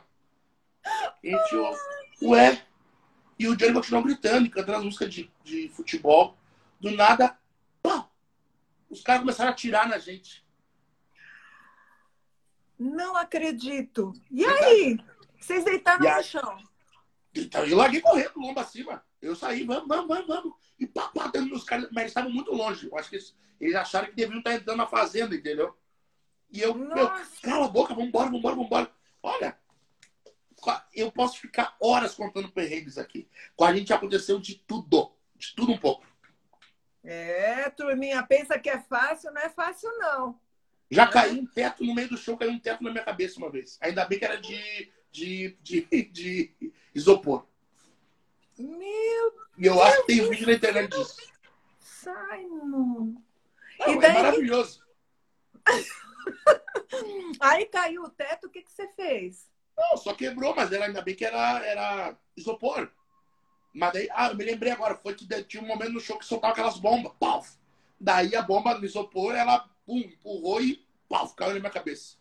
E 1.23 1.33
a 1.33 1.37
gente, 1.37 1.55
ué, 2.21 2.65
e 3.37 3.47
o 3.47 3.55
Johnny 3.55 3.73
continuou 3.73 4.03
gritando 4.03 4.49
cantando 4.49 4.77
as 4.79 4.83
músicas 4.83 5.13
de, 5.13 5.31
de 5.43 5.69
futebol. 5.69 6.35
Do 6.79 6.91
nada, 6.91 7.37
pá, 7.81 8.07
os 8.89 9.01
caras 9.01 9.21
começaram 9.21 9.49
a 9.49 9.53
atirar 9.53 9.87
na 9.87 9.97
gente. 9.97 10.45
Não 12.77 13.15
acredito. 13.15 14.13
E 14.29 14.45
aí? 14.45 14.99
Vocês 15.39 15.63
deitaram 15.63 16.05
e 16.05 16.15
no 16.15 16.23
chão? 16.23 16.57
Então, 17.33 17.65
eu 17.65 17.77
larguei 17.77 18.01
correndo, 18.01 18.31
lomba 18.35 18.61
acima. 18.61 19.03
Eu 19.21 19.35
saí, 19.35 19.63
vamos, 19.63 19.87
vamos, 19.87 20.07
vamos, 20.07 20.27
vamos. 20.27 20.53
E 20.79 20.85
pá, 20.85 21.07
pá, 21.09 21.27
dando 21.27 21.49
nos 21.49 21.63
caras, 21.63 21.89
mas 21.91 22.03
eles 22.03 22.11
estavam 22.11 22.31
muito 22.31 22.51
longe. 22.51 22.87
Eu 22.87 22.97
acho 22.97 23.09
que 23.09 23.15
eles, 23.15 23.35
eles 23.59 23.75
acharam 23.75 24.07
que 24.07 24.15
deviam 24.15 24.39
estar 24.39 24.53
entrando 24.53 24.77
na 24.77 24.87
fazenda, 24.87 25.35
entendeu? 25.35 25.75
E 26.51 26.61
eu, 26.61 26.73
meu, 26.73 27.11
cala 27.41 27.65
a 27.65 27.69
boca, 27.69 27.93
vambora, 27.93 28.29
vambora, 28.29 28.55
vambora. 28.55 28.91
Olha, 29.21 29.57
eu 30.93 31.11
posso 31.11 31.39
ficar 31.39 31.75
horas 31.79 32.15
contando 32.15 32.51
perrengues 32.51 32.97
aqui. 32.97 33.27
Com 33.55 33.65
a 33.65 33.73
gente 33.73 33.91
aconteceu 33.91 34.39
de 34.39 34.55
tudo. 34.55 35.11
De 35.35 35.53
tudo 35.55 35.71
um 35.71 35.77
pouco. 35.77 36.05
É, 37.03 37.69
turminha, 37.69 38.23
pensa 38.23 38.57
que 38.59 38.69
é 38.69 38.79
fácil, 38.79 39.31
não 39.31 39.41
é 39.41 39.49
fácil, 39.49 39.89
não. 39.97 40.39
Já 40.89 41.03
é. 41.03 41.07
caiu 41.07 41.41
um 41.41 41.45
teto 41.45 41.83
no 41.83 41.93
meio 41.93 42.09
do 42.09 42.17
show, 42.17 42.37
caiu 42.37 42.51
um 42.51 42.59
teto 42.59 42.83
na 42.83 42.91
minha 42.91 43.03
cabeça 43.03 43.37
uma 43.37 43.51
vez. 43.51 43.77
Ainda 43.81 44.05
bem 44.05 44.19
que 44.19 44.25
era 44.25 44.37
de, 44.37 44.91
de, 45.11 45.57
de, 45.61 45.81
de 46.11 46.73
isopor. 46.93 47.45
Meu 48.57 49.33
E 49.57 49.65
eu 49.65 49.81
acho 49.81 50.01
que 50.01 50.07
tem 50.07 50.25
um 50.25 50.29
vídeo 50.29 50.47
na 50.47 50.53
internet 50.53 50.89
disso. 50.89 51.15
Simon. 51.79 53.15
Não, 53.79 53.93
e 53.93 53.99
daí... 53.99 54.11
É 54.11 54.13
maravilhoso. 54.13 54.83
Aí 57.39 57.65
caiu 57.65 58.03
o 58.03 58.09
teto, 58.09 58.47
o 58.47 58.49
que, 58.49 58.61
que 58.61 58.71
você 58.71 58.87
fez? 58.89 59.49
Não, 59.77 59.97
só 59.97 60.13
quebrou, 60.13 60.55
mas 60.55 60.71
era, 60.71 60.85
ainda 60.85 61.01
bem 61.01 61.15
que 61.15 61.25
era, 61.25 61.65
era 61.65 62.17
isopor. 62.35 62.89
Mas 63.73 63.93
daí, 63.93 64.09
ah, 64.11 64.29
eu 64.29 64.35
me 64.35 64.43
lembrei 64.43 64.71
agora, 64.71 64.95
foi 64.95 65.13
que 65.13 65.27
tinha 65.43 65.61
um 65.61 65.67
momento 65.67 65.91
no 65.91 65.99
show 65.99 66.17
que 66.17 66.25
soltava 66.25 66.53
aquelas 66.53 66.79
bombas. 66.79 67.13
Pau! 67.19 67.45
Daí 67.99 68.35
a 68.35 68.41
bomba 68.41 68.77
no 68.77 68.85
isopor, 68.85 69.35
ela 69.35 69.69
pum, 69.85 69.99
empurrou 69.99 70.61
e 70.61 70.83
pau, 71.07 71.29
caiu 71.29 71.53
na 71.53 71.59
minha 71.59 71.71
cabeça. 71.71 72.15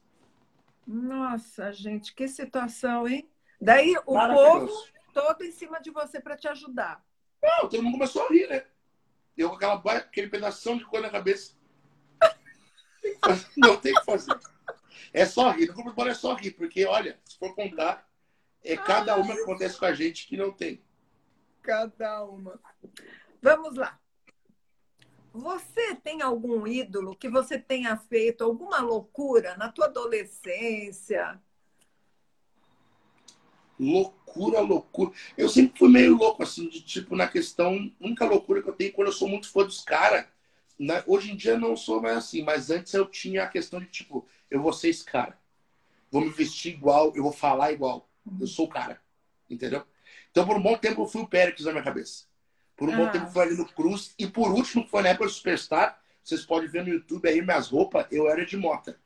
Nossa, 0.87 1.73
gente, 1.73 2.15
que 2.15 2.29
situação, 2.29 3.09
hein? 3.09 3.29
Daí 3.61 3.97
o 3.97 4.03
povo 4.05 4.71
todo 5.17 5.43
em 5.43 5.51
cima 5.51 5.81
de 5.81 5.91
você 5.91 6.21
para 6.21 6.37
te 6.37 6.47
ajudar. 6.47 7.03
Não, 7.43 7.71
todo 7.71 7.83
mundo 7.83 7.95
começou 7.95 8.27
a 8.27 8.29
rir, 8.29 8.47
né? 8.49 8.67
Eu 9.35 9.49
com 9.49 9.57
aquela, 9.57 9.75
aquele 9.75 10.29
pedação 10.29 10.77
de 10.77 10.85
cor 10.85 11.01
na 11.01 11.09
cabeça. 11.09 11.55
Não 13.57 13.79
tem 13.79 13.93
o 13.93 14.01
que 14.01 14.05
fazer. 14.05 14.39
É 15.15 15.25
só 15.25 15.51
rir. 15.51 15.69
No 15.69 15.75
grupo 15.75 15.91
do 15.91 15.97
bola 15.97 16.11
é 16.11 16.15
só 16.15 16.35
rir, 16.35 16.51
porque, 16.51 16.85
olha, 16.85 17.19
se 17.25 17.39
for 17.39 17.55
contar, 17.55 18.07
é 18.63 18.77
cada 18.77 19.17
uma 19.17 19.35
que 19.35 19.41
acontece 19.41 19.79
com 19.79 19.87
a 19.87 19.95
gente 19.95 20.27
que 20.27 20.37
não 20.37 20.53
tem. 20.53 20.83
Cada 21.63 22.25
uma. 22.25 22.61
Vamos 23.41 23.77
lá. 23.77 23.99
Você 25.33 25.95
tem 25.95 26.21
algum 26.21 26.67
ídolo 26.67 27.17
que 27.17 27.29
você 27.29 27.59
tenha 27.59 27.97
feito 27.97 28.45
alguma 28.45 28.81
loucura 28.81 29.57
na 29.57 29.71
tua 29.71 29.87
adolescência? 29.87 31.41
Loucura, 33.79 34.61
loucura. 34.61 35.13
Eu 35.37 35.49
sempre 35.49 35.79
fui 35.79 35.89
meio 35.89 36.17
louco, 36.17 36.43
assim, 36.43 36.69
de 36.69 36.81
tipo, 36.81 37.15
na 37.15 37.29
questão. 37.29 37.93
A 38.01 38.05
única 38.05 38.25
loucura 38.25 38.63
que 38.63 38.69
eu 38.69 38.75
tenho 38.75 38.93
quando 38.93 39.09
eu 39.09 39.13
sou 39.13 39.29
muito 39.29 39.51
fã 39.51 39.65
dos 39.65 39.83
caras. 39.83 40.27
Né? 40.79 41.03
Hoje 41.07 41.33
em 41.33 41.37
dia 41.37 41.59
não 41.59 41.77
sou 41.77 42.03
mais 42.03 42.19
assim, 42.19 42.43
mas 42.43 42.71
antes 42.71 42.93
eu 42.93 43.07
tinha 43.07 43.45
a 43.45 43.49
questão 43.49 43.81
de 43.81 43.87
tipo, 43.87 44.27
eu 44.51 44.61
vou 44.61 44.73
ser 44.73 44.91
esse 44.91 45.05
cara. 45.05 45.39
Vou 46.11 46.21
me 46.21 46.31
vestir 46.31 46.75
igual, 46.75 47.13
eu 47.15 47.23
vou 47.23 47.33
falar 47.33 47.73
igual. 47.73 48.09
Eu 48.41 48.47
sou 48.47 48.67
o 48.67 48.69
cara. 48.69 49.01
Entendeu? 49.49 49.85
Então, 50.31 50.47
por 50.47 50.57
um 50.57 50.63
bom 50.63 50.77
tempo, 50.77 51.03
eu 51.03 51.07
fui 51.07 51.23
o 51.23 51.27
Péricles 51.27 51.65
na 51.65 51.73
minha 51.73 51.85
cabeça. 51.85 52.25
Por 52.77 52.89
um 52.89 52.93
ah. 52.93 52.97
bom 52.97 53.11
tempo 53.11 53.31
foi 53.31 53.43
ali 53.43 53.57
no 53.57 53.67
Cruz. 53.67 54.15
E 54.19 54.27
por 54.27 54.51
último, 54.51 54.87
foi 54.87 55.03
na 55.03 55.11
época 55.11 55.27
do 55.27 55.33
Superstar. 55.33 55.99
Vocês 56.23 56.45
podem 56.45 56.69
ver 56.69 56.85
no 56.85 56.91
YouTube 56.91 57.27
aí 57.29 57.41
minhas 57.41 57.69
roupas. 57.69 58.07
Eu 58.11 58.29
era 58.29 58.45
de 58.45 58.57
mota. 58.57 58.99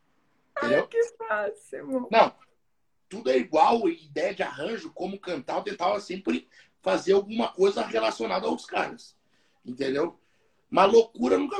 Entendeu? 0.57 0.81
Ai, 0.81 0.87
que 0.89 1.03
fácil. 1.17 2.09
Não. 2.11 2.35
Tudo 3.11 3.29
é 3.29 3.37
igual. 3.37 3.87
Ideia 3.87 4.35
de 4.35 4.43
arranjo, 4.43 4.91
como 4.95 5.19
cantar. 5.19 5.59
Eu 5.59 5.65
tentava 5.65 6.01
sempre 6.01 6.49
fazer 6.81 7.13
alguma 7.13 7.49
coisa 7.49 7.85
relacionada 7.85 8.47
aos 8.47 8.65
caras. 8.65 9.15
Entendeu? 9.67 10.19
Mas 10.71 10.91
loucura 10.91 11.37
nunca. 11.37 11.57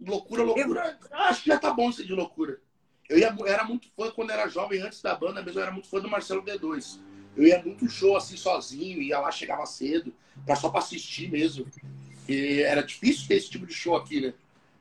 Loucura, 0.00 0.42
loucura. 0.42 0.98
Eu... 1.00 1.18
Acho 1.18 1.42
que 1.42 1.50
já 1.50 1.58
tá 1.58 1.72
bom 1.72 1.90
isso 1.90 2.04
de 2.04 2.12
loucura. 2.12 2.60
Eu, 3.08 3.18
ia, 3.18 3.36
era 3.46 3.64
muito 3.64 3.88
fã 3.94 4.10
quando 4.10 4.30
era 4.30 4.48
jovem, 4.48 4.80
antes 4.80 5.02
da 5.02 5.14
banda 5.14 5.42
mesmo, 5.42 5.60
eu 5.60 5.64
era 5.64 5.72
muito 5.72 5.88
fã 5.88 6.00
do 6.00 6.08
Marcelo 6.08 6.42
D2. 6.42 6.98
Eu 7.36 7.46
ia 7.46 7.62
muito 7.62 7.88
show 7.88 8.16
assim 8.16 8.36
sozinho, 8.36 9.02
ia 9.02 9.20
lá, 9.20 9.30
chegava 9.30 9.66
cedo, 9.66 10.12
pra, 10.46 10.56
só 10.56 10.70
pra 10.70 10.78
assistir 10.78 11.30
mesmo. 11.30 11.66
E 12.26 12.62
era 12.62 12.82
difícil 12.82 13.28
ter 13.28 13.34
esse 13.34 13.50
tipo 13.50 13.66
de 13.66 13.74
show 13.74 13.94
aqui, 13.94 14.20
né? 14.20 14.34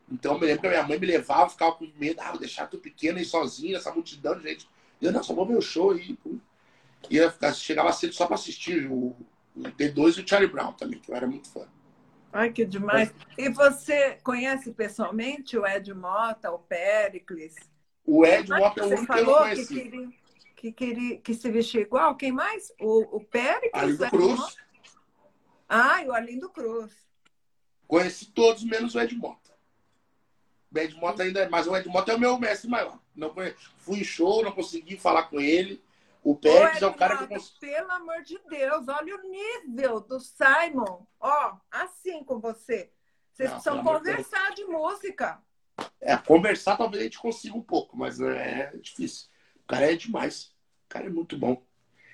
Então 0.09 0.33
eu 0.33 0.39
me 0.39 0.45
lembro 0.45 0.61
que 0.61 0.67
a 0.67 0.69
minha 0.69 0.83
mãe 0.83 0.99
me 0.99 1.05
levava, 1.05 1.49
ficava 1.49 1.73
com 1.73 1.89
medo, 1.97 2.21
ah, 2.21 2.31
vou 2.31 2.39
deixar 2.39 2.67
tu 2.67 2.77
pequeno 2.77 3.17
aí 3.17 3.25
sozinho, 3.25 3.75
essa 3.75 3.91
multidão 3.91 4.37
de 4.37 4.43
gente. 4.43 4.67
Eu, 5.03 5.11
não, 5.11 5.23
só 5.23 5.33
vou 5.33 5.45
ver 5.45 5.57
o 5.57 5.61
show 5.61 5.91
aí. 5.91 6.17
E 7.09 7.15
ia 7.17 7.31
ficar, 7.31 7.53
chegava 7.53 7.91
cedo 7.91 8.13
só 8.13 8.25
pra 8.25 8.35
assistir 8.35 8.89
o, 8.89 9.15
o 9.55 9.61
D2 9.61 10.17
e 10.17 10.21
o 10.21 10.27
Charlie 10.27 10.51
Brown 10.51 10.73
também, 10.73 10.99
que 10.99 11.11
eu 11.11 11.15
era 11.15 11.27
muito 11.27 11.49
fã. 11.49 11.67
Ai, 12.31 12.51
que 12.51 12.65
demais. 12.65 13.13
E 13.37 13.49
você 13.49 14.17
conhece 14.23 14.71
pessoalmente 14.71 15.57
o 15.57 15.67
Ed 15.67 15.93
Mota, 15.93 16.51
o 16.51 16.59
Pericles? 16.59 17.55
O 18.05 18.25
Ed 18.25 18.49
Mota 18.49 18.81
é 18.81 18.83
o 18.83 18.87
único 18.87 19.13
que 19.13 19.19
eu 19.19 19.25
não 19.25 19.37
conheci. 19.37 19.67
Que 19.67 19.81
queria 19.81 20.23
que, 20.63 20.71
queria, 20.71 21.17
que 21.17 21.33
se 21.33 21.51
vestia 21.51 21.81
igual? 21.81 22.15
Quem 22.15 22.31
mais? 22.31 22.71
O, 22.79 23.17
o 23.17 23.19
Péricles? 23.19 23.71
Arlindo 23.73 24.09
Cruz. 24.09 24.57
Ah, 25.67 26.01
e 26.01 26.07
o 26.07 26.13
Arlindo 26.13 26.49
Cruz. 26.49 26.93
Conheci 27.85 28.27
todos, 28.27 28.63
menos 28.63 28.95
o 28.95 29.01
Ed 29.01 29.13
Mota. 29.13 29.51
O 30.73 30.79
Ed 30.79 30.95
Mota 30.95 31.23
ainda 31.23 31.41
é, 31.41 31.49
mas 31.49 31.67
o 31.67 31.75
Ed 31.75 31.89
Mota 31.89 32.13
é 32.13 32.15
o 32.15 32.19
meu 32.19 32.39
mestre 32.39 32.69
maior. 32.69 32.97
Não 33.15 33.29
conheço. 33.29 33.57
Fui 33.77 33.99
em 33.99 34.03
show, 34.03 34.43
não 34.43 34.51
consegui 34.51 34.97
falar 34.97 35.23
com 35.23 35.39
ele. 35.39 35.81
O 36.23 36.35
Pérez 36.35 36.81
é 36.81 36.87
o 36.87 36.93
cara 36.93 37.17
que 37.17 37.27
cons... 37.27 37.49
Pelo 37.59 37.91
amor 37.91 38.23
de 38.23 38.39
Deus, 38.49 38.87
olha 38.87 39.15
o 39.15 39.29
nível 39.29 39.99
do 39.99 40.19
Simon. 40.19 41.05
Ó, 41.19 41.57
assim 41.69 42.23
com 42.23 42.39
você. 42.39 42.91
Vocês 43.31 43.49
não, 43.49 43.59
precisam 43.59 43.83
conversar 43.83 44.51
de 44.53 44.63
música. 44.65 45.41
É, 45.99 46.15
conversar 46.15 46.77
talvez 46.77 47.01
a 47.01 47.03
gente 47.05 47.19
consiga 47.19 47.57
um 47.57 47.61
pouco, 47.61 47.97
mas 47.97 48.21
é 48.21 48.71
difícil. 48.77 49.27
O 49.63 49.67
cara 49.67 49.91
é 49.91 49.95
demais 49.95 50.53
cara 50.93 51.07
é 51.07 51.09
muito 51.09 51.35
bom. 51.35 51.65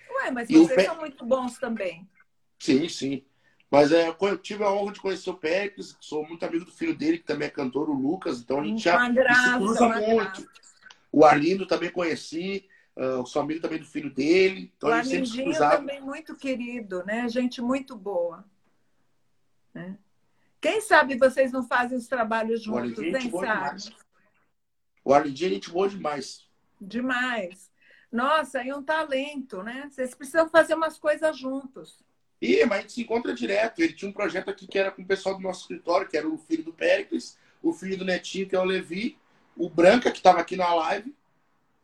Ué, 0.10 0.32
mas 0.32 0.50
e 0.50 0.58
vocês 0.58 0.86
são 0.86 0.96
muito 0.98 1.26
bons 1.26 1.60
também. 1.60 2.10
Sim, 2.58 2.88
sim. 2.88 3.26
Mas 3.70 3.92
é, 3.92 4.08
eu 4.08 4.38
tive 4.38 4.64
a 4.64 4.72
honra 4.72 4.94
de 4.94 5.02
conhecer 5.02 5.30
o 5.30 5.36
Pérez, 5.36 5.96
sou 6.00 6.26
muito 6.26 6.44
amigo 6.44 6.66
do 6.66 6.72
filho 6.72 6.96
dele, 6.96 7.20
que 7.20 7.26
também 7.26 7.48
é 7.48 7.52
cantor, 7.52 7.90
o 7.90 7.94
Lucas, 7.94 8.40
então 8.40 8.62
a 8.62 8.64
gente 8.64 8.82
já 8.82 9.10
graça, 9.10 9.44
se 9.44 9.58
cruza 9.58 9.88
muito. 9.90 10.42
Graça. 10.42 10.69
O 11.12 11.26
Arlindo 11.26 11.66
também 11.66 11.92
conheci, 11.92 12.68
uh, 12.96 13.26
sou 13.26 13.42
amigo 13.42 13.62
também 13.62 13.80
do 13.80 13.86
filho 13.86 14.14
dele. 14.14 14.72
Então 14.76 14.90
o 14.90 14.94
Arlindinho 14.94 15.58
também 15.58 16.02
muito 16.02 16.36
querido, 16.36 17.04
né? 17.06 17.28
Gente 17.28 17.62
muito 17.62 17.96
boa. 17.96 18.46
É. 19.76 19.94
Quem 20.62 20.82
sabe 20.82 21.18
vocês 21.18 21.52
não 21.52 21.64
fazem 21.64 21.98
os 21.98 22.08
trabalhos 22.08 22.62
juntos, 22.62 22.98
o 22.98 23.04
hein, 23.04 23.32
sabe? 23.32 23.96
O 25.04 25.14
Arlindinho 25.14 25.52
é 25.52 25.54
gente 25.54 25.70
boa 25.70 25.88
demais. 25.88 26.48
Demais. 26.80 27.70
Nossa, 28.12 28.64
e 28.64 28.74
um 28.74 28.84
talento, 28.84 29.62
né? 29.64 29.88
Vocês 29.90 30.14
precisam 30.16 30.50
fazer 30.50 30.74
umas 30.74 30.98
coisas 30.98 31.38
juntos. 31.38 31.98
Ih, 32.42 32.66
mas 32.66 32.80
a 32.80 32.82
gente 32.82 32.94
se 32.94 33.02
encontra 33.02 33.34
direto. 33.34 33.80
Ele 33.80 33.94
tinha 33.94 34.10
um 34.10 34.14
projeto 34.14 34.50
aqui 34.50 34.66
que 34.66 34.80
era 34.80 34.92
com 34.92 35.02
o 35.02 35.06
pessoal 35.06 35.36
do 35.36 35.42
nosso 35.42 35.62
escritório, 35.62 36.08
que 36.08 36.18
era 36.18 36.28
o 36.28 36.38
filho 36.38 36.64
do 36.64 36.74
Péricles, 36.74 37.38
o 37.62 37.74
filho 37.74 37.98
do 37.98 38.06
Netinho, 38.06 38.48
que 38.48 38.56
é 38.56 38.60
o 38.60 38.64
Levi, 38.64 39.18
o 39.60 39.70
Branca, 39.70 40.10
que 40.10 40.18
estava 40.18 40.40
aqui 40.40 40.56
na 40.56 40.74
live, 40.74 41.14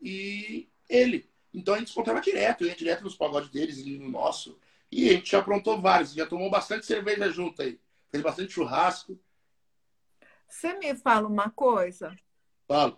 e 0.02 0.68
ele. 0.88 1.30
Então 1.54 1.76
a 1.76 1.78
gente 1.78 1.88
se 1.88 1.94
encontrava 1.94 2.22
direto, 2.22 2.64
ia 2.64 2.74
direto 2.74 3.04
nos 3.04 3.16
pagodes 3.16 3.50
deles 3.50 3.78
e 3.80 4.00
no 4.00 4.10
nosso. 4.10 4.58
E 4.90 5.10
a 5.10 5.14
gente 5.14 5.30
já 5.30 5.40
aprontou 5.40 5.82
vários, 5.82 6.14
já 6.14 6.26
tomou 6.26 6.50
bastante 6.50 6.86
cerveja 6.86 7.30
junto 7.30 7.62
aí. 7.62 7.78
Fez 8.10 8.24
bastante 8.24 8.54
churrasco. 8.54 9.20
Você 10.48 10.74
me 10.78 10.96
fala 10.96 11.28
uma 11.28 11.50
coisa? 11.50 12.18
Falo. 12.66 12.98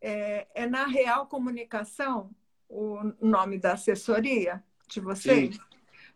É, 0.00 0.46
é 0.54 0.66
na 0.66 0.86
Real 0.86 1.26
Comunicação 1.26 2.30
o 2.70 3.12
nome 3.20 3.58
da 3.58 3.74
assessoria 3.74 4.64
de 4.88 4.98
vocês? 4.98 5.56
Sim. 5.56 5.62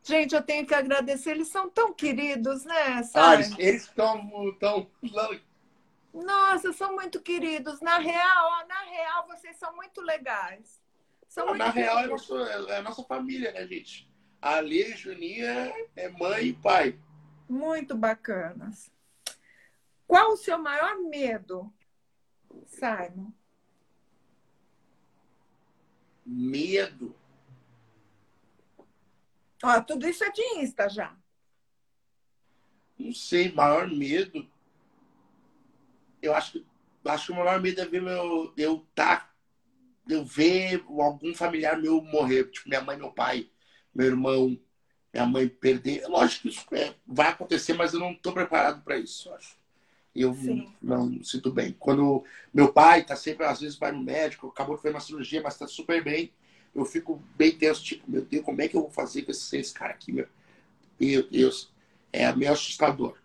Gente, 0.03 0.35
eu 0.35 0.43
tenho 0.43 0.66
que 0.66 0.74
agradecer, 0.74 1.32
eles 1.32 1.49
são 1.49 1.68
tão 1.68 1.93
queridos, 1.93 2.64
né? 2.64 3.03
Ah, 3.14 3.35
eles 3.35 3.82
estão 3.82 4.57
tão... 4.59 4.91
Nossa, 6.15 6.73
são 6.73 6.95
muito 6.95 7.21
queridos. 7.21 7.81
Na 7.81 7.99
real, 7.99 8.67
na 8.67 8.81
real, 8.83 9.27
vocês 9.27 9.57
são 9.57 9.75
muito 9.75 10.01
legais. 10.01 10.81
São 11.29 11.47
muito 11.49 11.59
na 11.59 11.71
real, 11.71 11.99
é, 11.99 12.07
nosso, 12.07 12.39
é, 12.39 12.77
a 12.79 12.83
nossa 12.83 13.03
família, 13.03 13.53
né, 13.53 13.67
gente? 13.67 14.09
A 14.41 14.61
Lê 14.61 14.93
e 14.93 14.97
Juninha 14.97 15.73
é 15.97 16.09
mãe 16.09 16.47
e 16.47 16.53
pai. 16.53 16.99
Muito 17.49 17.97
bacanas. 17.97 18.91
Qual 20.07 20.33
o 20.33 20.37
seu 20.37 20.59
maior 20.59 20.97
medo, 21.01 21.73
Simon? 22.67 23.33
medo. 26.25 27.15
Ó, 29.62 29.81
tudo 29.83 30.09
isso 30.09 30.25
é 30.25 30.31
de 30.31 30.43
Insta 30.59 30.89
já. 30.89 31.17
Não 32.99 33.12
sei, 33.12 33.53
maior 33.53 33.89
medo. 33.89 34.49
Eu 36.27 36.35
acho 36.35 36.53
que 36.53 36.66
acho 37.05 37.27
que 37.27 37.33
o 37.33 37.37
maior 37.37 37.61
medo 37.61 37.81
é 37.81 37.87
ver 37.87 38.01
meu, 38.03 38.53
eu 38.57 38.87
tá, 38.95 39.31
eu 40.09 40.25
ver 40.25 40.83
algum 40.89 41.35
familiar 41.35 41.79
meu 41.81 42.01
morrer, 42.03 42.51
tipo 42.51 42.68
minha 42.68 42.81
mãe, 42.81 42.97
meu 42.97 43.12
pai, 43.12 43.49
meu 43.95 44.07
irmão, 44.07 44.59
minha 45.12 45.27
mãe 45.27 45.49
perder. 45.49 46.07
Lógico 46.09 46.43
que 46.43 46.49
isso 46.49 46.66
é, 46.72 46.95
vai 47.07 47.29
acontecer, 47.29 47.75
mas 47.75 47.93
eu 47.95 48.01
não 48.01 48.12
estou 48.12 48.33
preparado 48.33 48.83
para 48.83 48.97
isso, 48.99 49.29
eu 49.29 49.35
acho 49.35 49.64
eu 50.14 50.33
não, 50.81 51.09
não 51.11 51.25
sinto 51.25 51.51
bem. 51.51 51.75
Quando 51.79 52.25
meu 52.53 52.72
pai 52.72 53.05
tá 53.05 53.16
sempre, 53.16 53.45
às 53.45 53.61
vezes, 53.61 53.77
vai 53.77 53.91
no 53.91 54.03
médico, 54.03 54.47
acabou 54.47 54.77
de 54.77 54.83
fazer 54.83 54.95
uma 54.95 55.01
cirurgia, 55.01 55.43
mas 55.43 55.59
tá 55.59 55.66
super 55.66 56.03
bem, 56.05 56.33
eu 56.75 56.85
fico 56.85 57.20
bem 57.37 57.53
tenso, 57.53 57.83
tipo, 57.83 58.09
meu 58.09 58.25
Deus, 58.25 58.45
como 58.45 58.62
é 58.62 58.68
que 58.68 58.77
eu 58.77 58.83
vou 58.83 58.91
fazer 58.91 59.22
com 59.22 59.31
esse, 59.33 59.57
esse 59.57 59.75
cara 59.75 59.93
aqui, 59.93 60.12
meu? 60.12 60.29
Meu 61.01 61.29
Deus, 61.29 61.72
é 62.12 62.33
meio 62.33 62.53
assustador. 62.53 63.16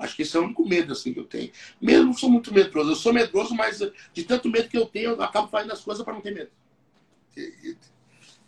Acho 0.00 0.16
que 0.16 0.22
esse 0.22 0.34
é 0.34 0.40
o 0.40 0.44
único 0.44 0.66
medo 0.66 0.92
assim, 0.92 1.12
que 1.12 1.20
eu 1.20 1.26
tenho. 1.26 1.52
Mesmo 1.80 2.06
não 2.06 2.14
sou 2.14 2.30
muito 2.30 2.52
medroso. 2.52 2.90
Eu 2.90 2.96
sou 2.96 3.12
medroso, 3.12 3.54
mas 3.54 3.78
de 4.12 4.24
tanto 4.24 4.48
medo 4.48 4.68
que 4.68 4.78
eu 4.78 4.86
tenho, 4.86 5.10
eu 5.10 5.22
acabo 5.22 5.48
fazendo 5.48 5.72
as 5.72 5.82
coisas 5.82 6.02
para 6.02 6.14
não 6.14 6.22
ter 6.22 6.32
medo. 6.32 6.50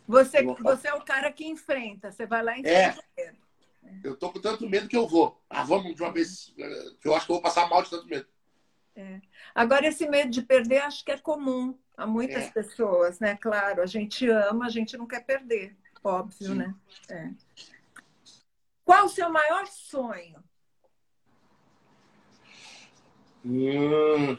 Você, 0.07 0.43
você 0.43 0.87
é 0.87 0.93
o 0.95 1.01
cara 1.01 1.31
que 1.31 1.45
enfrenta, 1.45 2.11
você 2.11 2.25
vai 2.25 2.43
lá 2.43 2.57
e 2.57 2.61
enfrenta 2.61 3.03
é. 3.15 3.25
medo. 3.25 3.37
Eu 4.03 4.17
tô 4.17 4.31
com 4.31 4.41
tanto 4.41 4.67
medo 4.67 4.87
que 4.87 4.97
eu 4.97 5.07
vou. 5.07 5.39
Ah, 5.49 5.63
vamos 5.63 5.95
de 5.95 6.01
uma 6.01 6.11
vez. 6.11 6.53
Que 6.99 7.07
eu 7.07 7.15
acho 7.15 7.27
que 7.27 7.31
eu 7.31 7.35
vou 7.35 7.43
passar 7.43 7.69
mal 7.69 7.83
de 7.83 7.89
tanto 7.89 8.07
medo. 8.07 8.27
É. 8.95 9.21
Agora, 9.53 9.87
esse 9.87 10.07
medo 10.07 10.31
de 10.31 10.41
perder 10.41 10.79
acho 10.79 11.05
que 11.05 11.11
é 11.11 11.17
comum 11.17 11.77
a 11.95 12.07
muitas 12.07 12.45
é. 12.45 12.51
pessoas, 12.51 13.19
né? 13.19 13.35
Claro, 13.37 13.81
a 13.81 13.85
gente 13.85 14.27
ama, 14.27 14.65
a 14.65 14.69
gente 14.69 14.97
não 14.97 15.05
quer 15.05 15.21
perder, 15.21 15.75
óbvio, 16.03 16.47
Sim. 16.47 16.55
né? 16.55 16.75
É. 17.09 17.29
Qual 18.83 19.05
o 19.05 19.09
seu 19.09 19.29
maior 19.29 19.67
sonho? 19.67 20.43
Hum. 23.45 24.37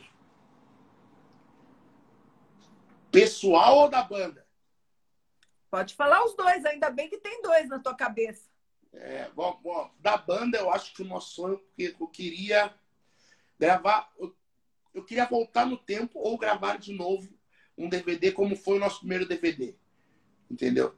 Pessoal 3.11 3.79
ou 3.79 3.89
da 3.89 4.03
banda? 4.03 4.45
Pode 5.71 5.95
falar 5.95 6.25
os 6.25 6.35
dois, 6.37 6.65
ainda 6.65 6.91
bem 6.91 7.09
que 7.09 7.19
tem 7.19 7.43
dois 7.43 7.69
na 7.69 7.79
tua 7.79 7.95
cabeça. 7.95 8.49
É, 8.93 9.29
bom, 9.35 9.59
bom, 9.63 9.91
da 9.99 10.17
banda, 10.17 10.57
eu 10.57 10.71
acho 10.71 10.95
que 10.95 11.03
o 11.03 11.07
nosso 11.07 11.35
sonho, 11.35 11.59
porque 11.59 11.95
eu 11.99 12.07
queria 12.07 12.73
gravar, 13.59 14.11
eu, 14.19 14.35
eu, 14.95 15.05
queria 15.05 15.27
voltar 15.27 15.67
no 15.67 15.77
tempo 15.77 16.19
ou 16.21 16.39
gravar 16.39 16.79
de 16.79 16.93
novo 16.93 17.29
um 17.77 17.89
DVD 17.89 18.31
como 18.31 18.55
foi 18.55 18.77
o 18.77 18.81
nosso 18.81 19.01
primeiro 19.01 19.27
DVD. 19.27 19.75
Entendeu? 20.49 20.95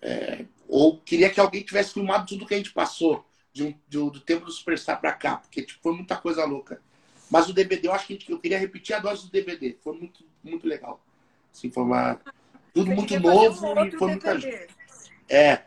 É, 0.00 0.46
ou 0.66 1.00
queria 1.00 1.28
que 1.28 1.38
alguém 1.38 1.62
tivesse 1.62 1.92
filmado 1.92 2.26
tudo 2.26 2.46
que 2.46 2.54
a 2.54 2.56
gente 2.56 2.72
passou 2.72 3.26
de 3.52 3.64
um, 3.64 3.78
de, 3.86 3.98
do 3.98 4.20
tempo 4.20 4.46
do 4.46 4.52
Superstar 4.52 5.00
pra 5.00 5.12
cá, 5.12 5.36
porque 5.36 5.62
tipo, 5.62 5.82
foi 5.82 5.94
muita 5.94 6.16
coisa 6.16 6.44
louca. 6.44 6.82
Mas 7.30 7.48
o 7.48 7.52
DVD, 7.52 7.88
eu 7.88 7.92
acho 7.92 8.06
que 8.06 8.14
gente, 8.14 8.30
eu 8.30 8.38
queria 8.38 8.58
repetir 8.58 8.94
a 8.94 8.98
dose 8.98 9.26
do 9.26 9.30
DVD. 9.30 9.76
Foi 9.82 9.96
muito, 9.96 10.24
muito 10.42 10.66
legal. 10.66 11.00
Assim, 11.52 11.70
foi 11.70 11.82
uma, 11.82 12.20
tudo 12.72 12.90
muito 12.90 13.18
novo 13.20 13.66
um 13.66 13.86
e 13.86 13.90
foi 13.92 14.08
muita 14.08 14.38
gente. 14.38 14.74
É. 15.28 15.62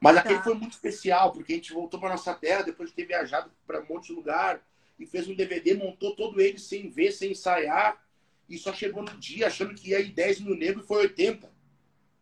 Mas 0.00 0.14
tá. 0.14 0.20
aquele 0.20 0.40
foi 0.40 0.54
muito 0.54 0.72
especial, 0.72 1.32
porque 1.32 1.52
a 1.52 1.56
gente 1.56 1.72
voltou 1.72 1.98
para 1.98 2.10
nossa 2.10 2.34
terra 2.34 2.62
depois 2.62 2.90
de 2.90 2.96
ter 2.96 3.04
viajado 3.04 3.50
para 3.66 3.80
um 3.80 3.86
monte 3.86 4.08
de 4.08 4.12
lugar 4.12 4.62
e 4.98 5.06
fez 5.06 5.28
um 5.28 5.34
DVD, 5.34 5.74
montou 5.74 6.14
todo 6.14 6.40
ele 6.40 6.58
sem 6.58 6.88
ver, 6.88 7.12
sem 7.12 7.32
ensaiar, 7.32 8.00
e 8.48 8.58
só 8.58 8.72
chegou 8.72 9.02
no 9.02 9.16
dia 9.18 9.46
achando 9.46 9.74
que 9.74 9.90
ia 9.90 10.00
ir 10.00 10.12
10 10.12 10.40
mil 10.40 10.56
negros 10.56 10.84
e 10.84 10.88
foi 10.88 11.02
80. 11.02 11.50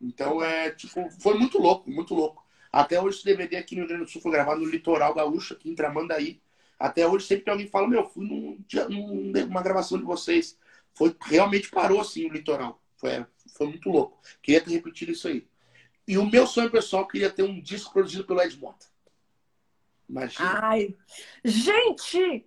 Então, 0.01 0.43
é, 0.43 0.71
tipo, 0.71 1.09
foi 1.21 1.39
muito 1.39 1.59
louco, 1.59 1.91
muito 1.91 2.15
louco. 2.15 2.45
Até 2.71 3.01
hoje 3.01 3.19
esse 3.19 3.25
DVD 3.25 3.57
aqui 3.57 3.75
no 3.75 3.83
Rio 3.83 3.89
Grande 3.89 4.05
do 4.05 4.11
Sul 4.11 4.21
foi 4.21 4.33
gravado 4.33 4.61
no 4.61 4.69
litoral 4.69 5.15
gaúcho, 5.15 5.55
aqui 5.55 5.71
em 5.71 5.75
Tramandaí. 5.75 6.41
Até 6.79 7.07
hoje, 7.07 7.27
sempre 7.27 7.45
que 7.45 7.51
alguém 7.51 7.67
fala, 7.67 7.89
meu, 7.89 8.05
fui 8.05 8.27
num, 8.27 8.59
numa 9.47 9.63
gravação 9.63 9.99
de 9.99 10.05
vocês. 10.05 10.59
Foi, 10.93 11.15
realmente 11.23 11.71
parou 11.71 12.01
assim 12.01 12.27
o 12.27 12.33
litoral. 12.33 12.81
Foi, 12.97 13.25
foi 13.55 13.67
muito 13.67 13.89
louco. 13.89 14.19
Queria 14.43 14.61
ter 14.61 14.71
repetido 14.71 15.13
isso 15.13 15.29
aí. 15.29 15.47
E 16.07 16.17
o 16.19 16.25
meu 16.25 16.47
sonho 16.47 16.71
pessoal 16.71 17.07
queria 17.07 17.31
ter 17.31 17.43
um 17.43 17.61
disco 17.61 17.93
produzido 17.93 18.25
pelo 18.25 18.41
Ed 18.41 18.59
Mota. 18.59 18.87
Imagina. 20.09 20.61
Ai, 20.63 20.95
gente, 21.45 22.47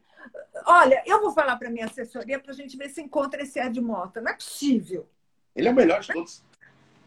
olha, 0.66 1.04
eu 1.06 1.20
vou 1.20 1.34
falar 1.34 1.58
para 1.58 1.70
minha 1.70 1.86
assessoria 1.86 2.40
para 2.40 2.52
a 2.52 2.56
gente 2.56 2.78
ver 2.78 2.90
se 2.90 3.02
encontra 3.02 3.42
esse 3.42 3.60
Ed 3.60 3.82
Mota. 3.82 4.22
Não 4.22 4.32
é 4.32 4.36
possível. 4.36 5.10
Ele 5.56 5.68
é 5.68 5.72
o 5.72 5.76
melhor 5.76 6.00
de 6.00 6.14
todos. 6.14 6.44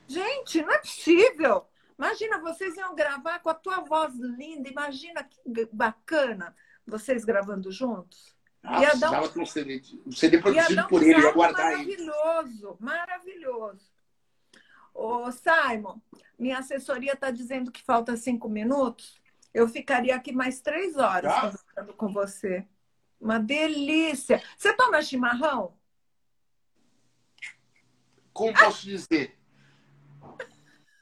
Gente, 0.07 0.61
não 0.61 0.73
é 0.73 0.79
possível. 0.79 1.67
Imagina, 1.97 2.39
vocês 2.41 2.77
iam 2.77 2.95
gravar 2.95 3.39
com 3.39 3.49
a 3.49 3.55
tua 3.55 3.81
voz 3.81 4.15
linda. 4.15 4.69
Imagina 4.69 5.25
que 5.25 5.41
bacana 5.73 6.55
vocês 6.87 7.25
gravando 7.25 7.71
juntos. 7.71 8.35
Ah, 8.63 8.81
ia 8.81 8.95
dar 8.95 9.23
um... 9.23 9.43
um 9.43 9.47
CD, 9.47 9.83
um 10.07 10.13
CD 10.13 10.39
produzido 10.39 10.83
um 10.83 10.87
por 10.87 11.03
ele, 11.03 11.21
ia 11.21 11.33
guardar 11.33 11.73
Maravilhoso, 11.73 12.77
maravilhoso. 12.79 13.93
Ô, 14.95 15.31
Simon, 15.33 15.99
minha 16.39 16.59
assessoria 16.59 17.15
está 17.15 17.31
dizendo 17.31 17.73
que 17.73 17.83
falta 17.83 18.17
cinco 18.17 18.49
minutos. 18.49 19.21
Eu 19.53 19.69
ficaria 19.69 20.15
aqui 20.15 20.33
mais 20.33 20.61
três 20.61 20.97
horas 20.97 21.33
ah. 21.33 21.41
conversando 21.41 21.95
com 21.95 22.13
você. 22.13 22.67
Uma 23.21 23.39
delícia. 23.39 24.43
Você 24.57 24.73
toma 24.75 25.03
chimarrão? 25.03 25.75
Como 28.33 28.53
posso 28.55 28.85
dizer? 28.85 29.39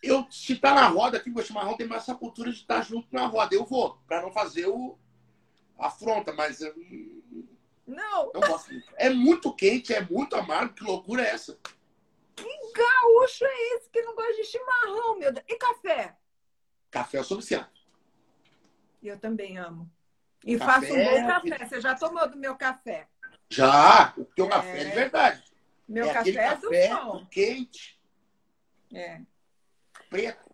Eu, 0.02 0.26
se 0.30 0.56
tá 0.56 0.74
na 0.74 0.88
roda 0.88 1.18
aqui, 1.18 1.30
o 1.30 1.42
chimarrão 1.42 1.76
tem 1.76 1.86
mais 1.86 2.02
essa 2.02 2.14
cultura 2.14 2.50
de 2.50 2.56
estar 2.56 2.82
junto 2.82 3.06
na 3.12 3.26
roda. 3.26 3.54
Eu 3.54 3.66
vou, 3.66 3.98
para 4.06 4.22
não 4.22 4.32
fazer 4.32 4.66
o 4.66 4.98
afronta, 5.80 6.32
mas 6.32 6.60
eu 6.60 6.74
não. 7.86 8.30
não 8.32 8.40
gosto 8.40 8.72
muito. 8.72 8.92
É 8.96 9.10
muito 9.10 9.54
quente, 9.54 9.92
é 9.92 10.00
muito 10.00 10.36
amargo. 10.36 10.74
Que 10.74 10.84
loucura 10.84 11.22
é 11.22 11.30
essa? 11.30 11.58
Que 12.36 12.72
gaúcho 12.72 13.44
é 13.44 13.76
esse 13.76 13.90
que 13.90 14.02
não 14.02 14.14
gosta 14.14 14.34
de 14.34 14.44
chimarrão, 14.44 15.18
meu 15.18 15.32
Deus? 15.32 15.44
E 15.48 15.56
café? 15.56 16.16
Café 16.90 17.18
eu 17.18 17.24
sou 17.24 17.38
viciado. 17.38 17.68
Eu 19.02 19.18
também 19.18 19.58
amo. 19.58 19.90
E 20.44 20.58
café, 20.58 20.72
faço 20.72 20.94
um 20.94 21.04
bom 21.04 21.26
café. 21.26 21.66
Você 21.66 21.80
já 21.80 21.94
tomou 21.94 22.28
do 22.28 22.36
meu 22.36 22.56
café? 22.56 23.08
Já, 23.48 24.14
o 24.16 24.24
teu 24.24 24.46
é... 24.46 24.48
café 24.48 24.80
é 24.80 24.84
de 24.84 24.90
verdade. 24.90 25.44
Meu 25.88 26.08
é 26.08 26.12
café 26.12 26.30
é 26.30 26.56
do 26.56 26.62
café 26.62 26.94
bom. 26.94 27.26
quente. 27.26 28.00
É. 28.92 29.20
Preto. 30.08 30.50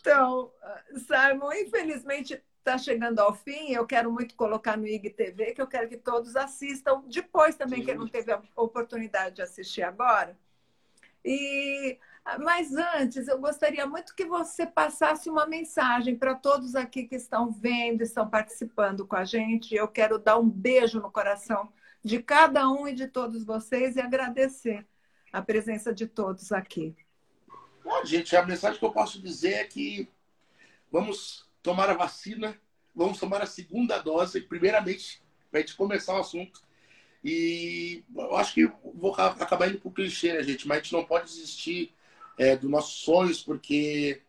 Então, 0.00 0.52
Simon, 0.96 1.52
infelizmente 1.52 2.42
está 2.62 2.78
chegando 2.78 3.18
ao 3.18 3.34
fim. 3.34 3.72
Eu 3.72 3.86
quero 3.86 4.10
muito 4.10 4.34
colocar 4.34 4.76
no 4.76 4.86
IGTV, 4.86 5.52
que 5.52 5.60
eu 5.60 5.66
quero 5.66 5.88
que 5.88 5.96
todos 5.96 6.36
assistam. 6.36 7.02
Depois 7.06 7.56
também, 7.56 7.80
Sim. 7.80 7.86
quem 7.86 7.94
não 7.96 8.08
teve 8.08 8.32
a 8.32 8.40
oportunidade 8.56 9.36
de 9.36 9.42
assistir 9.42 9.82
agora. 9.82 10.36
E 11.24 11.98
mas 12.38 12.72
antes, 12.72 13.26
eu 13.26 13.38
gostaria 13.40 13.84
muito 13.84 14.14
que 14.14 14.24
você 14.24 14.64
passasse 14.64 15.28
uma 15.28 15.44
mensagem 15.44 16.16
para 16.16 16.36
todos 16.36 16.76
aqui 16.76 17.04
que 17.04 17.16
estão 17.16 17.50
vendo, 17.50 18.02
estão 18.02 18.28
participando 18.30 19.04
com 19.04 19.16
a 19.16 19.24
gente. 19.24 19.74
Eu 19.74 19.88
quero 19.88 20.20
dar 20.20 20.38
um 20.38 20.48
beijo 20.48 21.00
no 21.00 21.10
coração 21.10 21.72
de 22.02 22.22
cada 22.22 22.70
um 22.70 22.86
e 22.86 22.94
de 22.94 23.08
todos 23.08 23.44
vocês 23.44 23.96
e 23.96 24.00
agradecer 24.00 24.86
a 25.32 25.42
presença 25.42 25.92
de 25.92 26.06
todos 26.06 26.52
aqui. 26.52 26.94
Bom, 27.82 28.04
gente, 28.04 28.36
a 28.36 28.46
mensagem 28.46 28.78
que 28.78 28.84
eu 28.84 28.92
posso 28.92 29.20
dizer 29.20 29.54
é 29.54 29.64
que 29.64 30.08
vamos 30.92 31.50
tomar 31.62 31.88
a 31.88 31.94
vacina, 31.94 32.58
vamos 32.94 33.18
tomar 33.18 33.40
a 33.42 33.46
segunda 33.46 33.98
dose, 33.98 34.40
primeiramente, 34.40 35.22
para 35.50 35.60
a 35.60 35.62
gente 35.62 35.76
começar 35.76 36.14
o 36.14 36.20
assunto. 36.20 36.60
E 37.24 38.02
eu 38.14 38.36
acho 38.36 38.54
que 38.54 38.70
vou 38.94 39.14
acabar 39.14 39.68
indo 39.68 39.78
para 39.78 39.88
o 39.88 39.92
clichê, 39.92 40.32
né, 40.32 40.42
gente? 40.42 40.66
Mas 40.66 40.78
a 40.78 40.80
gente 40.82 40.92
não 40.92 41.04
pode 41.04 41.26
desistir 41.26 41.94
é, 42.36 42.56
dos 42.56 42.68
nossos 42.68 43.02
sonhos, 43.04 43.42
porque 43.42 44.22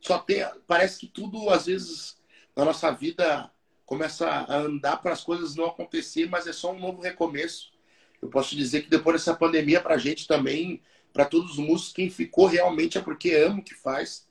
só 0.00 0.18
tem. 0.18 0.44
Parece 0.66 0.98
que 0.98 1.06
tudo, 1.06 1.48
às 1.50 1.66
vezes, 1.66 2.18
na 2.56 2.64
nossa 2.64 2.90
vida 2.90 3.50
começa 3.86 4.28
a 4.28 4.56
andar 4.56 4.96
para 4.96 5.12
as 5.12 5.22
coisas 5.22 5.54
não 5.54 5.66
acontecer, 5.66 6.28
mas 6.28 6.46
é 6.46 6.52
só 6.52 6.72
um 6.72 6.80
novo 6.80 7.00
recomeço. 7.00 7.72
Eu 8.20 8.28
posso 8.28 8.56
dizer 8.56 8.82
que 8.82 8.90
depois 8.90 9.16
dessa 9.16 9.34
pandemia, 9.34 9.80
para 9.80 9.94
a 9.94 9.98
gente 9.98 10.26
também, 10.26 10.82
para 11.12 11.24
todos 11.24 11.52
os 11.52 11.58
músicos, 11.58 11.92
quem 11.92 12.10
ficou 12.10 12.46
realmente 12.46 12.98
é 12.98 13.00
porque 13.00 13.34
ama 13.34 13.60
o 13.60 13.64
que 13.64 13.74
faz 13.74 14.28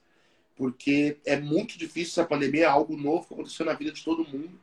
porque 0.59 1.17
é 1.25 1.39
muito 1.39 1.77
difícil 1.77 2.11
essa 2.11 2.25
pandemia, 2.25 2.63
é 2.63 2.67
algo 2.67 2.97
novo 2.97 3.25
que 3.25 3.33
aconteceu 3.33 3.65
na 3.65 3.71
vida 3.71 3.93
de 3.93 4.03
todo 4.03 4.27
mundo. 4.27 4.59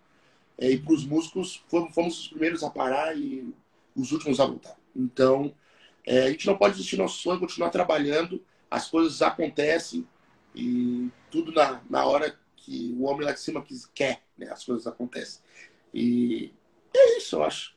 É, 0.58 0.70
e 0.70 0.78
para 0.78 0.92
os 0.92 1.06
músicos, 1.06 1.64
fomos, 1.68 1.94
fomos, 1.94 2.20
os 2.20 2.28
primeiros 2.28 2.62
a 2.62 2.68
parar 2.68 3.16
e 3.16 3.50
os 3.94 4.12
últimos 4.12 4.38
a 4.38 4.44
voltar. 4.44 4.76
Então, 4.94 5.54
é, 6.04 6.24
a 6.24 6.30
gente 6.30 6.46
não 6.46 6.58
pode 6.58 6.74
desistir 6.74 6.96
do 6.96 7.02
nosso 7.02 7.22
sonho, 7.22 7.40
continuar 7.40 7.70
trabalhando, 7.70 8.44
as 8.70 8.90
coisas 8.90 9.22
acontecem 9.22 10.06
e 10.54 11.08
tudo 11.30 11.50
na, 11.50 11.80
na 11.88 12.04
hora 12.04 12.38
que 12.58 12.94
o 12.98 13.04
homem 13.04 13.24
lá 13.24 13.32
de 13.32 13.40
cima 13.40 13.64
quer, 13.94 14.22
né? 14.36 14.50
as 14.50 14.66
coisas 14.66 14.86
acontecem. 14.86 15.40
E 15.94 16.52
é 16.94 17.16
isso, 17.16 17.36
eu 17.36 17.42
acho. 17.42 17.74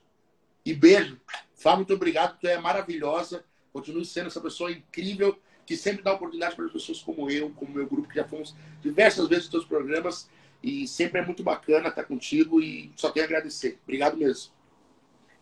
E 0.66 0.74
beijo. 0.74 1.18
Fá, 1.56 1.74
muito 1.78 1.94
obrigado, 1.94 2.38
tu 2.38 2.48
é 2.48 2.60
maravilhosa. 2.60 3.46
Continue 3.72 4.04
sendo 4.04 4.28
essa 4.28 4.42
pessoa 4.42 4.74
incrível 4.74 5.40
que 5.70 5.78
sempre 5.78 6.02
dá 6.02 6.14
oportunidade 6.14 6.56
para 6.56 6.68
pessoas 6.68 7.00
como 7.04 7.30
eu, 7.30 7.52
como 7.52 7.72
meu 7.72 7.86
grupo, 7.86 8.10
que 8.10 8.16
já 8.16 8.28
fomos 8.28 8.56
diversas 8.82 9.28
vezes 9.28 9.44
nos 9.44 9.52
seus 9.52 9.66
programas. 9.66 10.28
E 10.64 10.88
sempre 10.88 11.22
é 11.22 11.24
muito 11.24 11.44
bacana 11.44 11.90
estar 11.90 12.06
contigo 12.06 12.60
e 12.60 12.92
só 12.96 13.12
tenho 13.12 13.24
a 13.24 13.28
agradecer. 13.28 13.78
Obrigado 13.84 14.18
mesmo. 14.18 14.52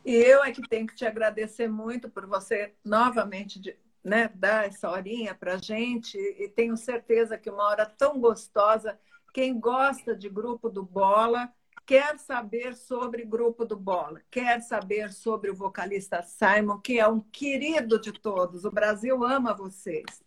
E 0.04 0.14
eu 0.14 0.44
é 0.44 0.52
que 0.52 0.62
tenho 0.68 0.86
que 0.86 0.96
te 0.96 1.06
agradecer 1.06 1.70
muito 1.70 2.10
por 2.10 2.26
você 2.26 2.74
novamente 2.84 3.58
de, 3.58 3.74
né, 4.04 4.30
dar 4.36 4.68
essa 4.68 4.92
horinha 4.92 5.34
para 5.34 5.56
gente. 5.56 6.18
E 6.18 6.50
tenho 6.50 6.76
certeza 6.76 7.38
que 7.38 7.50
uma 7.50 7.64
hora 7.64 7.86
tão 7.86 8.20
gostosa. 8.20 9.00
Quem 9.34 9.58
gosta 9.58 10.14
de 10.14 10.28
grupo 10.28 10.70
do 10.70 10.84
Bola 10.84 11.50
quer 11.88 12.20
saber 12.20 12.76
sobre 12.76 13.24
Grupo 13.24 13.64
do 13.64 13.78
Bola, 13.78 14.22
quer 14.30 14.60
saber 14.60 15.14
sobre 15.14 15.50
o 15.50 15.56
vocalista 15.56 16.22
Simon, 16.22 16.80
que 16.80 17.00
é 17.00 17.08
um 17.08 17.22
querido 17.22 17.98
de 17.98 18.12
todos. 18.12 18.66
O 18.66 18.72
Brasil 18.72 19.24
ama 19.24 19.54
vocês. 19.54 20.22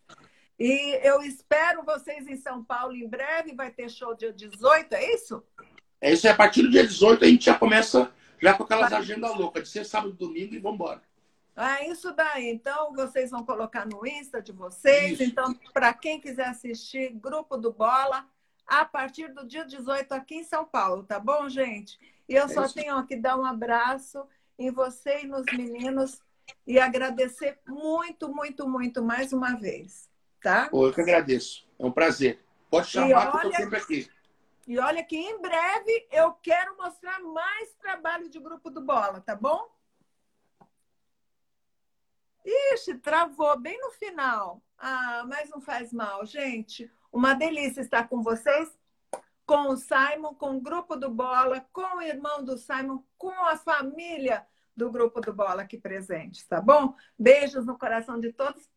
E 0.59 0.99
eu 1.07 1.21
espero 1.21 1.83
vocês 1.83 2.27
em 2.27 2.35
São 2.35 2.63
Paulo 2.63 2.95
em 2.95 3.07
breve. 3.07 3.53
Vai 3.53 3.69
ter 3.69 3.89
show 3.89 4.15
dia 4.15 4.33
18, 4.33 4.91
é 4.95 5.13
isso? 5.13 5.43
É 6.01 6.11
isso, 6.11 6.27
a 6.27 6.33
partir 6.33 6.63
do 6.63 6.71
dia 6.71 6.85
18 6.85 7.23
a 7.23 7.27
gente 7.27 7.45
já 7.45 7.53
começa 7.53 8.11
já 8.41 8.55
com 8.55 8.63
aquelas 8.63 8.91
agendas 8.91 9.35
loucas, 9.35 9.63
de 9.63 9.69
ser 9.69 9.85
sábado, 9.85 10.13
domingo 10.13 10.55
e 10.55 10.59
vamos 10.59 10.75
embora. 10.79 11.03
Ah, 11.55 11.85
isso 11.85 12.11
daí. 12.11 12.49
Então, 12.49 12.91
vocês 12.95 13.29
vão 13.29 13.45
colocar 13.45 13.85
no 13.85 14.03
Insta 14.07 14.41
de 14.41 14.51
vocês. 14.51 15.11
Isso. 15.11 15.23
Então, 15.23 15.53
para 15.71 15.93
quem 15.93 16.19
quiser 16.19 16.47
assistir, 16.47 17.11
Grupo 17.13 17.55
do 17.55 17.71
Bola, 17.71 18.25
a 18.71 18.85
partir 18.85 19.33
do 19.33 19.45
dia 19.45 19.65
18 19.65 20.13
aqui 20.13 20.35
em 20.35 20.43
São 20.45 20.63
Paulo, 20.63 21.03
tá 21.03 21.19
bom, 21.19 21.49
gente? 21.49 21.99
E 22.27 22.33
eu 22.33 22.45
é 22.45 22.47
só 22.47 22.63
isso. 22.63 22.73
tenho 22.73 23.05
que 23.05 23.17
dar 23.17 23.37
um 23.37 23.43
abraço 23.43 24.25
em 24.57 24.71
você 24.71 25.23
e 25.23 25.27
nos 25.27 25.45
meninos 25.47 26.21
e 26.65 26.79
agradecer 26.79 27.59
muito, 27.67 28.33
muito, 28.33 28.65
muito 28.69 29.03
mais 29.03 29.33
uma 29.33 29.59
vez, 29.59 30.09
tá? 30.41 30.69
eu 30.71 30.93
que 30.93 31.01
agradeço. 31.01 31.67
É 31.77 31.85
um 31.85 31.91
prazer. 31.91 32.39
Pode 32.69 32.87
chamar 32.87 33.07
olha, 33.07 33.31
que 33.31 33.35
eu 33.35 33.41
estou 33.41 33.63
sempre 33.63 33.77
aqui. 33.77 34.11
E 34.65 34.79
olha 34.79 35.03
que 35.03 35.17
em 35.17 35.41
breve 35.41 36.07
eu 36.09 36.31
quero 36.41 36.77
mostrar 36.77 37.19
mais 37.19 37.73
trabalho 37.73 38.29
de 38.29 38.39
grupo 38.39 38.69
do 38.69 38.79
Bola, 38.79 39.19
tá 39.19 39.35
bom? 39.35 39.69
Ixi, 42.45 42.95
travou 42.99 43.59
bem 43.59 43.77
no 43.81 43.91
final. 43.91 44.63
Ah, 44.77 45.25
mas 45.27 45.49
não 45.49 45.59
faz 45.59 45.91
mal, 45.91 46.25
gente. 46.25 46.89
Uma 47.11 47.33
delícia 47.33 47.81
estar 47.81 48.07
com 48.07 48.21
vocês, 48.21 48.69
com 49.45 49.69
o 49.69 49.77
Simon, 49.77 50.33
com 50.35 50.55
o 50.55 50.61
grupo 50.61 50.95
do 50.95 51.09
Bola, 51.09 51.65
com 51.73 51.97
o 51.97 52.01
irmão 52.01 52.43
do 52.43 52.57
Simon, 52.57 53.03
com 53.17 53.45
a 53.45 53.57
família 53.57 54.45
do 54.75 54.89
grupo 54.89 55.19
do 55.19 55.33
Bola 55.33 55.63
aqui 55.63 55.77
presente, 55.77 56.47
tá 56.47 56.61
bom? 56.61 56.95
Beijos 57.19 57.65
no 57.65 57.77
coração 57.77 58.19
de 58.19 58.31
todos. 58.31 58.69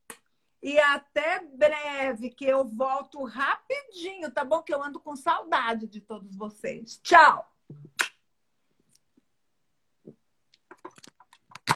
E 0.60 0.78
até 0.78 1.44
breve, 1.44 2.30
que 2.30 2.46
eu 2.46 2.64
volto 2.64 3.22
rapidinho, 3.22 4.30
tá 4.30 4.44
bom? 4.44 4.62
Que 4.62 4.74
eu 4.74 4.82
ando 4.82 4.98
com 4.98 5.14
saudade 5.14 5.86
de 5.86 6.00
todos 6.00 6.34
vocês. 6.34 6.98
Tchau! 7.02 7.53